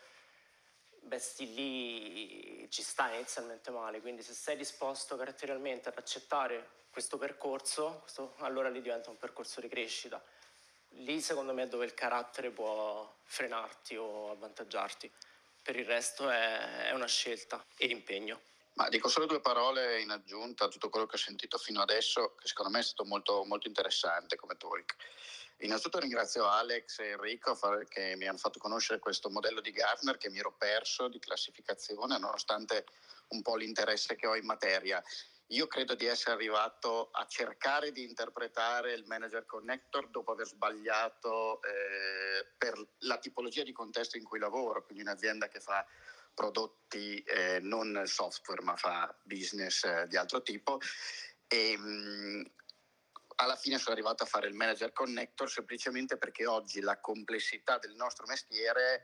beh, 1.05 1.19
sti 1.19 1.55
lì 1.55 2.71
ci 2.71 2.83
sta 2.83 3.13
inizialmente 3.13 3.71
male, 3.71 4.01
quindi 4.01 4.23
se 4.23 4.33
sei 4.33 4.57
disposto 4.57 5.17
caratterialmente 5.17 5.89
ad 5.89 5.99
accettare 5.99 6.83
questo 6.91 7.19
percorso, 7.19 8.01
questo, 8.03 8.35
allora 8.39 8.69
lì 8.69 8.81
diventa 8.81 9.11
un 9.11 9.19
percorso 9.19 9.61
di 9.61 9.69
crescita. 9.69 10.23
Lì 10.99 11.21
secondo 11.21 11.53
me 11.53 11.65
è 11.65 11.69
dove 11.69 11.85
il 11.85 11.95
carattere 11.95 12.51
può 12.51 13.13
frenarti 13.25 13.97
o 13.97 14.31
avvantaggiarti. 14.31 15.11
Per 15.63 15.77
il 15.77 15.85
resto 15.85 16.31
è, 16.31 16.89
è 16.89 16.93
una 16.93 17.07
scelta 17.07 17.65
e 17.77 17.87
l'impegno. 17.87 18.41
Ma 18.75 18.89
dico 18.89 19.09
solo 19.09 19.27
due 19.27 19.41
parole 19.41 20.01
in 20.01 20.11
aggiunta 20.11 20.65
a 20.65 20.69
tutto 20.69 20.89
quello 20.89 21.07
che 21.07 21.15
ho 21.17 21.19
sentito 21.19 21.59
fino 21.59 21.81
adesso, 21.81 22.35
che 22.35 22.49
secondo 22.49 22.71
me 22.71 22.81
è 22.81 22.83
stato 22.83 23.05
molto, 23.05 23.45
molto 23.45 23.69
interessante 23.69 24.37
come 24.37 24.57
talk. 24.57 24.97
Innanzitutto 25.59 26.01
ringrazio 26.01 26.47
Alex 26.47 26.99
e 26.99 27.11
Enrico 27.11 27.57
che 27.89 28.17
mi 28.17 28.27
hanno 28.27 28.39
fatto 28.39 28.59
conoscere 28.59 28.99
questo 28.99 29.31
modello 29.31 29.61
di 29.61 29.71
Gartner 29.71 30.17
che 30.17 30.29
mi 30.29 30.39
ero 30.39 30.53
perso 30.53 31.09
di 31.09 31.19
classificazione 31.19 32.19
nonostante 32.19 32.85
un 33.29 33.41
po' 33.41 33.57
l'interesse 33.57 34.17
che 34.17 34.27
ho 34.27 34.35
in 34.35 34.45
materia. 34.45 35.03
Io 35.49 35.67
credo 35.67 35.95
di 35.95 36.07
essere 36.07 36.33
arrivato 36.33 37.11
a 37.11 37.27
cercare 37.27 37.93
di 37.93 38.03
interpretare 38.03 38.95
il 38.95 39.05
manager 39.07 39.45
connector 39.45 40.09
dopo 40.09 40.33
aver 40.33 40.47
sbagliato 40.47 41.63
eh, 41.63 42.47
per 42.57 42.75
la 43.01 43.19
tipologia 43.19 43.63
di 43.63 43.73
contesto 43.73 44.17
in 44.17 44.25
cui 44.25 44.39
lavoro, 44.39 44.85
quindi 44.85 45.03
un'azienda 45.03 45.49
che 45.49 45.61
fa 45.61 45.87
prodotti 46.33 47.23
eh, 47.23 47.61
non 47.61 48.03
software 48.07 48.63
ma 48.63 48.75
fa 48.75 49.15
business 49.23 49.85
eh, 49.85 50.07
di 50.09 50.17
altro 50.17 50.43
tipo 50.43 50.81
e 51.47 51.77
mh, 51.77 51.87
mm, 51.87 52.43
alla 53.37 53.57
fine 53.57 53.79
sono 53.79 53.95
arrivato 53.95 54.23
a 54.23 54.27
fare 54.27 54.47
il 54.47 54.55
manager 54.55 54.93
connector 54.93 55.51
semplicemente 55.51 56.17
perché 56.17 56.47
oggi 56.47 56.81
la 56.81 57.01
complessità 57.01 57.79
del 57.79 57.95
nostro 57.95 58.27
mestiere 58.27 59.03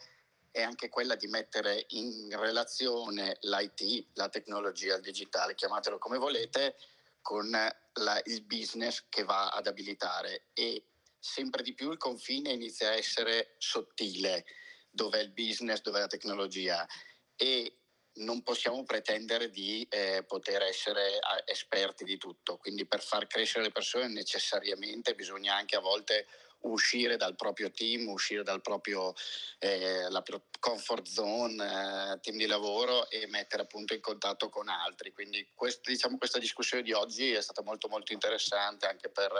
è 0.51 0.63
anche 0.63 0.89
quella 0.89 1.15
di 1.15 1.29
mettere 1.29 1.87
in 1.91 2.29
relazione 2.37 3.39
l'IT, 3.41 4.09
la 4.15 4.29
tecnologia, 4.29 4.97
il 4.97 5.03
digitale, 5.03 5.55
chiamatelo 5.55 5.99
come 5.99 6.19
volete, 6.19 6.77
con 7.23 7.51
la, 7.51 8.21
il 8.25 8.43
business 8.45 9.05
che 9.09 9.23
va 9.23 9.51
ad 9.51 9.67
abilitare. 9.67 10.47
E 10.53 10.87
sempre 11.19 11.63
di 11.63 11.75
più 11.75 11.91
il 11.93 11.99
confine 11.99 12.51
inizia 12.51 12.89
a 12.89 12.97
essere 12.97 13.55
sottile, 13.59 14.45
dove 14.91 15.21
è 15.21 15.23
il 15.23 15.31
business, 15.31 15.83
dove 15.83 15.99
è 15.99 16.01
la 16.01 16.07
tecnologia. 16.09 16.87
E 17.37 17.80
non 18.21 18.43
possiamo 18.43 18.85
pretendere 18.85 19.51
di 19.51 19.87
eh, 19.91 20.25
poter 20.27 20.63
essere 20.63 21.19
esperti 21.45 22.05
di 22.05 22.17
tutto, 22.17 22.57
quindi 22.57 22.87
per 22.87 23.01
far 23.01 23.27
crescere 23.27 23.65
le 23.65 23.73
persone 23.73 24.09
necessariamente 24.09 25.15
bisogna 25.15 25.55
anche 25.55 25.77
a 25.77 25.81
volte 25.81 26.27
uscire 26.63 27.17
dal 27.17 27.37
proprio 27.37 27.71
team, 27.71 28.09
uscire 28.09 28.43
dal 28.43 28.61
proprio 28.61 29.15
eh, 29.59 30.07
comfort 30.59 31.07
zone, 31.07 32.13
eh, 32.15 32.21
team 32.21 32.37
di 32.37 32.47
lavoro 32.47 33.09
e 33.09 33.27
mettere 33.29 33.63
appunto 33.63 33.95
in 33.95 34.01
contatto 34.01 34.49
con 34.49 34.69
altri. 34.69 35.13
Quindi 35.13 35.49
quest, 35.55 35.89
diciamo, 35.89 36.19
questa 36.19 36.39
discussione 36.39 36.83
di 36.83 36.93
oggi 36.93 37.33
è 37.33 37.41
stata 37.41 37.63
molto 37.63 37.89
molto 37.89 38.13
interessante 38.13 38.87
anche 38.87 39.09
per 39.09 39.33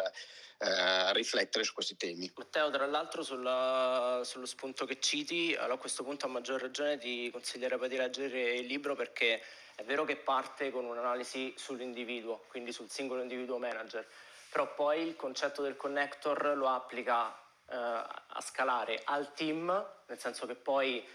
eh, 0.59 1.13
riflettere 1.13 1.65
su 1.65 1.73
questi 1.73 1.97
temi. 1.97 2.31
Matteo, 2.35 2.71
tra 2.71 2.87
l'altro 2.87 3.23
sulla, 3.23 4.21
sullo 4.25 4.47
spunto 4.47 4.87
che 4.87 4.99
citi, 5.01 5.55
allora 5.55 5.75
a 5.75 5.79
questo 5.79 6.03
punto 6.03 6.27
a 6.27 6.29
maggior 6.29 6.61
ragione 6.61 6.99
ti 6.99 7.31
consiglierebbe 7.31 7.89
di 7.89 7.97
leggere 7.97 8.55
il 8.55 8.67
libro 8.67 8.95
perché 8.95 9.43
è 9.75 9.85
vero 9.85 10.05
che 10.05 10.17
parte 10.17 10.71
con 10.71 10.85
un'analisi 10.85 11.55
sull'individuo, 11.57 12.45
quindi 12.49 12.73
sul 12.73 12.91
singolo 12.91 13.23
individuo 13.23 13.57
manager 13.59 14.07
però 14.51 14.75
poi 14.75 15.07
il 15.07 15.17
concetto 15.17 15.63
del 15.63 15.77
connector 15.77 16.57
lo 16.57 16.69
applica 16.69 17.33
eh, 17.69 17.77
a 17.77 18.41
scalare 18.41 19.01
al 19.05 19.33
team, 19.33 19.67
nel 20.07 20.19
senso 20.19 20.47
che 20.47 20.57
poi 20.57 21.07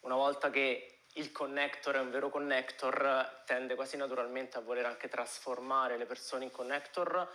una 0.00 0.14
volta 0.14 0.50
che 0.50 1.00
il 1.14 1.32
connector 1.32 1.96
è 1.96 2.00
un 2.00 2.10
vero 2.10 2.28
connector, 2.28 3.42
tende 3.44 3.74
quasi 3.74 3.96
naturalmente 3.96 4.58
a 4.58 4.60
voler 4.60 4.86
anche 4.86 5.08
trasformare 5.08 5.96
le 5.96 6.06
persone 6.06 6.44
in 6.44 6.50
connector 6.50 7.28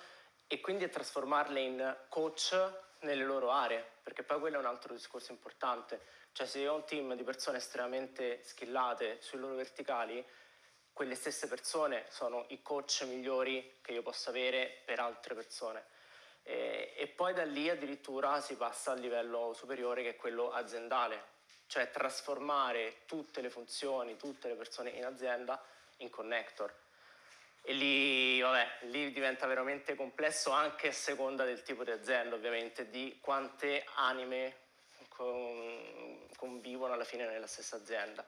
e 0.47 0.62
quindi 0.62 0.84
a 0.84 0.89
trasformarle 0.89 1.60
in 1.60 1.97
coach 2.08 2.56
nelle 2.99 3.24
loro 3.24 3.52
aree, 3.52 3.84
perché 4.04 4.24
poi 4.24 4.39
quello 4.39 4.58
è 4.58 4.60
un 4.60 4.68
altro 4.68 4.93
discorso 4.93 5.32
importante. 5.32 5.99
Cioè 6.32 6.45
se 6.45 6.60
io 6.60 6.74
ho 6.74 6.76
un 6.76 6.86
team 6.86 7.16
di 7.16 7.24
persone 7.24 7.58
estremamente 7.58 8.41
skillate 8.43 9.18
sui 9.20 9.39
loro 9.39 9.56
verticali, 9.56 10.24
quelle 10.94 11.16
stesse 11.16 11.48
persone 11.48 12.06
sono 12.10 12.46
i 12.50 12.62
coach 12.62 13.04
migliori 13.04 13.80
che 13.82 13.92
io 13.94 14.02
possa 14.02 14.30
avere 14.30 14.82
per 14.86 15.00
altre 15.00 15.34
persone. 15.36 15.86
E, 16.44 16.94
e, 16.98 17.08
poi 17.08 17.34
da 17.34 17.44
lì 17.44 17.70
addirittura 17.70 18.42
si 18.42 18.56
passa 18.56 18.92
al 18.92 19.00
livello 19.00 19.54
superiore 19.54 20.04
che 20.04 20.10
è 20.10 20.16
quello 20.16 20.52
aziendale, 20.52 21.24
cioè 21.68 21.92
trasformare 21.92 23.04
tutte 23.06 23.42
le 23.42 23.50
funzioni, 23.50 24.18
tutte 24.18 24.48
le 24.48 24.56
persone 24.56 24.89
in 24.92 25.06
azienda 25.06 25.64
in 25.98 26.10
connector. 26.10 26.74
E 27.64 27.74
lì, 27.74 28.42
vabbè, 28.42 28.88
lì 28.88 29.12
diventa 29.12 29.46
veramente 29.46 29.96
complesso 29.96 30.50
anche 30.50 30.88
a 30.88 30.94
seconda 30.94 31.46
del 31.46 31.62
tipo 31.62 31.84
di 31.84 31.92
azienda, 31.92 32.36
ovviamente, 32.36 32.89
di 32.89 33.20
quante 33.22 33.86
anime 33.96 34.58
con, 35.10 36.28
convivono 36.36 36.94
alla 36.94 37.04
fine 37.04 37.28
nella 37.28 37.46
stessa 37.46 37.76
azienda. 37.76 38.28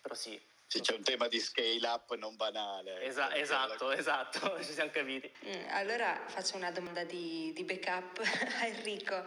Però 0.00 0.14
sì, 0.14 0.40
sì, 0.68 0.80
c'è 0.80 0.94
un 0.94 1.02
tema 1.02 1.28
di 1.28 1.38
scale 1.38 1.86
up 1.86 2.14
non 2.16 2.34
banale. 2.36 3.00
Esa- 3.02 3.34
esatto, 3.34 3.92
esatto, 3.92 4.58
ci 4.62 4.72
siamo 4.72 4.90
capiti. 4.90 5.30
Mm, 5.46 5.68
allora 5.70 6.20
faccio 6.26 6.56
una 6.56 6.72
domanda 6.72 7.04
di, 7.04 7.52
di 7.54 7.62
backup 7.64 8.20
a 8.60 8.66
Enrico. 8.66 9.24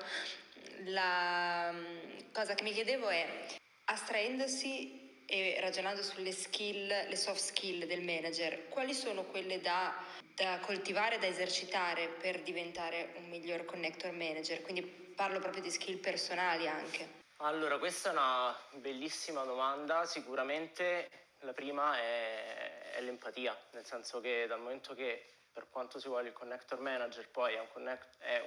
La 0.85 1.71
mm, 1.71 2.31
cosa 2.33 2.55
che 2.55 2.63
mi 2.63 2.73
chiedevo 2.73 3.07
è, 3.07 3.45
astraendosi 3.85 5.23
e 5.25 5.57
ragionando 5.61 6.03
sulle 6.03 6.31
skill, 6.31 6.87
le 6.87 7.15
soft 7.15 7.39
skill 7.39 7.85
del 7.85 8.01
manager, 8.01 8.67
quali 8.67 8.93
sono 8.93 9.23
quelle 9.23 9.61
da, 9.61 9.95
da 10.35 10.59
coltivare, 10.59 11.19
da 11.19 11.27
esercitare 11.27 12.07
per 12.07 12.41
diventare 12.41 13.13
un 13.15 13.29
miglior 13.29 13.63
connector 13.63 14.11
manager? 14.11 14.61
Quindi 14.61 14.81
parlo 14.81 15.39
proprio 15.39 15.61
di 15.61 15.69
skill 15.69 15.99
personali 15.99 16.67
anche. 16.67 17.17
Allora, 17.37 17.77
questa 17.77 18.09
è 18.09 18.11
una 18.11 18.57
bellissima 18.71 19.43
domanda, 19.43 20.05
sicuramente 20.05 21.09
la 21.39 21.53
prima 21.53 21.97
è, 21.97 22.91
è, 22.91 23.01
l'empatia, 23.01 23.57
nel 23.71 23.85
senso 23.85 24.19
che 24.19 24.45
dal 24.47 24.59
momento 24.59 24.93
che 24.93 25.25
per 25.51 25.69
quanto 25.69 25.99
si 25.99 26.07
vuole 26.07 26.29
il 26.29 26.33
connector 26.33 26.79
manager 26.79 27.29
poi 27.29 27.53
è 27.53 27.59
un, 27.59 27.67
connect, 27.71 28.17
è 28.19 28.39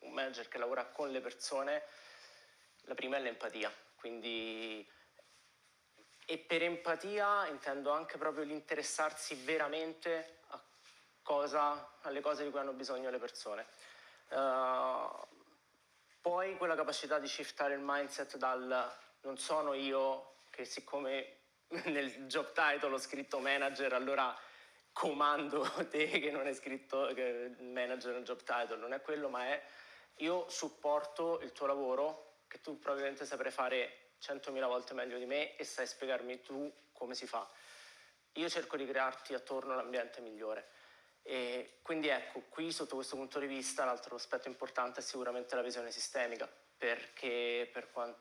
un, 0.00 0.12
manager 0.12 0.48
che 0.48 0.58
lavora 0.58 0.86
con 0.86 1.10
le 1.10 1.20
persone, 1.20 1.82
la 2.82 2.94
prima 2.94 3.16
è 3.16 3.20
l'empatia. 3.20 3.72
Quindi, 3.96 4.88
e 6.26 6.38
per 6.38 6.62
empatia 6.62 7.46
intendo 7.48 7.90
anche 7.90 8.18
proprio 8.18 8.44
l'interessarsi 8.44 9.34
veramente 9.44 10.36
cosa, 11.22 11.98
alle 12.02 12.20
cose 12.20 12.44
di 12.44 12.50
cui 12.50 12.60
hanno 12.60 12.72
bisogno 12.72 13.10
le 13.10 13.18
persone. 13.18 13.66
Uh, 14.28 15.26
poi 16.20 16.56
quella 16.56 16.74
capacità 16.76 17.18
di 17.18 17.26
shiftare 17.26 17.74
il 17.74 17.80
mindset 17.82 18.36
dal 18.36 18.92
non 19.22 19.36
sono 19.36 19.74
io 19.74 20.36
che 20.50 20.64
siccome 20.64 21.45
nel 21.86 22.26
job 22.26 22.52
title 22.52 22.94
ho 22.94 22.98
scritto 22.98 23.38
manager, 23.38 23.92
allora 23.92 24.36
comando 24.92 25.62
te 25.90 26.08
che 26.08 26.30
non 26.30 26.46
è 26.46 26.54
scritto 26.54 27.12
manager 27.60 28.14
nel 28.14 28.24
job 28.24 28.42
title, 28.42 28.76
non 28.76 28.92
è 28.92 29.00
quello, 29.00 29.28
ma 29.28 29.46
è 29.46 29.62
io 30.20 30.48
supporto 30.48 31.40
il 31.40 31.52
tuo 31.52 31.66
lavoro 31.66 32.44
che 32.48 32.60
tu 32.60 32.78
probabilmente 32.78 33.26
saprai 33.26 33.50
fare 33.50 34.12
100.000 34.20 34.66
volte 34.66 34.94
meglio 34.94 35.18
di 35.18 35.26
me 35.26 35.56
e 35.56 35.64
sai 35.64 35.86
spiegarmi 35.86 36.40
tu 36.40 36.72
come 36.92 37.14
si 37.14 37.26
fa. 37.26 37.48
Io 38.34 38.48
cerco 38.48 38.76
di 38.76 38.86
crearti 38.86 39.34
attorno 39.34 39.74
l'ambiente 39.74 40.20
migliore. 40.20 40.68
E 41.22 41.78
quindi 41.82 42.08
ecco, 42.08 42.42
qui 42.48 42.70
sotto 42.70 42.94
questo 42.94 43.16
punto 43.16 43.38
di 43.38 43.46
vista 43.46 43.84
l'altro 43.84 44.14
aspetto 44.14 44.48
importante 44.48 45.00
è 45.00 45.02
sicuramente 45.02 45.56
la 45.56 45.62
visione 45.62 45.90
sistemica, 45.90 46.48
perché 46.78 47.68
per 47.72 47.90
quanto, 47.90 48.20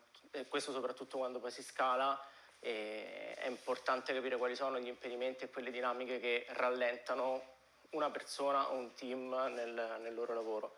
questo 0.50 0.72
soprattutto 0.72 1.18
quando 1.18 1.39
poi 1.39 1.52
si 1.52 1.62
scala, 1.62 2.20
e 2.66 3.36
è 3.36 3.47
importante 3.47 4.11
capire 4.11 4.38
quali 4.38 4.55
sono 4.55 4.80
gli 4.80 4.88
impedimenti 4.88 5.43
e 5.43 5.49
quelle 5.51 5.70
dinamiche 5.70 6.20
che 6.20 6.47
rallentano 6.49 7.53
una 7.91 8.09
persona 8.09 8.72
o 8.72 8.78
un 8.78 8.95
team 8.95 9.30
nel, 9.53 9.99
nel 10.01 10.13
loro 10.16 10.34
lavoro. 10.34 10.76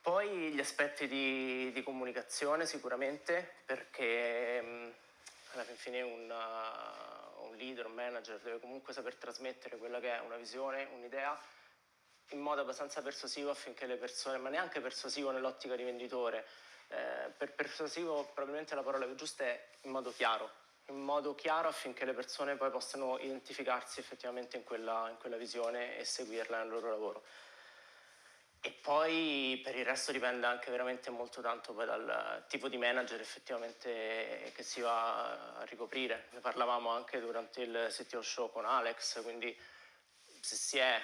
Poi 0.00 0.50
gli 0.50 0.58
aspetti 0.58 1.06
di, 1.06 1.70
di 1.72 1.82
comunicazione 1.82 2.64
sicuramente, 2.64 3.56
perché 3.66 4.62
mh, 4.62 4.92
alla 5.52 5.64
fine 5.64 6.00
un, 6.00 6.30
uh, 6.30 7.48
un 7.48 7.56
leader, 7.56 7.84
un 7.84 7.92
manager 7.92 8.38
deve 8.38 8.60
comunque 8.60 8.94
saper 8.94 9.16
trasmettere 9.16 9.76
quella 9.76 10.00
che 10.00 10.16
è 10.16 10.20
una 10.20 10.36
visione, 10.36 10.88
un'idea 10.94 11.38
in 12.30 12.40
modo 12.40 12.62
abbastanza 12.62 13.02
persuasivo 13.02 13.50
affinché 13.50 13.84
le 13.84 13.96
persone, 13.96 14.38
ma 14.38 14.48
neanche 14.48 14.80
persuasivo 14.80 15.32
nell'ottica 15.32 15.76
di 15.76 15.82
venditore, 15.82 16.46
eh, 16.90 17.30
per 17.36 17.54
persuasivo 17.54 18.24
probabilmente 18.34 18.74
la 18.74 18.82
parola 18.82 19.06
più 19.06 19.14
giusta 19.14 19.44
è 19.44 19.68
in 19.82 19.92
modo 19.92 20.12
chiaro, 20.12 20.50
in 20.86 20.96
modo 20.96 21.36
chiaro 21.36 21.68
affinché 21.68 22.04
le 22.04 22.14
persone 22.14 22.56
poi 22.56 22.70
possano 22.70 23.16
identificarsi 23.18 24.00
effettivamente 24.00 24.56
in 24.56 24.64
quella, 24.64 25.08
in 25.08 25.16
quella 25.18 25.36
visione 25.36 25.96
e 25.98 26.04
seguirla 26.04 26.58
nel 26.58 26.68
loro 26.68 26.90
lavoro. 26.90 27.22
E 28.62 28.72
poi 28.72 29.58
per 29.62 29.76
il 29.76 29.86
resto 29.86 30.12
dipende 30.12 30.46
anche 30.46 30.70
veramente 30.70 31.10
molto 31.10 31.40
tanto 31.40 31.72
poi 31.72 31.86
dal 31.86 32.44
tipo 32.48 32.68
di 32.68 32.76
manager 32.76 33.20
effettivamente 33.20 34.52
che 34.54 34.62
si 34.62 34.80
va 34.80 35.58
a 35.58 35.64
ricoprire. 35.64 36.26
Ne 36.32 36.40
parlavamo 36.40 36.90
anche 36.90 37.20
durante 37.20 37.62
il 37.62 37.86
CTO 37.88 38.20
show 38.20 38.50
con 38.50 38.66
Alex, 38.66 39.22
quindi 39.22 39.56
se 40.40 40.56
si 40.56 40.78
è 40.78 41.00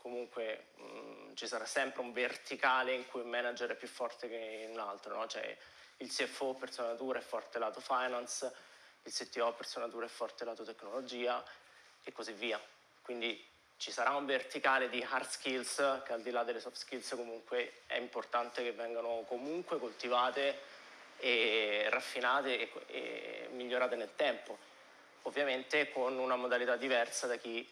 comunque 0.00 0.66
mh, 0.76 0.82
mm, 0.82 1.34
ci 1.34 1.46
sarà 1.46 1.64
sempre 1.64 2.02
un 2.02 2.12
verticale 2.12 2.94
in 2.94 3.06
cui 3.06 3.20
un 3.20 3.28
manager 3.28 3.70
è 3.70 3.76
più 3.76 3.88
forte 3.88 4.28
che 4.28 4.68
un 4.70 4.78
altro, 4.78 5.16
no? 5.16 5.26
cioè, 5.26 5.56
il 5.98 6.10
CFO 6.10 6.54
per 6.54 6.72
sua 6.72 6.86
natura 6.86 7.18
è 7.18 7.22
forte 7.22 7.58
lato 7.58 7.80
finance, 7.80 8.52
il 9.02 9.12
CTO 9.12 9.52
per 9.52 9.66
sua 9.66 9.80
natura 9.80 10.06
è 10.06 10.08
forte 10.08 10.44
lato 10.44 10.64
tecnologia 10.64 11.42
e 12.04 12.12
così 12.12 12.32
via. 12.32 12.60
Quindi 13.02 13.44
ci 13.78 13.90
sarà 13.90 14.14
un 14.14 14.26
verticale 14.26 14.88
di 14.88 15.04
hard 15.08 15.28
skills 15.28 16.02
che 16.04 16.12
al 16.12 16.22
di 16.22 16.30
là 16.30 16.42
delle 16.42 16.60
soft 16.60 16.76
skills 16.76 17.10
comunque 17.10 17.82
è 17.86 17.96
importante 17.96 18.62
che 18.62 18.72
vengano 18.72 19.24
comunque 19.26 19.78
coltivate 19.78 20.76
e 21.18 21.86
raffinate 21.88 22.58
e, 22.58 22.70
e 22.86 23.48
migliorate 23.52 23.96
nel 23.96 24.14
tempo, 24.14 24.58
ovviamente 25.22 25.90
con 25.90 26.18
una 26.18 26.36
modalità 26.36 26.76
diversa 26.76 27.26
da 27.26 27.36
chi 27.36 27.66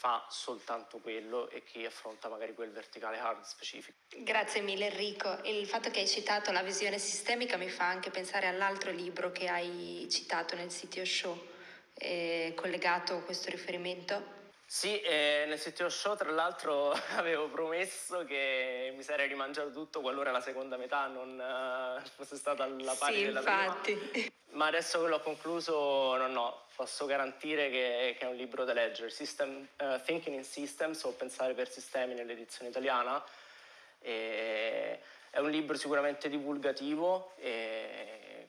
fa 0.00 0.24
soltanto 0.30 0.96
quello 0.96 1.50
e 1.50 1.62
chi 1.62 1.84
affronta 1.84 2.30
magari 2.30 2.54
quel 2.54 2.70
verticale 2.70 3.18
hard 3.18 3.42
specifico. 3.42 3.98
Grazie 4.16 4.62
mille 4.62 4.86
Enrico. 4.86 5.40
Il 5.44 5.66
fatto 5.66 5.90
che 5.90 6.00
hai 6.00 6.08
citato 6.08 6.50
la 6.52 6.62
visione 6.62 6.98
sistemica 6.98 7.58
mi 7.58 7.68
fa 7.68 7.84
anche 7.84 8.08
pensare 8.08 8.46
all'altro 8.46 8.92
libro 8.92 9.30
che 9.30 9.48
hai 9.48 10.06
citato 10.10 10.56
nel 10.56 10.70
sito 10.70 11.04
show, 11.04 11.38
eh, 11.92 12.54
collegato 12.56 13.16
a 13.16 13.20
questo 13.20 13.50
riferimento. 13.50 14.38
Sì, 14.64 14.98
eh, 15.00 15.44
nel 15.46 15.58
CTO 15.58 15.90
Show 15.90 16.16
tra 16.16 16.30
l'altro 16.30 16.92
avevo 17.18 17.50
promesso 17.50 18.24
che 18.24 18.94
mi 18.96 19.02
sarei 19.02 19.28
rimangiato 19.28 19.70
tutto 19.72 20.00
qualora 20.00 20.30
la 20.30 20.40
seconda 20.40 20.78
metà 20.78 21.08
non 21.08 21.36
uh, 21.38 22.08
fosse 22.14 22.36
stata 22.36 22.64
alla 22.64 22.94
pari 22.94 23.16
sì, 23.16 23.24
della 23.24 23.40
infatti. 23.40 23.94
prima. 23.96 24.28
Ma 24.52 24.66
adesso 24.66 25.02
che 25.02 25.08
l'ho 25.08 25.20
concluso, 25.20 26.16
no, 26.16 26.26
no, 26.28 26.62
posso 26.80 27.04
garantire 27.04 27.68
che, 27.68 28.16
che, 28.18 28.24
è 28.24 28.26
un 28.26 28.36
libro 28.36 28.64
da 28.64 28.72
leggere. 28.72 29.10
System, 29.10 29.68
uh, 29.80 30.00
Thinking 30.02 30.34
in 30.34 30.44
Systems 30.44 31.02
o 31.02 31.12
Pensare 31.12 31.52
per 31.52 31.68
Sistemi 31.68 32.14
nell'edizione 32.14 32.70
italiana. 32.70 33.22
E 33.98 34.98
è 35.28 35.38
un 35.40 35.50
libro 35.50 35.76
sicuramente 35.76 36.30
divulgativo, 36.30 37.34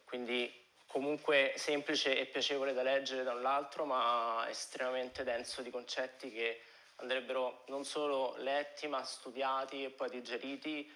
quindi 0.06 0.50
comunque 0.88 1.52
semplice 1.58 2.18
e 2.18 2.26
piacevole 2.26 2.72
da 2.72 2.84
leggere 2.84 3.24
da 3.24 3.34
un 3.34 3.42
lato, 3.42 3.84
ma 3.84 4.46
estremamente 4.48 5.26
denso 5.26 5.62
di 5.62 5.70
concetti 5.70 6.32
che 6.32 6.62
andrebbero 6.98 7.66
non 7.68 7.84
solo 7.84 8.36
letti 8.38 8.88
ma 8.88 9.04
studiati 9.04 9.84
e 9.84 9.90
poi 9.90 10.10
digeriti. 10.10 10.90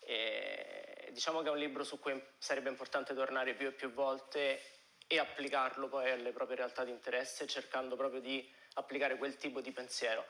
E 0.00 1.10
diciamo 1.12 1.40
che 1.40 1.48
è 1.48 1.52
un 1.52 1.58
libro 1.58 1.84
su 1.84 2.00
cui 2.00 2.20
sarebbe 2.36 2.68
importante 2.68 3.14
tornare 3.14 3.54
più 3.54 3.68
e 3.68 3.72
più 3.72 3.92
volte 3.92 4.79
e 5.12 5.18
applicarlo 5.18 5.88
poi 5.88 6.08
alle 6.10 6.30
proprie 6.30 6.56
realtà 6.56 6.84
di 6.84 6.92
interesse, 6.92 7.48
cercando 7.48 7.96
proprio 7.96 8.20
di 8.20 8.48
applicare 8.74 9.18
quel 9.18 9.36
tipo 9.36 9.60
di 9.60 9.72
pensiero 9.72 10.24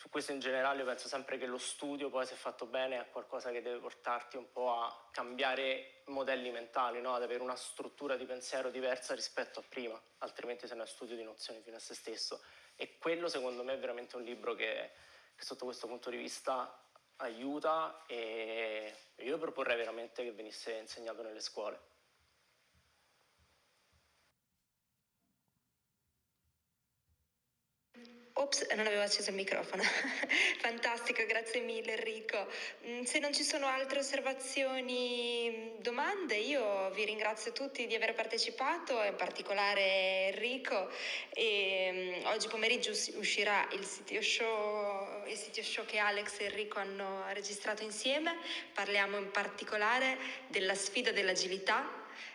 su 0.00 0.08
questo 0.08 0.32
in 0.32 0.38
generale 0.38 0.82
penso 0.82 1.08
sempre 1.08 1.36
che 1.36 1.44
lo 1.44 1.58
studio 1.58 2.08
poi 2.08 2.24
se 2.24 2.34
fatto 2.34 2.64
bene 2.64 2.98
è 2.98 3.10
qualcosa 3.10 3.50
che 3.50 3.60
deve 3.60 3.80
portarti 3.80 4.38
un 4.38 4.50
po' 4.50 4.72
a 4.72 5.08
cambiare 5.12 6.00
modelli 6.06 6.50
mentali, 6.50 7.02
no? 7.02 7.14
ad 7.14 7.22
avere 7.22 7.42
una 7.42 7.54
struttura 7.54 8.16
di 8.16 8.24
pensiero 8.24 8.70
diversa 8.70 9.14
rispetto 9.14 9.60
a 9.60 9.64
prima, 9.68 10.00
altrimenti 10.20 10.66
sei 10.66 10.76
uno 10.76 10.86
studio 10.86 11.16
di 11.16 11.22
nozioni 11.22 11.60
fino 11.60 11.76
a 11.76 11.80
se 11.80 11.92
stesso. 11.92 12.42
E 12.76 12.96
quello 12.96 13.28
secondo 13.28 13.62
me 13.62 13.74
è 13.74 13.78
veramente 13.78 14.16
un 14.16 14.22
libro 14.22 14.54
che, 14.54 14.90
che 15.36 15.44
sotto 15.44 15.66
questo 15.66 15.86
punto 15.86 16.08
di 16.08 16.16
vista 16.16 16.82
aiuta 17.16 18.02
e 18.06 18.94
io 19.16 19.36
proporrei 19.36 19.76
veramente 19.76 20.24
che 20.24 20.32
venisse 20.32 20.72
insegnato 20.72 21.20
nelle 21.20 21.40
scuole. 21.40 21.89
Ops, 28.40 28.66
non 28.70 28.86
avevo 28.86 29.02
acceso 29.02 29.28
il 29.28 29.36
microfono. 29.36 29.82
Fantastico, 30.60 31.26
grazie 31.26 31.60
mille 31.60 31.92
Enrico. 31.92 32.48
Mm, 32.86 33.02
se 33.02 33.18
non 33.18 33.34
ci 33.34 33.42
sono 33.42 33.66
altre 33.66 33.98
osservazioni, 33.98 35.74
domande, 35.80 36.36
io 36.36 36.88
vi 36.92 37.04
ringrazio 37.04 37.52
tutti 37.52 37.86
di 37.86 37.94
aver 37.94 38.14
partecipato, 38.14 39.02
in 39.02 39.14
particolare 39.14 40.28
Enrico. 40.32 40.88
E, 41.34 42.22
um, 42.24 42.28
oggi 42.28 42.48
pomeriggio 42.48 42.92
uscirà 43.18 43.68
il 43.72 43.84
sito 43.84 44.22
show, 44.22 45.26
il 45.26 45.36
sito 45.36 45.62
show 45.62 45.84
che 45.84 45.98
Alex 45.98 46.40
e 46.40 46.44
Enrico 46.44 46.78
hanno 46.78 47.24
registrato 47.32 47.82
insieme. 47.82 48.38
Parliamo 48.72 49.18
in 49.18 49.30
particolare 49.30 50.16
della 50.48 50.74
sfida 50.74 51.12
dell'agilità 51.12 51.86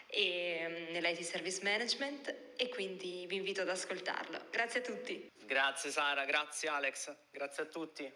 e, 0.06 0.88
nell'IT 0.92 1.22
Service 1.22 1.62
Management 1.64 2.36
e 2.58 2.70
quindi 2.70 3.26
vi 3.28 3.38
invito 3.38 3.62
ad 3.62 3.70
ascoltarlo. 3.70 4.40
Grazie 4.52 4.82
a 4.82 4.84
tutti. 4.84 5.34
Grazie 5.46 5.92
Sara, 5.92 6.26
grazie 6.26 6.70
Alex, 6.70 7.16
grazie 7.32 7.64
a 7.64 7.66
tutti. 7.68 8.12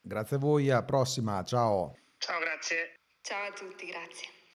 Grazie 0.00 0.36
a 0.36 0.38
voi, 0.38 0.70
alla 0.70 0.82
prossima, 0.82 1.42
ciao. 1.44 1.96
Ciao, 2.18 2.40
grazie. 2.40 2.94
Ciao 3.20 3.46
a 3.48 3.52
tutti, 3.52 3.86
grazie. 3.86 4.41